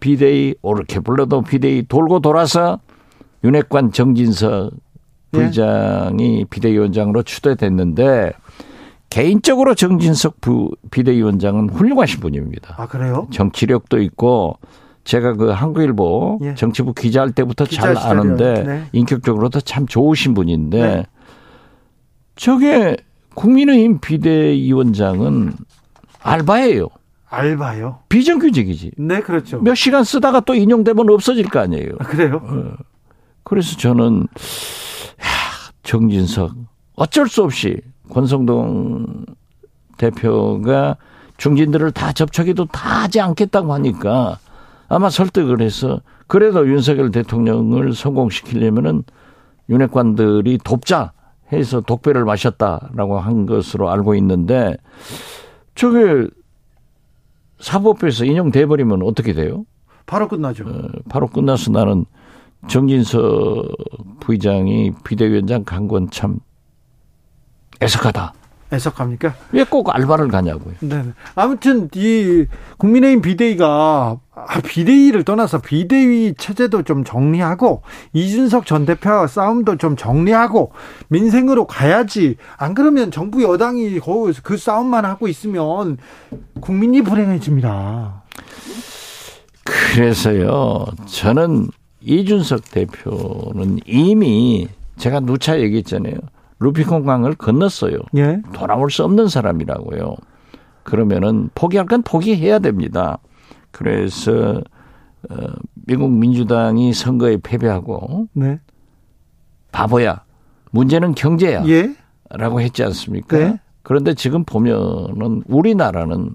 [0.00, 2.80] 비대위 옳게 불러도 비대위 돌고 돌아서
[3.44, 4.78] 윤핵관 정진석 예.
[5.34, 6.44] 부의장이 예.
[6.44, 8.32] 비대위원장으로 추대됐는데
[9.10, 12.74] 개인적으로 정진석 부 비대위원장은 훌륭하신 분입니다.
[12.78, 13.28] 아 그래요?
[13.30, 14.58] 정치력도 있고
[15.04, 16.54] 제가 그 한국일보 예.
[16.54, 18.84] 정치부 기자할 때부터 기자 잘 아는데 네.
[18.92, 21.06] 인격적으로도 참 좋으신 분인데 네.
[22.36, 22.96] 저게
[23.34, 25.52] 국민의힘 비대위원장은
[26.22, 26.88] 알바예요.
[27.28, 27.98] 알바요?
[28.08, 28.92] 비정규직이지.
[28.96, 29.60] 네, 그렇죠.
[29.60, 31.90] 몇 시간 쓰다가 또 인용되면 없어질 거 아니에요.
[31.98, 32.40] 아, 그래요?
[32.42, 32.72] 어.
[33.42, 34.26] 그래서 저는 야,
[35.84, 36.52] 정진석
[36.96, 37.80] 어쩔 수 없이
[38.10, 39.26] 권성동
[39.98, 40.96] 대표가
[41.36, 44.38] 중진들을 다 접촉해도 다 하지 않겠다고 하니까
[44.88, 49.04] 아마 설득을 해서 그래도 윤석열 대통령을 성공시키려면은
[49.68, 51.12] 윤핵관들이 돕자
[51.52, 54.76] 해서 독배를 마셨다라고 한 것으로 알고 있는데
[55.74, 56.28] 저게
[57.60, 59.64] 사법부에서 인용돼 버리면 어떻게 돼요?
[60.06, 60.64] 바로 끝나죠.
[60.68, 62.04] 어, 바로 끝나서 나는
[62.68, 63.68] 정진석
[64.20, 66.38] 부의장이 비대위원장 간 건 참
[67.82, 68.32] 애석하다.
[68.72, 69.34] 애석합니까?
[69.52, 70.74] 왜 꼭 알바를 가냐고요.
[70.80, 71.04] 네.
[71.36, 72.46] 아무튼 이
[72.78, 77.82] 국민의힘 비대위가 아, 비대위를 떠나서 비대위 체제도 좀 정리하고
[78.14, 80.72] 이준석 전 대표와 싸움도 좀 정리하고
[81.08, 82.36] 민생으로 가야지.
[82.56, 84.00] 안 그러면 정부 여당이
[84.42, 85.98] 그 싸움만 하고 있으면
[86.60, 88.22] 국민이 불행해집니다.
[89.64, 90.86] 그래서요.
[91.06, 91.68] 저는
[92.04, 96.14] 이준석 대표는 이미 제가 누차 얘기했잖아요.
[96.60, 97.98] 루피콘 강을 건넜어요.
[98.16, 98.40] 예.
[98.52, 100.16] 돌아올 수 없는 사람이라고요.
[100.82, 103.18] 그러면은 포기할 건 포기해야 됩니다.
[103.70, 104.60] 그래서
[105.30, 105.36] 어,
[105.86, 108.60] 미국 민주당이 선거에 패배하고 네.
[109.72, 110.22] 바보야.
[110.70, 111.64] 문제는 경제야.
[111.66, 111.94] 예.
[112.30, 113.38] 라고 했지 않습니까?
[113.38, 113.60] 네.
[113.82, 116.34] 그런데 지금 보면은 우리나라는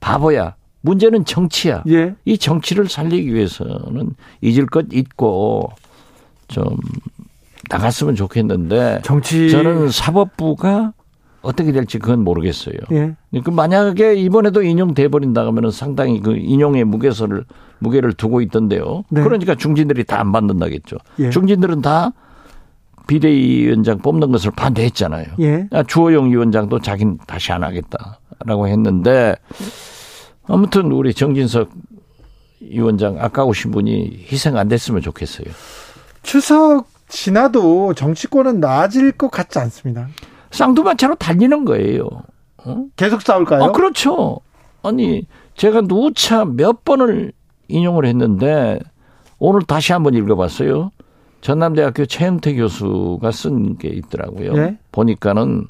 [0.00, 0.54] 바보야.
[0.80, 1.84] 문제는 정치야.
[1.88, 2.14] 예.
[2.24, 5.70] 이 정치를 살리기 위해서는 잊을 것 잊고
[6.48, 6.64] 좀
[7.70, 10.92] 나갔으면 좋겠는데 정치 저는 사법부가
[11.42, 12.76] 어떻게 될지 그건 모르겠어요.
[12.92, 13.14] 예.
[13.42, 17.44] 그 만약에 이번에도 인용돼 버린다 하면은 상당히 그 인용의 무게서를
[17.80, 19.04] 무게를 두고 있던데요.
[19.10, 19.22] 네.
[19.22, 20.96] 그러니까 중진들이 다 안 받는다겠죠.
[21.20, 21.30] 예.
[21.30, 22.12] 중진들은 다
[23.06, 25.26] 비대위원장 뽑는 것을 반대했잖아요.
[25.40, 25.66] 예.
[25.70, 29.36] 아, 주호영 위원장도 자기는 다시 안 하겠다라고 했는데
[30.48, 31.70] 아무튼 우리 정진석
[32.60, 35.46] 위원장 아까우신 분이 희생 안 됐으면 좋겠어요.
[36.22, 40.08] 추석 지나도 정치권은 나아질 것 같지 않습니다.
[40.50, 42.06] 쌍두마차로 달리는 거예요.
[42.64, 42.84] 어?
[42.96, 43.62] 계속 싸울까요?
[43.62, 44.40] 아, 그렇죠.
[44.82, 47.32] 아니, 제가 누차 몇 번을
[47.68, 48.78] 인용을 했는데
[49.38, 50.90] 오늘 다시 한번 읽어봤어요.
[51.40, 54.52] 전남대학교 최영태 교수가 쓴 게 있더라고요.
[54.54, 54.78] 네?
[54.90, 55.66] 보니까는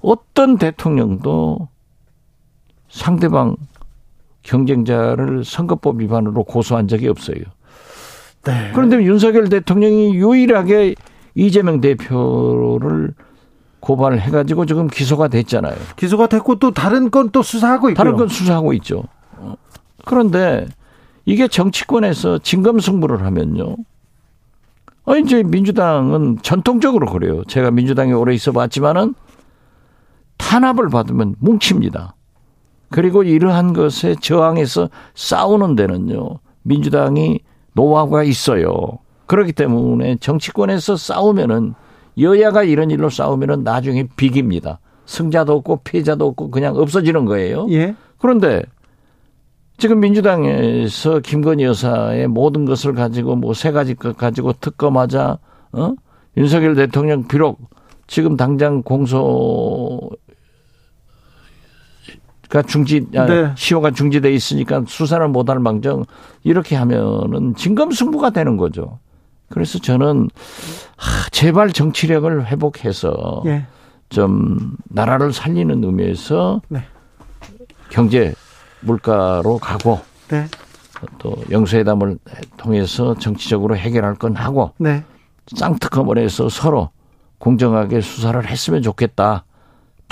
[0.00, 1.68] 어떤 대통령도
[2.88, 3.56] 상대방
[4.42, 7.38] 경쟁자를 선거법 위반으로 고소한 적이 없어요.
[8.44, 8.70] 네.
[8.74, 10.94] 그런데 윤석열 대통령이 유일하게
[11.34, 13.14] 이재명 대표를
[13.80, 15.74] 고발을 해가지고 지금 기소가 됐잖아요.
[15.96, 19.04] 기소가 됐고 또 다른 건 또 수사하고 있고 다른 건 수사하고 있죠.
[20.04, 20.66] 그런데
[21.24, 23.76] 이게 정치권에서 진검승부를 하면요.
[25.04, 27.42] 어, 이제 민주당은 전통적으로 그래요.
[27.44, 29.14] 제가 민주당에 오래 있어 봤지만은
[30.36, 32.14] 탄압을 받으면 뭉칩니다.
[32.92, 36.38] 그리고 이러한 것에 저항해서 싸우는 데는요.
[36.62, 37.40] 민주당이
[37.74, 38.70] 노하우가 있어요.
[39.26, 41.74] 그렇기 때문에 정치권에서 싸우면은
[42.18, 44.78] 여야가 이런 일로 싸우면은 나중에 비깁니다.
[45.06, 47.66] 승자도 없고 피해자도 없고 그냥 없어지는 거예요.
[47.70, 47.94] 예.
[48.18, 48.62] 그런데
[49.78, 55.38] 지금 민주당에서 김건희 여사의 모든 것을 가지고 뭐 세 가지 것 가지고 특검하자,
[55.72, 55.92] 어?
[56.36, 57.58] 윤석열 대통령 비록
[58.06, 60.10] 지금 당장 공소
[62.52, 63.50] 가 중지 아, 네.
[63.56, 66.04] 시효가 중지돼 있으니까 수사를 못할 망정
[66.44, 68.98] 이렇게 하면은 진검승부가 되는 거죠.
[69.48, 70.28] 그래서 저는
[70.98, 73.64] 하, 제발 정치력을 회복해서 예.
[74.10, 76.84] 좀 나라를 살리는 의미에서 네.
[77.88, 78.34] 경제
[78.80, 80.46] 물가로 가고 네.
[81.20, 82.18] 또 영수회담을
[82.58, 85.02] 통해서 정치적으로 해결할 건 하고 네.
[85.56, 86.90] 쌍특검을 해서 서로
[87.38, 89.46] 공정하게 수사를 했으면 좋겠다.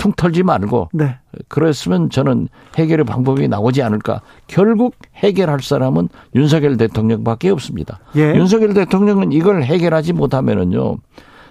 [0.01, 1.19] 퉁 털지 말고 네.
[1.47, 4.21] 그랬으면 저는 해결의 방법이 나오지 않을까.
[4.47, 7.99] 결국 해결할 사람은 윤석열 대통령밖에 없습니다.
[8.15, 8.33] 예.
[8.33, 10.97] 윤석열 대통령은 이걸 해결하지 못하면은요.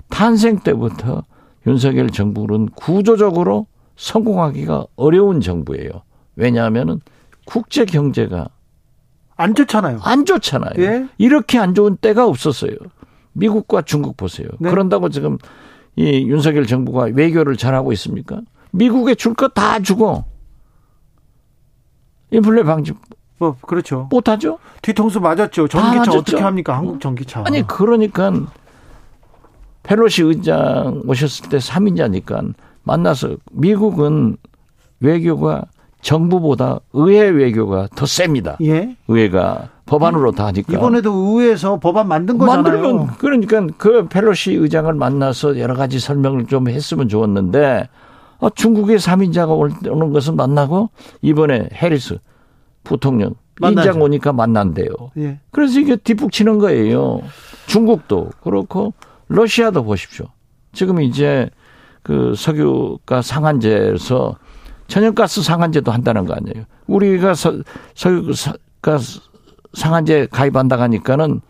[0.08, 1.22] 탄생 때부터
[1.68, 5.90] 윤석열 정부는 구조적으로 성공하기가 어려운 정부예요.
[6.34, 7.00] 왜냐하면은
[7.46, 8.48] 국제 경제가
[9.36, 10.00] 안 좋잖아요.
[10.02, 10.72] 안 좋잖아요.
[10.78, 11.06] 예?
[11.18, 12.74] 이렇게 안 좋은 때가 없었어요.
[13.32, 14.48] 미국과 중국 보세요.
[14.58, 14.70] 네.
[14.70, 15.38] 그런다고 지금
[15.96, 18.40] 이 윤석열 정부가 외교를 잘하고 있습니까?
[18.70, 20.24] 미국에 줄거다 주고
[22.30, 22.92] 인플레 방지
[23.38, 24.06] 뭐 그렇죠.
[24.10, 24.58] 못하죠.
[24.82, 25.66] 뒤통수 맞았죠.
[25.68, 26.76] 전기차 어떻게 합니까?
[26.76, 27.42] 한국 전기차.
[27.46, 28.30] 아니 그러니까
[29.82, 34.36] 펠로시 의장 오셨을 때 3인자니까 만나서 미국은
[35.00, 35.64] 외교가
[36.02, 38.56] 정부보다 의회 외교가 더 셉니다.
[38.62, 38.96] 예.
[39.08, 40.72] 의회가 법안으로 다 하니까.
[40.72, 42.62] 이번에도 의회에서 법안 만든 거잖아요.
[42.62, 47.88] 만들면 그러니까 그 펠로시 의장을 만나서 여러 가지 설명을 좀 했으면 좋았는데
[48.38, 50.90] 아, 중국의 3인자가 오는 것은 만나고
[51.22, 52.18] 이번에 해리스
[52.84, 54.88] 부통령 인장 오니까 만난대요.
[55.18, 55.40] 예.
[55.50, 57.20] 그래서 이게 뒷북치는 거예요.
[57.66, 58.94] 중국도 그렇고
[59.26, 60.26] 러시아도 보십시오.
[60.72, 61.50] 지금 이제
[62.04, 64.36] 그 석유가 상한제에서
[64.86, 66.64] 천연가스 상한제도 한다는 거 아니에요.
[66.86, 67.52] 우리가 서,
[67.94, 68.98] 석유가
[69.72, 71.40] 상한제 가입한다 하니까는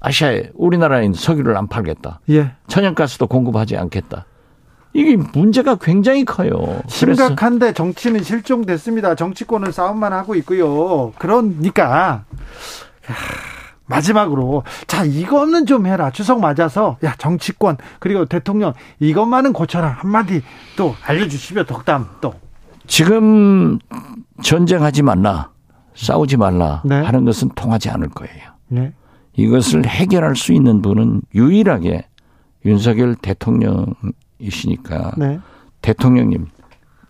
[0.00, 2.20] 아시아에 우리나라에 석유를 안 팔겠다.
[2.30, 2.52] 예.
[2.68, 4.26] 천연가스도 공급하지 않겠다.
[4.92, 6.82] 이게 문제가 굉장히 커요.
[6.88, 9.14] 심각한데 정치는 실종됐습니다.
[9.14, 11.12] 정치권은 싸움만 하고 있고요.
[11.18, 12.24] 그러니까
[13.86, 20.42] 마지막으로 자 이거는 좀 해라 추석 맞아서 야 정치권 그리고 대통령 이것만은 고쳐라 한마디
[20.76, 22.34] 또 알려주시면 덕담 또
[22.86, 23.78] 지금
[24.42, 25.50] 전쟁하지 말라
[26.00, 26.94] 싸우지 말라 네.
[26.94, 28.52] 하는 것은 통하지 않을 거예요.
[28.68, 28.92] 네.
[29.36, 32.06] 이것을 해결할 수 있는 분은 유일하게
[32.64, 35.38] 윤석열 대통령이시니까 네.
[35.82, 36.46] 대통령님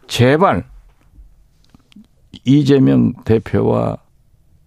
[0.06, 0.64] 제발
[2.44, 3.96] 이재명 대표와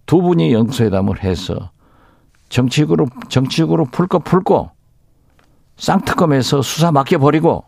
[0.06, 1.70] 두 분이 영수회담을 해서
[2.48, 4.70] 정치적으로 정치적으로 풀거 풀고
[5.76, 7.64] 쌍특검에서 수사 맡겨 버리고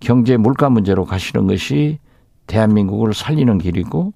[0.00, 1.98] 경제 물가 문제로 가시는 것이
[2.46, 4.12] 대한민국을 살리는 길이고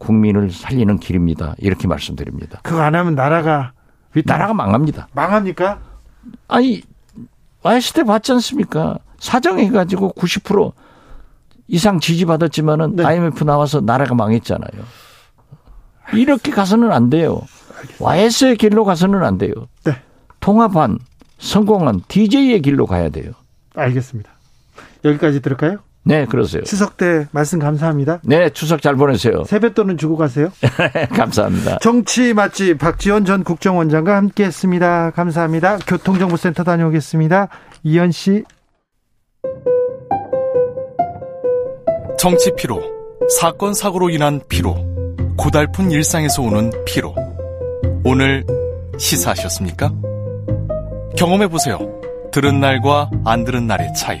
[0.00, 1.54] 국민을 살리는 길입니다.
[1.58, 2.58] 이렇게 말씀드립니다.
[2.62, 3.72] 그거 안 하면 나라가
[4.24, 5.08] 나라가 망합니다.
[5.12, 5.78] 망합니까?
[6.48, 6.82] 아니
[7.94, 8.98] 때 봤지 않습니까?
[9.18, 10.72] 사정해가지고 90%
[11.68, 13.04] 이상 지지받았지만은 네.
[13.04, 14.82] IMF 나와서 나라가 망했잖아요.
[16.14, 17.42] 이렇게 가서는 안 돼요.
[18.00, 19.52] YS의 길로 가서는 안 돼요.
[19.84, 20.02] 네.
[20.40, 20.98] 통합한
[21.38, 23.32] 성공한 DJ의 길로 가야 돼요.
[23.74, 24.30] 알겠습니다.
[25.04, 25.78] 여기까지 들을까요?
[26.02, 26.62] 네, 그러세요.
[26.62, 28.20] 추석 때 말씀 감사합니다.
[28.24, 29.44] 네, 추석 잘 보내세요.
[29.44, 30.50] 세뱃돈은 주고 가세요.
[31.14, 31.78] 감사합니다.
[31.80, 35.10] 정치 맛집 박지원 전 국정원장과 함께 했습니다.
[35.10, 35.78] 감사합니다.
[35.86, 37.48] 교통정보센터 다녀오겠습니다.
[37.82, 38.44] 이현 씨.
[42.18, 42.82] 정치 피로,
[43.40, 44.76] 사건 사고로 인한 피로,
[45.36, 47.14] 고달픈 일상에서 오는 피로.
[48.04, 48.44] 오늘
[48.98, 49.90] 시사하셨습니까?
[51.16, 51.78] 경험해 보세요.
[52.30, 54.20] 들은 날과 안 들은 날의 차이.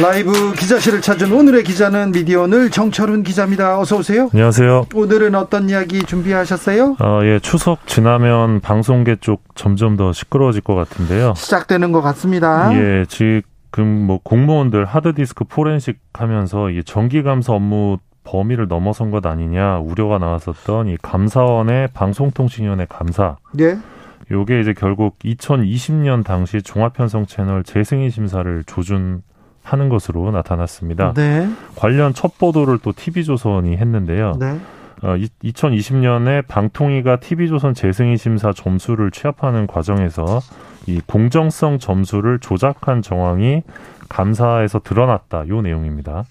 [0.00, 3.78] 라이브 기자실을 찾은 오늘의 기자는 미디어늘 정철훈 기자입니다.
[3.78, 4.30] 어서 오세요.
[4.32, 4.86] 안녕하세요.
[4.94, 6.96] 오늘은 어떤 이야기 준비하셨어요?
[6.98, 11.34] 어, 예, 추석 지나면 방송계 쪽 점점 더 시끄러워질 것 같은데요.
[11.36, 12.72] 시작되는 것 같습니다.
[12.74, 19.78] 예, 지금 뭐 공무원들 하드디스크 포렌식 하면서 이 정기 감사 업무 범위를 넘어선 것 아니냐
[19.80, 23.36] 우려가 나왔었던 이 감사원의 방송통신위원회 감사.
[23.60, 23.76] 예.
[24.30, 29.20] 요게 이제 결국 2020년 당시 종합편성 채널 재승인 심사를 조준
[29.62, 31.14] 하는 것으로 나타났습니다.
[31.14, 31.48] 네.
[31.76, 34.34] 관련 첫 보도를 또 TV조선이 했는데요.
[34.38, 34.58] 네.
[35.02, 40.40] 어, 2020년에 방통위가 TV조선 재승인 심사 점수를 취합하는 과정에서
[40.86, 43.62] 이 공정성 점수를 조작한 정황이
[44.08, 45.48] 감사에서 드러났다.
[45.48, 46.24] 요 내용입니다.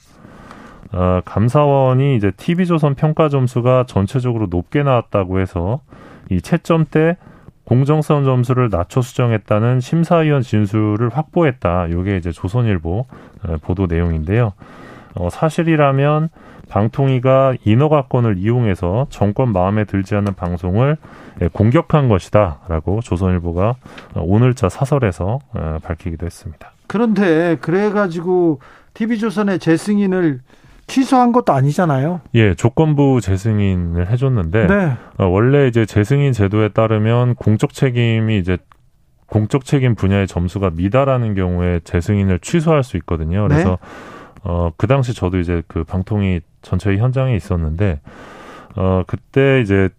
[0.94, 5.82] 어, 감사원이 이제 TV조선 평가 점수가 전체적으로 높게 나왔다고 해서
[6.30, 7.18] 이 채점 때
[7.66, 11.88] 공정성 점수를 낮춰 수정했다는 심사위원 진술을 확보했다.
[11.88, 13.06] 이게 이제 조선일보
[13.44, 14.54] 어, 보도 내용인데요.
[15.16, 16.30] 어, 사실이라면
[16.70, 20.96] 방통위가 인허가권을 이용해서 정권 마음에 들지 않는 방송을
[21.42, 23.76] 예, 공격한 것이다라고 조선일보가
[24.16, 26.72] 오늘자 사설에서 어, 밝히기도 했습니다.
[26.88, 28.60] 그런데 그래가지고
[28.94, 30.40] TV조선의 재승인을
[30.88, 32.22] 취소한 것도 아니잖아요.
[32.36, 34.98] 예, 조건부 재승인을 해줬는데 네.
[35.18, 38.58] 어, 원래 이제 재승인 제도에 따르면 공적 책임이 이제
[39.28, 43.48] 공적 책임 분야의 점수가 미달하는 경우에 재승인을 취소할 수 있거든요.
[43.48, 43.88] 그래서 네.
[44.44, 48.02] 어, 그 당시 저도 이제 그 방통위 전체 현장에 있었는데
[48.76, 49.90] 어, 그때 이제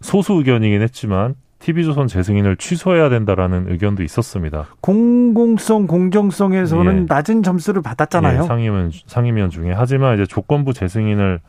[0.00, 4.66] 소수 의견이긴 했지만 TV조선 재승인을 취소해야 된다라는 의견도 있었습니다.
[4.80, 7.04] 공공성, 공정성에서는 예.
[7.08, 8.42] 낮은 점수를 받았잖아요.
[8.42, 9.72] 예, 상임위원, 상임위원 중에.
[9.72, 11.40] 하지만 이제 조건부 재승인을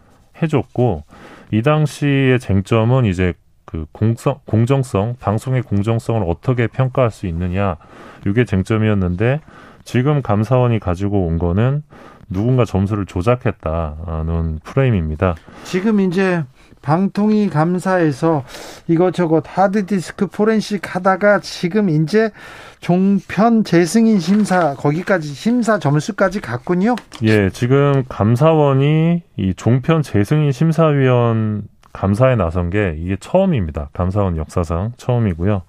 [0.41, 1.03] 해줬고,
[1.52, 3.34] 이 당시의 쟁점은 이제
[3.65, 7.77] 그 공성, 공정성, 방송의 공정성을 어떻게 평가할 수 있느냐,
[8.26, 9.41] 이게 쟁점이었는데
[9.84, 11.84] 지금 감사원이 가지고 온 거는
[12.30, 15.36] 누군가 점수를 조작했다는 프레임입니다.
[15.64, 16.44] 지금 이제
[16.81, 18.43] 방통위 감사에서
[18.88, 22.31] 이것저것 하드디스크 포렌식 하다가 지금 이제
[22.80, 26.95] 종편 재승인 심사 거기까지 심사 점수까지 갔군요.
[27.23, 33.89] 예, 지금 감사원이 이 종편 재승인 심사위원 감사에 나선 게 이게 처음입니다.
[33.93, 35.64] 감사원 역사상 처음이고요.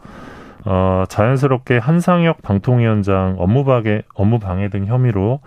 [0.64, 5.40] 어, 자연스럽게 한상혁 방통위원장 업무방해, 업무방해 등 혐의로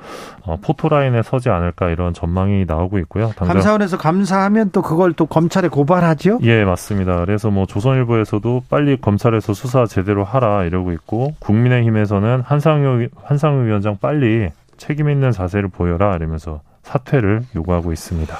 [0.44, 3.32] 어, 포토라인에 서지 않을까 이런 전망이 나오고 있고요.
[3.36, 6.40] 당장, 감사원에서 감사하면 또 그걸 또 검찰에 고발하죠?
[6.44, 7.18] 예, 맞습니다.
[7.26, 14.50] 그래서 뭐 조선일보에서도 빨리 검찰에서 수사 제대로 하라 이러고 있고 국민의힘에서는 한상혁, 한상혁 위원장 빨리
[14.78, 18.36] 책임 있는 자세를 보여라 이러면서 사퇴를 요구하고 있습니다.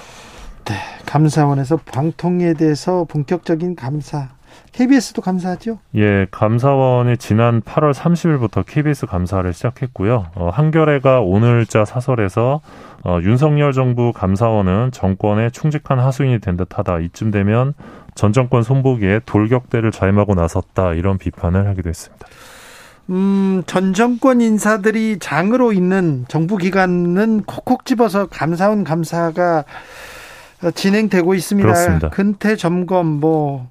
[0.66, 0.76] 네,
[1.06, 4.30] 감사원에서 방통위에 대해서 본격적인 감사
[4.72, 5.80] KBS도 감사하죠?
[5.96, 10.28] 예, 감사원이 지난 8월 30일부터 KBS 감사를 시작했고요.
[10.36, 12.62] 어, 한겨레가 오늘자 사설에서
[13.04, 17.00] 어, 윤석열 정부 감사원은 정권의 충직한 하수인이 된 듯하다.
[17.00, 17.74] 이쯤 되면
[18.16, 20.94] 전 정권 손보기에 돌격대를 자임하고 나섰다.
[20.94, 22.28] 이런 비판을 하기도 했습니다.
[23.10, 29.66] 음, 전 정권 인사들이 장으로 있는 정부 기관은 콕콕 집어서 감사원 감사가
[30.74, 31.68] 진행되고 있습니다.
[31.68, 32.10] 그렇습니다.
[32.10, 33.70] 근태 점검 뭐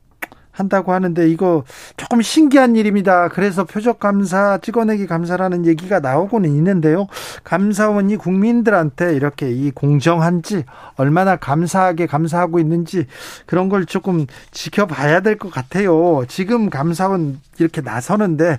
[0.53, 1.65] 한다고 하는데 이거
[1.97, 3.29] 조금 신기한 일입니다.
[3.29, 7.07] 그래서 표적 감사, 찍어내기 감사라는 얘기가 나오고는 있는데요.
[7.43, 10.65] 감사원이 국민들한테 이렇게 이 공정한지
[10.97, 13.07] 얼마나 감사하게 감사하고 있는지
[13.47, 16.25] 그런 걸 조금 지켜봐야 될 것 같아요.
[16.29, 18.59] 지금 감사원 이렇게 나서는데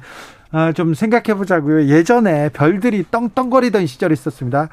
[0.52, 1.86] 아, 좀 생각해 보자고요.
[1.86, 4.70] 예전에 별들이 떵떵거리던 시절이 있었습니다.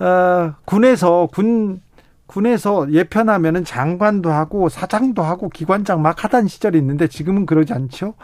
[0.00, 1.80] 어, 군에서 군
[2.28, 8.14] 군에서 예편하면은 장관도 하고 사장도 하고 기관장 막 하던 시절이 있는데 지금은 그러지 않죠.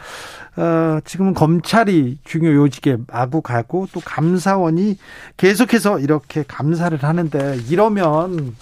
[0.57, 4.99] 어, 지금은 검찰이 중요 요직에 마구 가고 또 감사원이
[5.37, 8.55] 계속해서 이렇게 감사를 하는데 이러면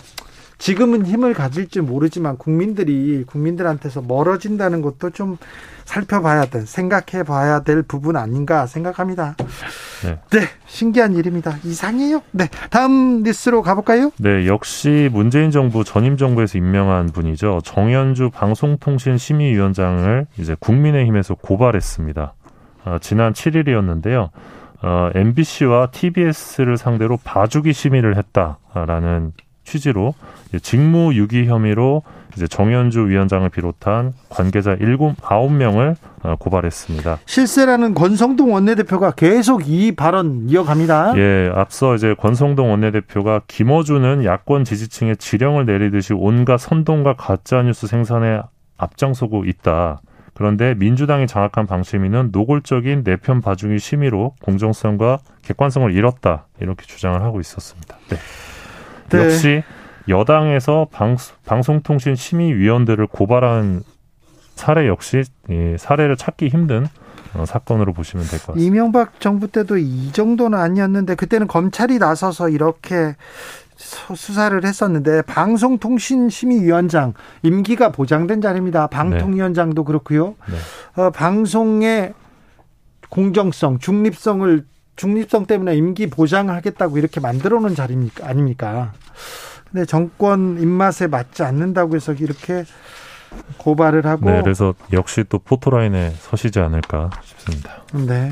[0.63, 5.37] 지금은 힘을 가질지 모르지만 국민들이 국민들한테서 멀어진다는 것도 좀
[5.85, 9.35] 살펴봐야 될, 생각해 봐야 될 부분 아닌가 생각합니다.
[10.05, 10.21] 네.
[10.31, 10.47] 네.
[10.67, 11.57] 신기한 일입니다.
[11.65, 12.23] 이상해요.
[12.31, 12.49] 네.
[12.71, 14.13] 다음 뉴스로 가볼까요?
[14.19, 14.47] 네.
[14.47, 17.63] 역시 문재인 정부 전임 정부에서 임명한 분이죠.
[17.65, 22.35] 정현주 방송통신심의위원장을 이제 국민의힘에서 고발했습니다.
[22.85, 24.31] 어, 지난 7일이었는데요.
[24.83, 29.33] 어, MBC와 TBS를 상대로 봐주기 심의를 했다라는
[29.65, 30.15] 취지로
[30.63, 32.03] 직무 유기 혐의로
[32.37, 37.19] 이제 정현주 위원장을 비롯한 관계자 일곱 아홉 명을 어, 고발했습니다.
[37.27, 41.15] 실세라는 권성동 원내대표가 계속 이 발언 이어갑니다.
[41.17, 48.41] 예, 앞서 이제 권성동 원내대표가 김어준은 야권 지지층에 지령을 내리듯이 온갖 선동과 가짜 뉴스 생산에
[48.79, 50.01] 앞장서고 있다.
[50.35, 57.97] 그런데 민주당이 장악한 방심위는 노골적인 내편 봐주기 심의로 공정성과 객관성을 잃었다 이렇게 주장을 하고 있었습니다.
[58.09, 58.17] 네.
[59.19, 59.25] 네.
[59.25, 59.63] 역시
[60.09, 61.17] 여당에서 방,
[61.47, 63.83] 방송통신 심의위원들을 고발한
[64.55, 66.87] 사례 역시 이 사례를 찾기 힘든
[67.35, 68.67] 어, 사건으로 보시면 될 것 같습니다.
[68.67, 73.17] 이명박 정부 때도 이 정도는 아니었는데 그때는 검찰이 나서서 이렇게
[73.77, 78.87] 수사를 했었는데 방송통신심의위원장 임기가 보장된 자리입니다.
[78.89, 80.35] 방통위원장도 그렇고요.
[80.47, 81.03] 네.
[81.03, 82.13] 어, 방송의
[83.09, 84.65] 공정성, 중립성을
[84.97, 88.27] 중립성 때문에 임기 보장하겠다고 이렇게 만들어 놓은 자리입니까?
[88.27, 88.93] 아닙니까?
[89.71, 92.65] 근데 정권 입맛에 맞지 않는다고 해서 이렇게
[93.57, 97.83] 고발을 하고 네, 그래서 역시 또 포토라인에 서시지 않을까 싶습니다.
[97.93, 98.31] 네.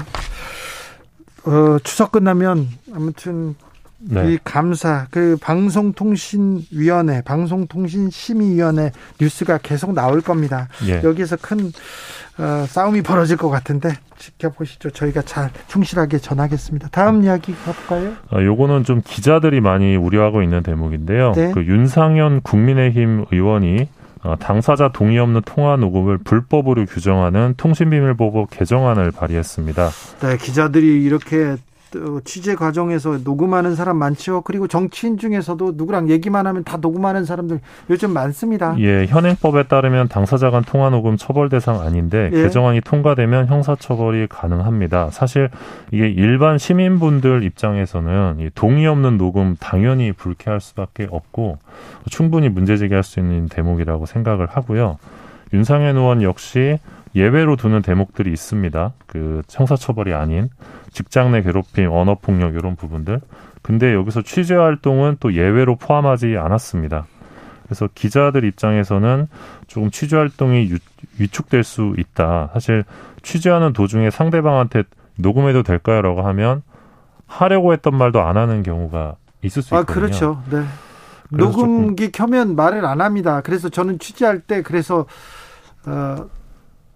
[1.44, 3.54] 어, 추석 끝나면 아무튼
[3.98, 4.32] 네.
[4.32, 10.68] 이 감사 그 방송통신위원회 방송통신심의위원회 뉴스가 계속 나올 겁니다.
[10.86, 11.02] 예.
[11.02, 11.72] 여기서 큰
[12.38, 13.90] 어, 싸움이 벌어질 것 같은데
[14.20, 14.90] 지켜보시죠.
[14.90, 16.88] 저희가 잘 충실하게 전하겠습니다.
[16.92, 18.12] 다음 이야기 가볼까요?
[18.30, 21.32] 아, 요거는 좀 기자들이 많이 우려하고 있는 대목인데요.
[21.32, 21.51] 네.
[21.52, 23.88] 그 윤상현 국민의힘 의원이
[24.22, 29.88] 어, 당사자 동의 없는 통화 녹음을 불법으로 규정하는 통신비밀보호 개정안을 발의했습니다.
[30.20, 31.56] 네, 기자들이 이렇게
[32.24, 34.42] 취재 과정에서 녹음하는 사람 많죠.
[34.42, 37.60] 그리고 정치인 중에서도 누구랑 얘기만 하면 다 녹음하는 사람들
[37.90, 38.76] 요즘 많습니다.
[38.78, 42.42] 예, 현행법에 따르면 당사자 간 통화 녹음 처벌 대상 아닌데 예.
[42.42, 45.10] 개정안이 통과되면 형사 처벌이 가능합니다.
[45.10, 45.50] 사실
[45.90, 51.58] 이게 일반 시민분들 입장에서는 동의 없는 녹음 당연히 불쾌할 수밖에 없고
[52.10, 54.98] 충분히 문제 제기할 수 있는 대목이라고 생각을 하고요.
[55.52, 56.78] 윤상현 의원 역시
[57.14, 58.92] 예외로 두는 대목들이 있습니다.
[59.06, 60.48] 그 형사처벌이 아닌
[60.92, 63.20] 직장 내 괴롭힘, 언어 폭력 이런 부분들.
[63.62, 67.06] 근데 여기서 취재 활동은 또 예외로 포함하지 않았습니다.
[67.64, 69.28] 그래서 기자들 입장에서는
[69.66, 70.72] 조금 취재 활동이
[71.18, 72.50] 위축될 수 있다.
[72.52, 72.84] 사실
[73.22, 74.84] 취재하는 도중에 상대방한테
[75.16, 76.62] 녹음해도 될까요라고 하면
[77.26, 80.04] 하려고 했던 말도 안 하는 경우가 있을 수 아, 있거든요.
[80.04, 80.42] 아, 그렇죠.
[80.50, 80.64] 네.
[81.30, 83.40] 녹음기 켜면 말을 안 합니다.
[83.40, 85.06] 그래서 저는 취재할 때 그래서
[85.86, 86.26] 어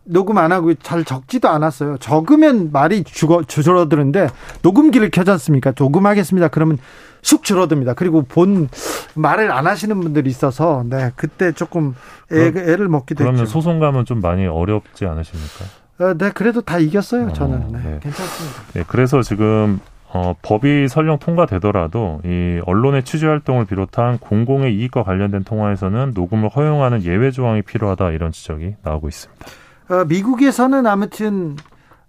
[0.04, 1.96] 녹음 안 하고 잘 적지도 않았어요.
[1.98, 4.28] 적으면 말이 죽어 줄어드는데
[4.62, 5.72] 녹음기를 켜지 않습니까?
[5.78, 6.48] 녹음하겠습니다.
[6.48, 6.78] 그러면
[7.22, 7.94] 쑥 줄어듭니다.
[7.94, 8.68] 그리고 본
[9.14, 11.94] 말을 안 하시는 분들이 있어서 네 그때 조금
[12.32, 13.52] 애, 애를 먹기도 그러면 했죠.
[13.52, 15.64] 소송감은 좀 많이 어렵지 않으십니까?
[16.00, 17.32] 어, 네 그래도 다 이겼어요.
[17.32, 17.98] 저는 어, 네, 네.
[18.02, 18.62] 괜찮습니다.
[18.74, 19.80] 네 그래서 지금
[20.12, 27.02] 어, 법이 설령 통과되더라도 이 언론의 취재 활동을 비롯한 공공의 이익과 관련된 통화에서는 녹음을 허용하는
[27.04, 29.44] 예외 조항이 필요하다 이런 지적이 나오고 있습니다.
[29.88, 31.56] 어, 미국에서는 아무튼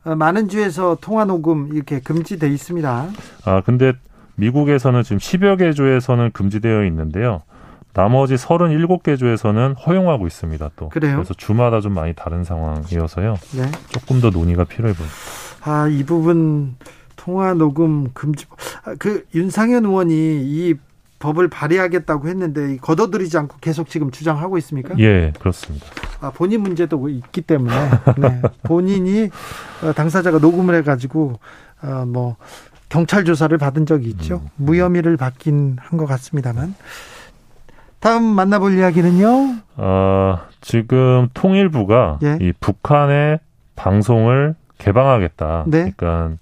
[0.04, 3.08] 어, 많은 주에서 통화 녹음 이렇게 금지돼 있습니다.
[3.46, 3.94] 아 근데
[4.36, 7.42] 미국에서는 지금 10여 개 주에서는 금지되어 있는데요.
[7.94, 10.70] 나머지 37개 주에서는 허용하고 있습니다.
[10.76, 11.16] 또 그래요?
[11.16, 13.36] 그래서 주마다 좀 많이 다른 상황이어서요.
[13.56, 13.72] 네.
[13.88, 15.18] 조금 더 논의가 필요해 보입니다.
[15.62, 16.76] 아, 이 부분
[17.16, 18.46] 통화 녹음 금지
[18.84, 20.76] 아, 그 윤상현 의원이 이
[21.26, 24.94] 법을 발의하겠다고 했는데 걷어들이지 않고 계속 지금 주장하고 있습니까?
[25.00, 25.86] 예, 그렇습니다.
[26.22, 27.74] 아, 본인 문제도 있기 때문에
[28.18, 28.42] 네.
[28.64, 29.30] 본인이
[29.84, 31.40] 어, 당사자가 녹음을 해가지고
[31.84, 32.36] 어, 뭐
[32.90, 34.36] 경찰 조사를 받은 적이 있죠.
[34.44, 34.50] 음.
[34.58, 36.76] 무혐의를 받긴 한 것 같습니다만.
[38.00, 39.56] 다음 만나볼 이야기는요.
[39.78, 42.38] 어, 지금 통일부가 예.
[42.40, 43.40] 이 북한의
[43.76, 45.64] 방송을 개방하겠다.
[45.68, 45.92] 네.
[45.98, 46.38] 그러니까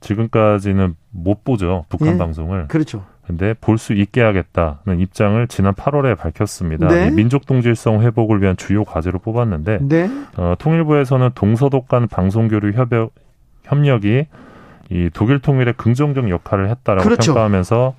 [0.00, 2.18] 지금까지는 못 보죠 북한 예.
[2.18, 2.66] 방송을.
[2.68, 3.04] 그렇죠.
[3.26, 6.88] 근데 볼 수 있게 하겠다는 입장을 지난 8월에 밝혔습니다.
[6.88, 7.10] 네.
[7.10, 10.10] 민족 동질성 회복을 위한 주요 과제로 뽑았는데 네.
[10.36, 13.12] 어, 통일부에서는 동서독 간 방송 교류 협력,
[13.64, 14.26] 협력이
[14.90, 17.32] 이 독일 통일의 긍정적 역할을 했다라고 그렇죠.
[17.32, 17.94] 평가하면서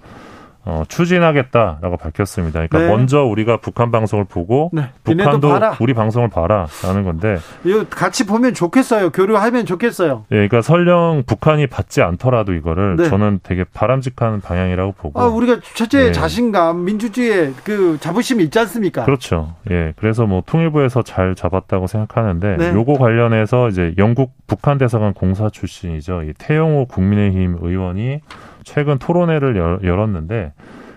[0.65, 2.65] 어, 추진하겠다라고 밝혔습니다.
[2.65, 2.87] 그러니까 네.
[2.87, 4.89] 먼저 우리가 북한 방송을 보고 네.
[5.03, 5.55] 북한도.
[5.79, 9.11] 우리 방송을 봐라라는 건데 이거 같이 보면 좋겠어요.
[9.11, 10.25] 교류하면 좋겠어요.
[10.31, 13.09] 예, 그러니까 설령 북한이 받지 않더라도 이거를 네.
[13.09, 15.21] 저는 되게 바람직한 방향이라고 보고.
[15.21, 16.11] 아, 우리가 첫째 예.
[16.11, 19.05] 자신감, 민주주의의 그 자부심이 있지 않습니까?
[19.05, 19.55] 그렇죠.
[19.69, 22.73] 예, 그래서 뭐 통일부에서 잘 잡았다고 생각하는데 네.
[22.73, 26.23] 요거 관련해서 이제 영국 북한 대사관 공사 출신이죠.
[26.23, 28.21] 이 태영호 국민의힘 의원이
[28.65, 30.51] 최근 토론회를 열었는데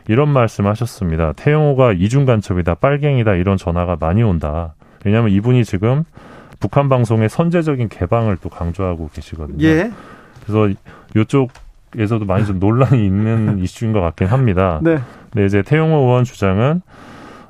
[0.09, 1.35] 이런 말씀하셨습니다.
[1.35, 4.75] 태영호가 이중 간첩이다, 빨갱이다 이런 전화가 많이 온다.
[5.05, 6.05] 왜냐하면 이분이 지금
[6.59, 9.65] 북한 방송의 선제적인 개방을 또 강조하고 계시거든요.
[9.65, 9.93] 예.
[10.45, 10.75] 그래서
[11.15, 14.81] 이쪽에서도 많이 좀 논란이 있는 이슈인 것 같긴 합니다.
[14.83, 14.99] 네.
[15.31, 16.81] 근데 이제 태영호 의원 주장은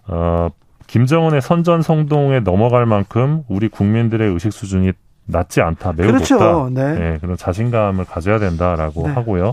[0.09, 0.49] 어,
[0.89, 4.93] 김정은의 선전 성동에 넘어갈 만큼 우리 국민들의 의식 수준이
[5.27, 6.39] 낮지 않다, 매우 그렇죠.
[6.39, 6.71] 높다.
[6.73, 6.99] 네.
[6.99, 7.19] 네.
[7.21, 9.13] 그런 자신감을 가져야 된다라고 네.
[9.13, 9.53] 하고요.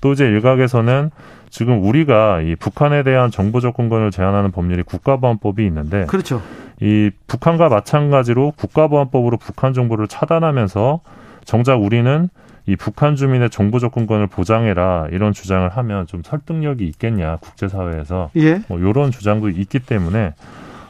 [0.00, 1.10] 또 이제 일각에서는
[1.50, 6.40] 지금 우리가 이 북한에 대한 정보 접근권을 제한하는 법률이 국가보안법이 있는데 그렇죠.
[6.80, 11.00] 이 북한과 마찬가지로 국가보안법으로 북한 정보를 차단하면서
[11.44, 12.28] 정작 우리는
[12.66, 18.62] 이 북한 주민의 정보 접근권을 보장해라 이런 주장을 하면 좀 설득력이 있겠냐 국제사회에서 예.
[18.68, 20.34] 뭐 이런 주장도 있기 때문에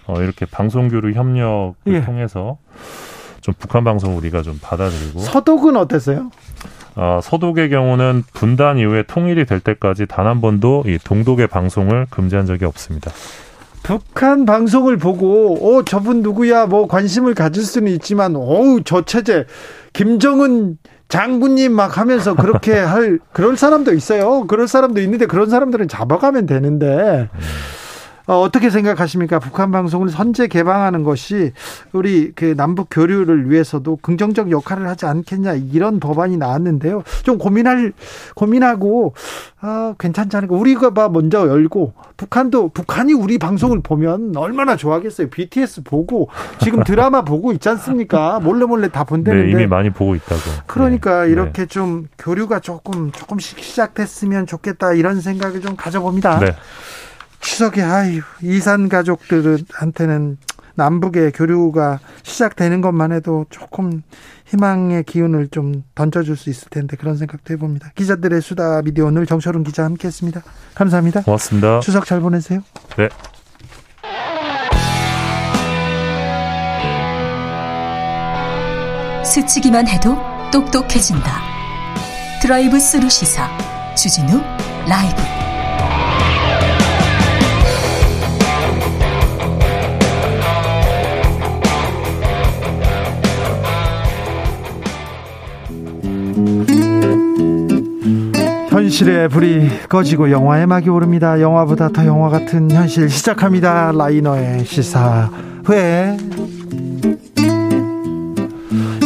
[0.06, 2.00] 어 이렇게 방송교류 협력을 예.
[2.02, 2.58] 통해서
[3.40, 6.30] 좀 북한 방송 우리가 좀 받아들이고 서독은 어땠어요?
[6.96, 12.46] 어, 서독의 경우는 분단 이후에 통일이 될 때까지 단 한 번도 이 동독의 방송을 금지한
[12.46, 13.10] 적이 없습니다.
[13.82, 19.46] 북한 방송을 보고 어 저분 누구야 뭐 관심을 가질 수는 있지만 어우 저 체제
[19.94, 20.76] 김정은
[21.08, 24.46] 장군님 막 하면서 그렇게 할 그럴 사람도 있어요.
[24.46, 27.38] 그럴 사람도 있는데 그런 사람들은 잡아가면 되는데 음.
[28.31, 29.40] 어, 어떻게 생각하십니까?
[29.40, 31.51] 북한 방송을 선제 개방하는 것이
[31.90, 37.02] 우리 그 남북 교류를 위해서도 긍정적 역할을 하지 않겠냐 이런 법안이 나왔는데요.
[37.24, 37.93] 좀 고민할
[38.36, 39.15] 고민하고
[39.61, 40.55] 아, 괜찮지 않을까?
[40.55, 45.28] 우리가 봐 먼저 열고 북한도 북한이 우리 방송을 보면 얼마나 좋아하겠어요.
[45.28, 46.28] BTS 보고
[46.62, 48.39] 지금 드라마 보고 있지 않습니까?
[48.39, 50.40] 몰래 몰래 다 본다는데 네, 이미 많이 보고 있다고.
[50.66, 51.32] 그러니까 네.
[51.32, 51.66] 이렇게 네.
[51.66, 56.39] 좀 교류가 조금 조금씩 시작됐으면 좋겠다 이런 생각을 좀 가져봅니다.
[56.39, 56.55] 네.
[57.40, 60.38] 추석에 아유 이산 가족들한테는
[60.74, 64.02] 남북의 교류가 시작되는 것만 해도 조금
[64.46, 67.90] 희망의 기운을 좀 던져줄 수 있을 텐데 그런 생각도 해봅니다.
[67.94, 70.42] 기자들의 수다 미디어 오늘 정철훈 기자 함께했습니다.
[70.74, 71.22] 감사합니다.
[71.22, 71.80] 고맙습니다.
[71.80, 72.62] 추석 잘 보내세요.
[72.96, 73.08] 네.
[79.24, 80.16] 스치기만 해도
[80.50, 81.40] 똑똑해진다.
[82.42, 83.48] 드라이브 스루 시사
[83.94, 84.40] 주진우
[84.88, 85.39] 라이브.
[98.90, 101.40] 현실의 불이 꺼지고 영화의 막이 오릅니다.
[101.40, 103.92] 영화보다 더 영화 같은 현실 시작합니다.
[103.92, 106.16] 라이너의 시사회.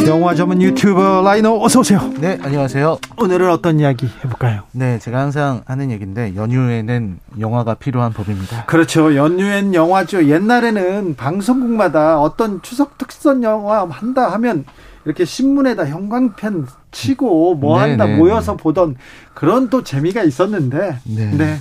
[0.07, 2.01] 영화 전문 유튜버 라이너 어서 오세요.
[2.19, 2.97] 네, 안녕하세요.
[3.19, 4.63] 오늘은 어떤 이야기 해볼까요?
[4.71, 8.65] 네, 제가 항상 하는 얘기인데 연휴에는 영화가 필요한 법입니다.
[8.65, 9.15] 그렇죠.
[9.15, 10.27] 연휴엔 영화죠.
[10.27, 14.65] 옛날에는 방송국마다 어떤 추석 특선 영화 한다 하면
[15.05, 18.57] 이렇게 신문에다 형광펜 치고 뭐 네, 한다 네, 모여서 네.
[18.57, 18.95] 보던
[19.33, 21.31] 그런 또 재미가 있었는데 네.
[21.31, 21.57] 네.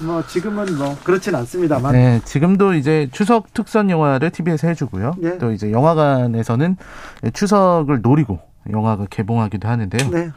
[0.00, 1.92] 뭐 지금은 뭐 그렇진 않습니다만.
[1.92, 5.14] 네, 지금도 이제 추석 특선 영화를 TV에서 해 주고요.
[5.18, 5.38] 네.
[5.38, 6.76] 또 이제 영화관에서는
[7.32, 8.40] 추석을 노리고
[8.70, 10.10] 영화가 개봉하기도 하는데요.
[10.10, 10.30] 네.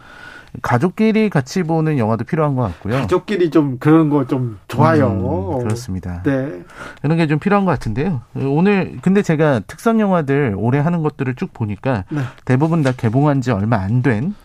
[0.61, 2.95] 가족끼리 같이 보는 영화도 필요한 것 같고요.
[3.02, 5.57] 가족끼리 좀 그런 거 좀 좋아요.
[5.57, 6.22] 음, 그렇습니다.
[6.23, 6.61] 네.
[7.02, 8.22] 그런 게 좀 필요한 것 같은데요.
[8.36, 12.22] 오늘 근데 제가 특선 영화들 올해 하는 것들을 쭉 보니까 네.
[12.45, 14.36] 대부분 다 개봉한 지 얼마 안 된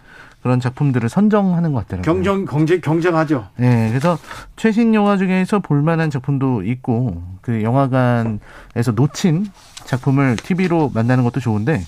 [0.42, 2.02] 그런 작품들을 선정하는 것 같더라고요.
[2.22, 3.48] 경쟁 경쟁 경쟁하죠.
[3.58, 4.16] 네, 그래서
[4.56, 9.46] 최신 영화 중에서 볼만한 작품도 있고 그 영화관에서 놓친
[9.84, 11.82] 작품을 TV로 만나는 것도 좋은데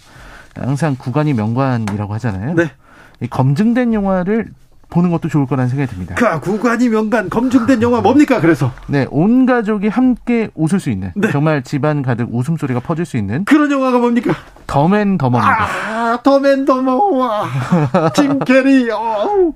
[0.54, 2.54] 항상 구간이 명관이라고 하잖아요.
[2.54, 2.70] 네.
[3.28, 4.48] 검증된 영화를
[4.92, 6.14] 보는 것도 좋을 거라는 생각이 듭니다.
[6.14, 8.40] 그 구간이 명간 검증된 영화 뭡니까?
[8.40, 11.30] 그래서 네, 온 가족이 함께 웃을 수 있는 네.
[11.30, 14.34] 정말 집안 가득 웃음소리가 퍼질 수 있는 그런 영화가 뭡니까?
[14.72, 15.64] 덤 앤 더머입니다.
[15.64, 17.44] 아, 덤 앤 더머.
[18.14, 18.90] 짐 캐리.
[18.90, 19.52] 어,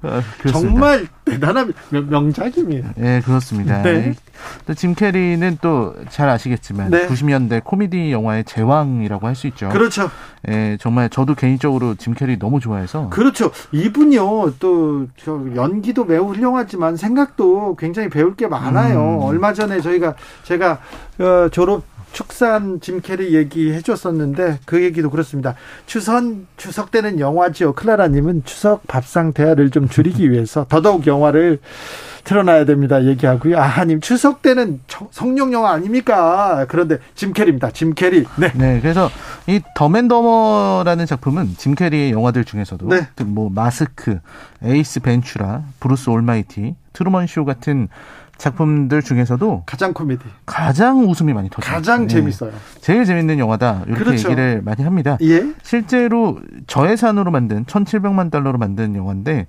[0.53, 2.91] 정말 대단한 명작입니다.
[2.97, 3.81] 네, 그렇습니다.
[3.83, 4.15] 네.
[4.67, 7.07] 또 짐 캐리는 또 잘 아시겠지만 네.
[7.09, 9.69] 90년대 코미디 영화의 제왕이라고 할 수 있죠.
[9.71, 10.11] 그렇죠.
[10.49, 13.09] 예, 정말 저도 개인적으로 짐 캐리 너무 좋아해서.
[13.11, 13.51] 그렇죠.
[13.73, 15.07] 이분요 또
[15.55, 19.19] 연기도 매우 훌륭하지만 생각도 굉장히 배울 게 많아요.
[19.21, 19.23] 음.
[19.23, 20.15] 얼마 전에 저희가
[20.45, 20.79] 제가
[21.19, 21.83] 어, 졸업
[22.17, 25.55] 축사 짐 캐리 얘기해 줬었는데 그 얘기도 그렇습니다.
[25.85, 27.75] 추선 추석 때는 영화지요.
[27.75, 31.59] 클라라님은 추석 밥상 대화를 좀 줄이기 위해서 더더욱 영화를
[32.25, 33.05] 틀어놔야 됩니다.
[33.05, 33.59] 얘기하고요.
[33.59, 34.81] 아님 추석 때는
[35.11, 36.65] 성룡 영화 아닙니까?
[36.71, 37.71] 그런데 짐 캐리입니다.
[37.73, 38.25] 짐 캐리.
[38.37, 38.51] 네.
[38.55, 38.81] 네.
[38.81, 39.11] 그래서
[39.47, 43.09] 이 덤 앤 더머라는 작품은 짐 캐리의 영화들 중에서도 네.
[43.27, 44.21] 뭐 마스크,
[44.65, 47.89] 에이스 벤츄라, 브루스 올마이티, 트루먼 쇼 같은
[48.39, 51.75] 작품들 중에서도 가장 코미디, 가장 웃음이 많이 터져요.
[51.75, 52.09] 가장 네.
[52.09, 52.53] 재밌어요.
[52.81, 53.83] 제일 재밌는 영화다.
[53.87, 54.29] 이렇게 그렇죠.
[54.31, 55.17] 얘기를 많이 합니다.
[55.23, 55.53] 예?
[55.63, 59.47] 실제로 저예산으로 만든 1,700만 달러로 만든 영화인데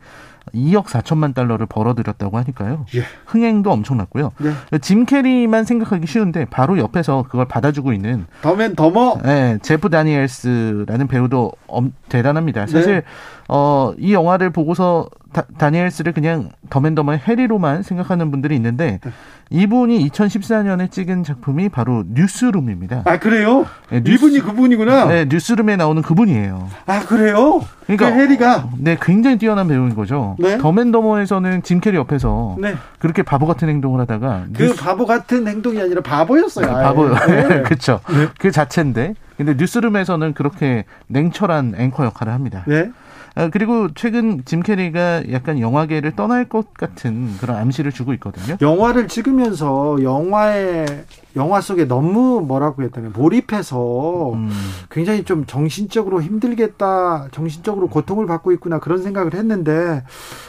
[0.54, 2.86] 2억 4천만 달러를 벌어들였다고 하니까요.
[2.96, 3.04] 예.
[3.26, 4.32] 흥행도 엄청났고요.
[4.44, 4.78] 예.
[4.80, 9.20] 짐 캐리만 생각하기 쉬운데 바로 옆에서 그걸 받아주고 있는 더맨 더머.
[9.24, 12.68] 네, 제프 다니엘스라는 배우도 엄, 대단합니다.
[12.68, 13.02] 사실 네.
[13.48, 15.10] 어, 이 영화를 보고서
[15.58, 19.12] 다, 니엘스를 그냥 덤 앤 더머의 해리로만 생각하는 분들이 있는데 네.
[19.50, 23.04] 이분이 2014년에 찍은 작품이 바로 뉴스룸입니다.
[23.06, 23.66] 아 그래요?
[23.90, 25.06] 네, 뉴스, 이분이 그분이구나.
[25.06, 26.68] 네, 뉴스룸에 나오는 그분이에요.
[26.86, 27.62] 아 그래요?
[27.86, 30.36] 그러니까 그 해리가 네 굉장히 뛰어난 배우인 거죠.
[30.40, 30.58] 네?
[30.58, 32.76] 덤 앤 더머에서는 짐 캐리 옆에서 네.
[33.00, 34.76] 그렇게 바보 같은 행동을 하다가 그 뉴스...
[34.76, 36.66] 바보 같은 행동이 아니라 바보였어요.
[36.66, 37.08] 네, 바보.
[37.08, 37.62] 네.
[37.64, 38.02] 그렇죠.
[38.40, 42.64] 그 자체인데 근데 뉴스룸에서는 그렇게 냉철한 앵커 역할을 합니다.
[42.68, 42.92] 네.
[43.38, 48.58] 아, 그리고 최근 짐 캐리가 약간 영화계를 떠날 것 같은 그런 암시를 주고 있거든요.
[48.62, 51.06] 영화를 찍으면서 영화의
[51.36, 54.50] 영화 속에 너무 뭐라고 했다면 몰입해서 음.
[54.90, 60.04] 굉장히 좀 정신적으로 힘들겠다, 정신적으로 고통을 받고 있구나 그런 생각을 했는데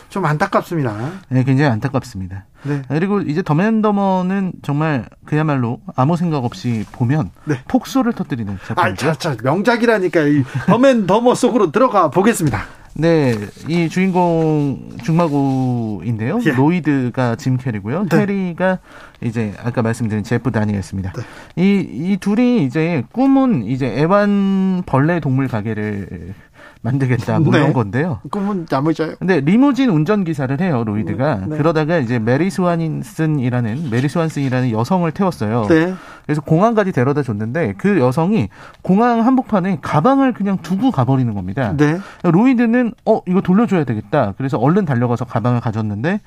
[0.09, 0.97] 좀 안타깝습니다.
[1.29, 2.47] 네, 굉장히 안타깝습니다.
[2.69, 2.83] 네.
[2.89, 7.61] 그리고 이제 더맨더머는 정말 그야말로 아무 생각 없이 보면 네.
[7.69, 9.09] 폭소를 터뜨리는 작품이죠.
[9.09, 12.79] 아, 자, 자, 명작이라니까 이 덤 앤 더머 속으로 들어가 보겠습니다.
[13.01, 13.33] 네,
[13.69, 16.41] 이 주인공 죽마고우인데요.
[16.45, 16.51] 예.
[16.51, 18.07] 로이드가 짐 캐리고요.
[18.11, 18.19] 네.
[18.19, 18.79] 해리가
[19.21, 21.13] 이제 아까 말씀드린 제프 다니엘스입니다.
[21.13, 21.23] 네.
[21.55, 26.35] 이, 이 둘이 이제 꿈은 이제 애완 벌레 동물 가게를
[26.81, 27.59] 만들겠다 뭐 네.
[27.59, 28.21] 이런 건데요.
[28.31, 29.17] 꿈은 야무져요.
[29.19, 31.47] 근데 리무진 운전 기사를 해요 로이드가.
[31.47, 31.57] 네.
[31.57, 35.67] 그러다가 이제 메리 스완슨이라는 메리 스완슨이라는 여성을 태웠어요.
[35.69, 35.95] 네.
[36.25, 38.49] 그래서 공항까지 데려다 줬는데 그 여성이
[38.83, 41.75] 공항 한복판에 가방을 그냥 두고 가버리는 겁니다.
[41.77, 41.99] 네.
[42.23, 44.35] 로이드는 어 이거 돌려줘야 되겠다.
[44.37, 46.21] 그래서 얼른 달려가서 가방을 가졌는데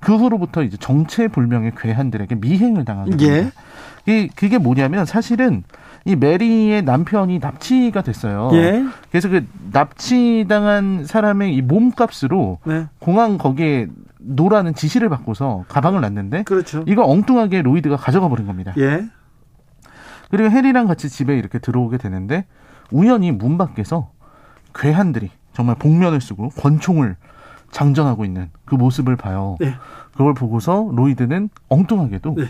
[0.00, 3.50] 그 후로부터 이제 정체불명의 괴한들에게 미행을 당하게 됩니다.
[4.06, 4.12] 예.
[4.12, 5.62] 이 그게 뭐냐면 사실은
[6.04, 8.50] 이 메리의 남편이 납치가 됐어요.
[8.54, 8.84] 예.
[9.10, 12.86] 그래서 그 납치당한 사람의 이 몸값으로 네.
[12.98, 16.84] 공항 거기에 놓으라는 지시를 받고서 가방을 놨는데 그렇죠.
[16.86, 18.72] 이거 엉뚱하게 로이드가 가져가 버린 겁니다.
[18.78, 19.06] 예.
[20.30, 22.46] 그리고 해리랑 같이 집에 이렇게 들어오게 되는데
[22.90, 24.10] 우연히 문 밖에서
[24.74, 27.16] 괴한들이 정말 복면을 쓰고 권총을
[27.70, 29.56] 장전하고 있는 그 모습을 봐요.
[29.60, 29.74] 네.
[30.12, 32.44] 그걸 보고서 로이드는 엉뚱하게도 네.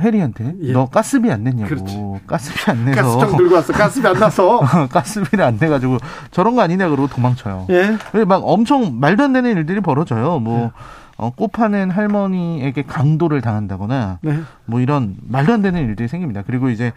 [0.00, 0.72] 해리한테 예.
[0.72, 1.96] 너 가스비 안 냈냐고 그렇지.
[2.26, 4.60] 가스비 안 내서 가스통 들고 왔어 가스비 안 나서
[4.90, 5.98] 가스비를 안 내가지고
[6.30, 7.66] 저런 거 아니냐 그러고 도망쳐요.
[7.70, 8.24] 예.
[8.24, 10.38] 막 엄청 말도 안 되는 일들이 벌어져요.
[10.38, 10.70] 뭐 예.
[11.18, 14.40] 어, 꽃 파는 할머니에게 강도를 당한다거나 네.
[14.66, 16.42] 뭐 이런 말도 안 되는 일들이 생깁니다.
[16.46, 16.92] 그리고 이제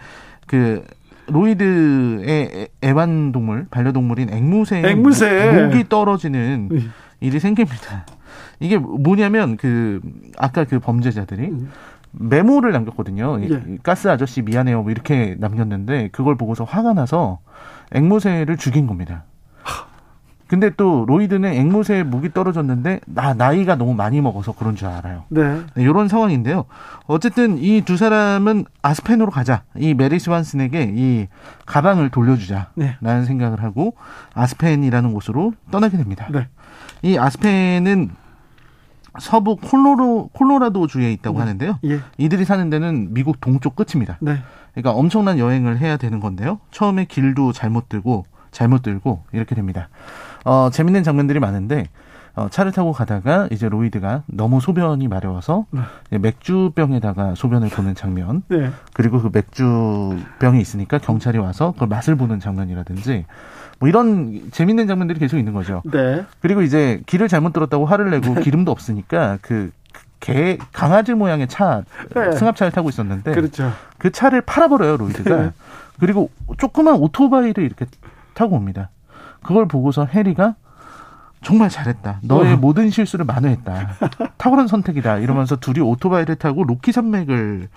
[0.45, 0.83] 그
[1.27, 5.51] 로이드의 애완동물, 반려동물인 앵무새, 앵무새.
[5.67, 6.93] 목이 떨어지는 음.
[7.19, 8.05] 일이 생깁니다.
[8.59, 10.01] 이게 뭐냐면 그
[10.37, 11.71] 아까 그 범죄자들이 음.
[12.11, 13.41] 메모를 남겼거든요.
[13.43, 13.77] 예.
[13.83, 14.81] 가스 아저씨 미안해요.
[14.83, 17.39] 뭐 이렇게 남겼는데 그걸 보고서 화가 나서
[17.91, 19.23] 앵무새를 죽인 겁니다.
[20.47, 25.23] 근데 또 로이드는 앵무새 목이 떨어졌는데 나 나이가 너무 많이 먹어서 그런 줄 알아요.
[25.29, 25.61] 네.
[25.75, 26.65] 네 이런 상황인데요.
[27.07, 29.63] 어쨌든 이 두 사람은 아스펜으로 가자.
[29.77, 31.27] 이 메리 스완슨에게 이
[31.65, 33.25] 가방을 돌려주자라는 네.
[33.25, 33.95] 생각을 하고
[34.33, 36.27] 아스펜이라는 곳으로 떠나게 됩니다.
[36.29, 36.49] 네.
[37.01, 38.09] 이 아스펜은
[39.19, 41.39] 서부 콜로로 콜로라도주에 있다고 네.
[41.41, 41.79] 하는데요.
[41.85, 41.99] 예.
[42.17, 44.17] 이들이 사는 데는 미국 동쪽 끝입니다.
[44.21, 44.37] 네.
[44.73, 46.59] 그러니까 엄청난 여행을 해야 되는 건데요.
[46.71, 49.89] 처음에 길도 잘못 들고 잘못 들고 이렇게 됩니다.
[50.45, 51.87] 어, 재밌는 장면들이 많은데
[52.35, 56.17] 어, 차를 타고 가다가 이제 로이드가 너무 소변이 마려워서 네.
[56.17, 58.43] 맥주병에다가 소변을 보는 장면.
[58.47, 58.69] 네.
[58.93, 63.25] 그리고 그 맥주병이 있으니까 경찰이 와서 그 맛을 보는 장면이라든지
[63.79, 65.81] 뭐 이런 재밌는 장면들이 계속 있는 거죠.
[65.91, 66.25] 네.
[66.39, 68.41] 그리고 이제 길을 잘못 들었다고 화를 내고 네.
[68.41, 69.71] 기름도 없으니까 그
[70.21, 71.83] 개, 강아지 모양의 차,
[72.15, 72.31] 네.
[72.31, 73.31] 승합차를 타고 있었는데.
[73.31, 73.71] 그렇죠.
[73.97, 75.35] 그 차를 팔아버려요, 로이드가.
[75.35, 75.51] 네.
[75.99, 77.85] 그리고 조그만 오토바이를 이렇게
[78.35, 78.89] 타고 옵니다.
[79.43, 80.55] 그걸 보고서 해리가
[81.43, 82.19] 정말 잘했다.
[82.21, 82.57] 너의 어.
[82.57, 83.89] 모든 실수를 만회했다.
[84.37, 85.17] 탁월한 선택이다.
[85.17, 87.67] 이러면서 둘이 오토바이를 타고 로키 산맥을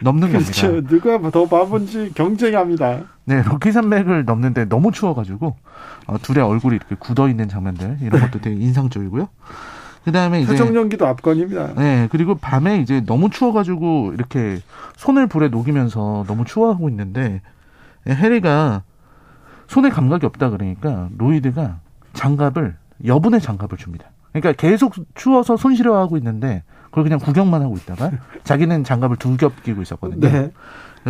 [0.00, 0.68] 넘는 그렇죠.
[0.68, 0.88] 겁니다.
[0.88, 3.00] 누가 더 바본지 경쟁합니다.
[3.26, 5.54] 네, 로키 산맥을 넘는데 너무 추워가지고
[6.06, 9.28] 어, 둘의 얼굴이 이렇게 굳어 있는 장면들 이런 것도 되게 인상적이고요.
[10.04, 11.74] 그다음에 이제 표정 연기도 압권입니다.
[11.74, 14.60] 네, 그리고 밤에 이제 너무 추워가지고 이렇게
[14.96, 17.42] 손을 불에 녹이면서 너무 추워하고 있는데
[18.08, 18.82] 해리가
[19.68, 21.80] 손에 감각이 없다 그러니까 로이드가
[22.14, 24.06] 장갑을 여분의 장갑을 줍니다.
[24.32, 28.10] 그러니까 계속 추워서 손 시려하고 있는데 그걸 그냥 구경만 하고 있다가
[28.44, 30.28] 자기는 장갑을 두 겹 끼고 있었거든요.
[30.28, 30.50] 네.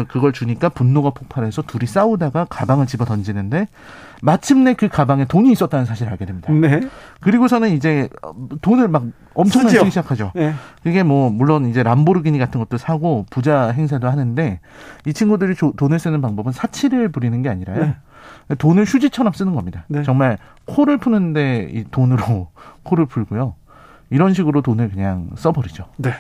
[0.09, 3.67] 그걸 주니까 분노가 폭발해서 둘이 싸우다가 가방을 집어 던지는데
[4.23, 6.53] 마침내 그 가방에 돈이 있었다는 사실을 알게 됩니다.
[6.53, 6.81] 네.
[7.21, 8.09] 그리고서는 이제
[8.63, 9.05] 돈을 막
[9.35, 10.31] 엄청나게 쓰기 시작하죠.
[10.37, 10.55] 네.
[10.85, 14.61] 그게 뭐 물론 이제 람보르기니 같은 것도 사고 부자 행사도 하는데
[15.07, 17.81] 이 친구들이 돈을 쓰는 방법은 사치를 부리는 게 아니라요.
[17.85, 17.97] 네.
[18.59, 19.85] 돈을 휴지처럼 쓰는 겁니다.
[19.89, 20.03] 네.
[20.03, 22.49] 정말 코를 푸는데 이 돈으로
[22.83, 23.55] 코를 풀고요.
[24.11, 25.87] 이런 식으로 돈을 그냥 써버리죠.
[25.99, 26.13] 네.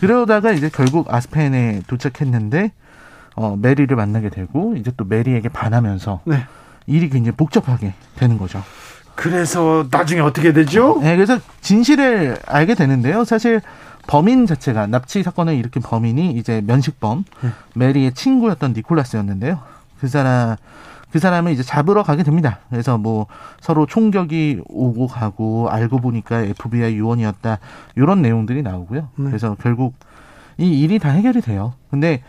[0.00, 2.72] 그러다가 이제 결국 아스펜에 도착했는데
[3.34, 6.46] 어, 메리를 만나게 되고 이제 또 메리에게 반하면서 네.
[6.86, 8.62] 일이 굉장히 복잡하게 되는 거죠.
[9.14, 10.98] 그래서 나중에 어떻게 되죠?
[11.00, 13.24] 네, 그래서 진실을 알게 되는데요.
[13.24, 13.60] 사실
[14.06, 17.50] 범인 자체가 납치 사건을 일으킨 범인이 이제 면식범 네.
[17.74, 19.58] 메리의 친구였던 니콜라스였는데요.
[20.00, 20.56] 그 사람
[21.12, 22.58] 그 사람을 이제 잡으러 가게 됩니다.
[22.70, 23.26] 그래서 뭐
[23.60, 27.58] 서로 총격이 오고 가고 알고 보니까 FBI 요원이었다
[27.96, 29.08] 이런 내용들이 나오고요.
[29.16, 29.24] 네.
[29.24, 29.94] 그래서 결국
[30.58, 31.74] 이 일이 다 해결이 돼요.
[31.90, 32.22] 근데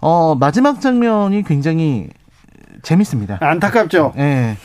[0.00, 2.08] 어 마지막 장면이 굉장히
[2.82, 3.38] 재밌습니다.
[3.40, 4.12] 안타깝죠.
[4.16, 4.20] 예.
[4.20, 4.56] 네.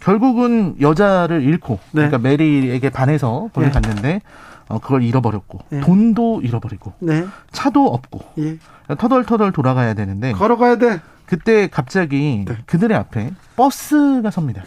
[0.00, 2.08] 결국은 여자를 잃고 네.
[2.08, 3.72] 그러니까 메리에게 반해서 거기 네.
[3.72, 4.20] 갔는데
[4.68, 5.80] 어 그걸 잃어버렸고 네.
[5.80, 7.26] 돈도 잃어버리고 네.
[7.50, 8.58] 차도 없고 예.
[8.96, 11.00] 터덜터덜 돌아가야 되는데 걸어가야 돼.
[11.28, 12.56] 그때 갑자기 네.
[12.66, 14.62] 그들의 앞에 버스가 섭니다.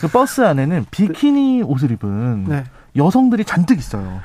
[0.00, 2.64] 그 버스 안에는 비키니 옷을 입은 네.
[2.96, 4.20] 여성들이 잔뜩 있어요.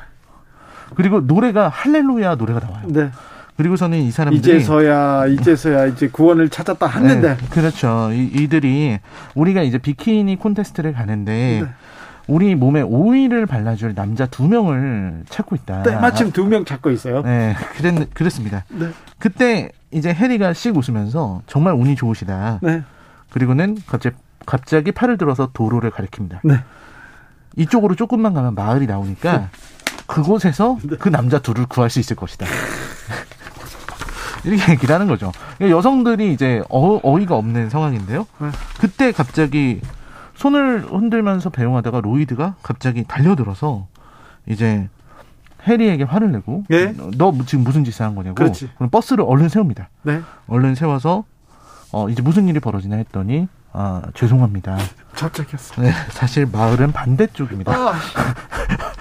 [0.95, 2.87] 그리고 노래가 할렐루야 노래가 나와요.
[2.87, 3.11] 네.
[3.55, 8.09] 그리고서는 이 사람들이 이제서야 이제서야 이제 구원을 찾았다 했는데 네, 그렇죠.
[8.13, 8.97] 이, 들이
[9.35, 11.69] 우리가 이제 비키니 콘테스트를 가는데 네.
[12.30, 15.81] 우리 몸에 오일을 발라줄 남자 두 명을 찾고 있다.
[15.84, 17.23] 네, 마침 두 명 찾고 있어요.
[17.23, 18.65] 네, 그랬, 그랬습니다.
[18.69, 18.89] 네.
[19.18, 22.60] 그때 이제 해리가 씩 웃으면서 정말 운이 좋으시다.
[22.61, 22.84] 네.
[23.31, 24.15] 그리고는 갑자기,
[24.45, 26.39] 갑자기 팔을 들어서 도로를 가리킵니다.
[26.43, 26.60] 네.
[27.56, 29.47] 이쪽으로 조금만 가면 마을이 나오니까 네.
[30.06, 30.97] 그곳에서 네.
[30.97, 32.45] 그 남자 둘을 구할 수 있을 것이다.
[34.45, 35.31] 이렇게 얘기를 하는 거죠.
[35.60, 38.27] 여성들이 이제 어, 어이가 없는 상황인데요.
[38.39, 38.49] 네.
[38.80, 39.81] 그때 갑자기
[40.39, 43.87] 손을 흔들면서 배웅하다가 로이드가 갑자기 달려들어서
[44.47, 44.87] 이제
[45.67, 46.93] 해리에게 화를 내고 네?
[47.17, 48.69] 너 지금 무슨 짓을 한 거냐고 그렇지.
[48.77, 49.89] 그럼 버스를 얼른 세웁니다.
[50.03, 50.21] 네.
[50.47, 51.25] 얼른 세워서
[51.91, 54.77] 어 이제 무슨 일이 벌어지나 했더니 아 죄송합니다.
[55.13, 55.81] 갑자기였어.
[55.81, 57.73] 네, 사실 마을은 반대쪽입니다.
[57.73, 57.93] 아.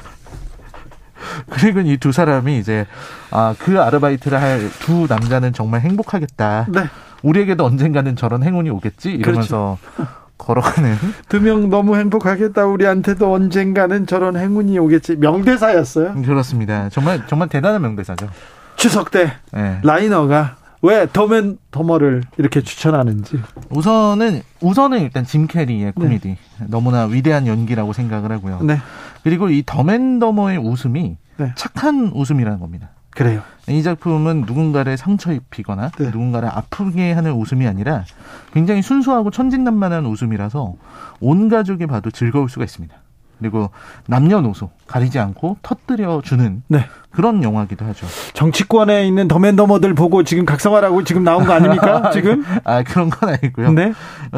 [1.51, 2.86] 그리고 이 두 사람이 이제
[3.31, 6.66] 아 그 아르바이트를 할 두 남자는 정말 행복하겠다.
[6.70, 6.85] 네.
[7.23, 10.12] 우리에게도 언젠가는 저런 행운이 오겠지 이러면서 그렇죠.
[10.39, 10.97] 걸어가는
[11.28, 12.65] 두 명 너무 행복하겠다.
[12.66, 15.16] 우리한테도 언젠가는 저런 행운이 오겠지.
[15.16, 16.15] 명대사였어요.
[16.23, 16.89] 그렇습니다.
[16.90, 18.28] 정말 정말 대단한 명대사죠.
[18.77, 19.81] 추석 때 네.
[19.82, 23.40] 라이너가 왜 더맨 더머를 이렇게 추천하는지.
[23.70, 26.39] 우선은 우선은 일단 짐 캐리의 코미디 네.
[26.69, 28.60] 너무나 위대한 연기라고 생각을 하고요.
[28.62, 28.78] 네.
[29.24, 31.52] 그리고 이 더맨 더머의 웃음이 네.
[31.56, 32.90] 착한 웃음이라는 겁니다.
[33.19, 33.43] 그래요.
[33.69, 36.05] 이 작품은 누군가를 상처 입히거나 네.
[36.05, 38.05] 누군가를 아프게 하는 웃음이 아니라
[38.53, 40.77] 굉장히 순수하고 천진난만한 웃음이라서
[41.20, 42.95] 온 가족이 봐도 즐거울 수가 있습니다.
[43.39, 43.70] 그리고
[44.06, 46.86] 남녀노소 가리지 않고 터뜨려 주는 네.
[47.10, 48.06] 그런 영화기도 하죠.
[48.35, 52.10] 정치권에 있는 더맨더머들 보고 지금 각성하라고 지금 나온 거 아닙니까?
[52.12, 52.44] 지금?
[52.65, 53.73] 아 그런 건 아니고요.
[53.73, 53.93] 네.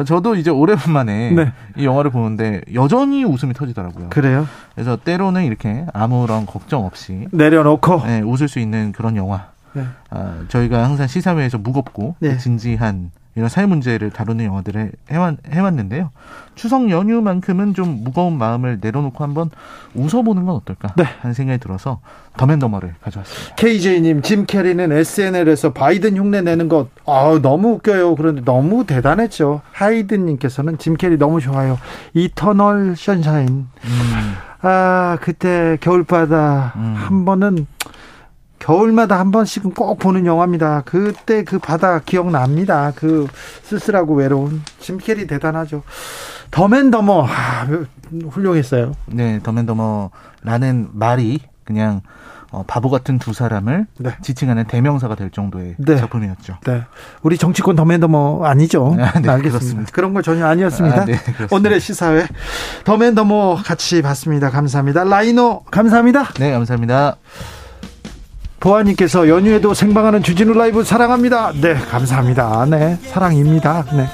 [0.05, 1.53] 저도 이제 오랜만에 네.
[1.77, 4.09] 이 영화를 보는데 여전히 웃음이 터지더라고요.
[4.09, 4.47] 그래요?
[4.73, 9.47] 그래서 때로는 이렇게 아무런 걱정 없이 내려놓고 네, 웃을 수 있는 그런 영화.
[9.73, 9.85] 네.
[10.09, 12.37] 아, 저희가 항상 시사회에서 무겁고 네.
[12.37, 16.11] 진지한 이런 사회 문제를 다루는 영화들을 해왔, 해왔는데요.
[16.55, 19.49] 추석 연휴만큼은 좀 무거운 마음을 내려놓고 한번
[19.93, 21.05] 웃어보는 건 어떨까 네.
[21.21, 22.01] 하는 생각이 들어서
[22.37, 23.55] 덤 앤 더머를 가져왔습니다.
[23.55, 28.15] KJ님, 짐 캐리는 SNL에서 바이든 흉내 내는 것 아, 너무 웃겨요.
[28.15, 29.61] 그런데 너무 대단했죠.
[29.71, 31.77] 하이든님께서는 짐 캐리 너무 좋아요.
[32.13, 33.47] 이터널 션샤인.
[33.47, 33.67] 음.
[34.61, 36.93] 아, 그때 겨울바다 음.
[36.97, 37.65] 한 번은
[38.61, 40.83] 겨울마다 한 번씩은 꼭 보는 영화입니다.
[40.85, 42.93] 그때 그 바다 기억납니다.
[42.95, 43.27] 그
[43.63, 45.81] 쓸쓸하고 외로운 짐 캐리 대단하죠.
[46.51, 47.67] 덤 앤 더머 아,
[48.29, 48.93] 훌륭했어요.
[49.07, 52.01] 네, 덤 앤 더머라는 말이 그냥
[52.51, 54.11] 어, 바보 같은 두 사람을 네.
[54.21, 55.97] 지칭하는 대명사가 될 정도의 네.
[55.97, 56.57] 작품이었죠.
[56.65, 56.83] 네.
[57.23, 58.95] 우리 정치권 덤 앤 더머 아니죠?
[58.99, 59.41] 아, 네, 알겠습니다.
[59.41, 59.91] 그렇습니다.
[59.93, 61.01] 그런 거 전혀 아니었습니다.
[61.01, 61.17] 아, 네,
[61.49, 62.27] 오늘의 시사회
[62.83, 64.49] 덤 앤 더머 같이 봤습니다.
[64.49, 65.05] 감사합니다.
[65.05, 66.25] 라이너 감사합니다.
[66.39, 67.15] 네, 감사합니다.
[68.61, 71.51] 보아님께서 연휴에도 생방하는 주진우 라이브 사랑합니다.
[71.59, 72.65] 네, 감사합니다.
[72.69, 73.85] 네, 사랑입니다.
[73.91, 74.07] 네.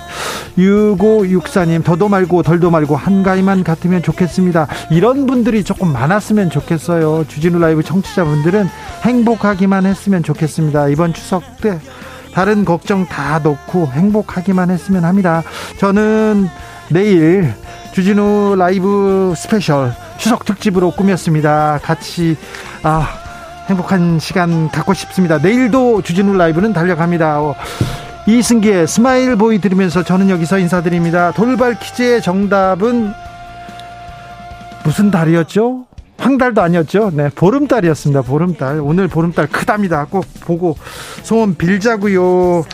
[0.58, 4.68] 6564님, 더도 말고 덜도 말고 한가위만 같으면 좋겠습니다.
[4.90, 7.26] 이런 분들이 조금 많았으면 좋겠어요.
[7.28, 8.68] 주진우 라이브 청취자분들은
[9.04, 10.88] 행복하기만 했으면 좋겠습니다.
[10.88, 11.80] 이번 추석 때
[12.34, 15.44] 다른 걱정 다 놓고 행복하기만 했으면 합니다.
[15.78, 16.48] 저는
[16.90, 17.54] 내일
[17.94, 21.80] 주진우 라이브 스페셜 추석 특집으로 꾸몄습니다.
[21.84, 22.38] 같이,
[22.84, 23.27] 아,
[23.68, 25.38] 행복한 시간 갖고 싶습니다.
[25.38, 27.42] 내일도 주진우 라이브는 달려갑니다.
[27.42, 27.56] 어,
[28.26, 31.32] 이승기의 스마일 보이 들으면서 저는 여기서 인사드립니다.
[31.32, 33.12] 돌발 퀴즈의 정답은
[34.84, 35.86] 무슨 달이었죠?
[36.18, 37.12] 황달도 아니었죠?
[37.14, 38.22] 네, 보름달이었습니다.
[38.22, 38.80] 보름달.
[38.82, 40.06] 오늘 보름달 크답니다.
[40.10, 40.78] 꼭 보고
[41.24, 42.66] 소원 빌자고요.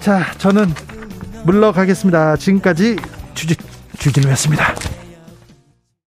[0.00, 0.72] 자, 저는
[1.44, 2.36] 물러가겠습니다.
[2.36, 2.96] 지금까지
[3.34, 3.56] 주진,
[3.98, 4.74] 주진우였습니다.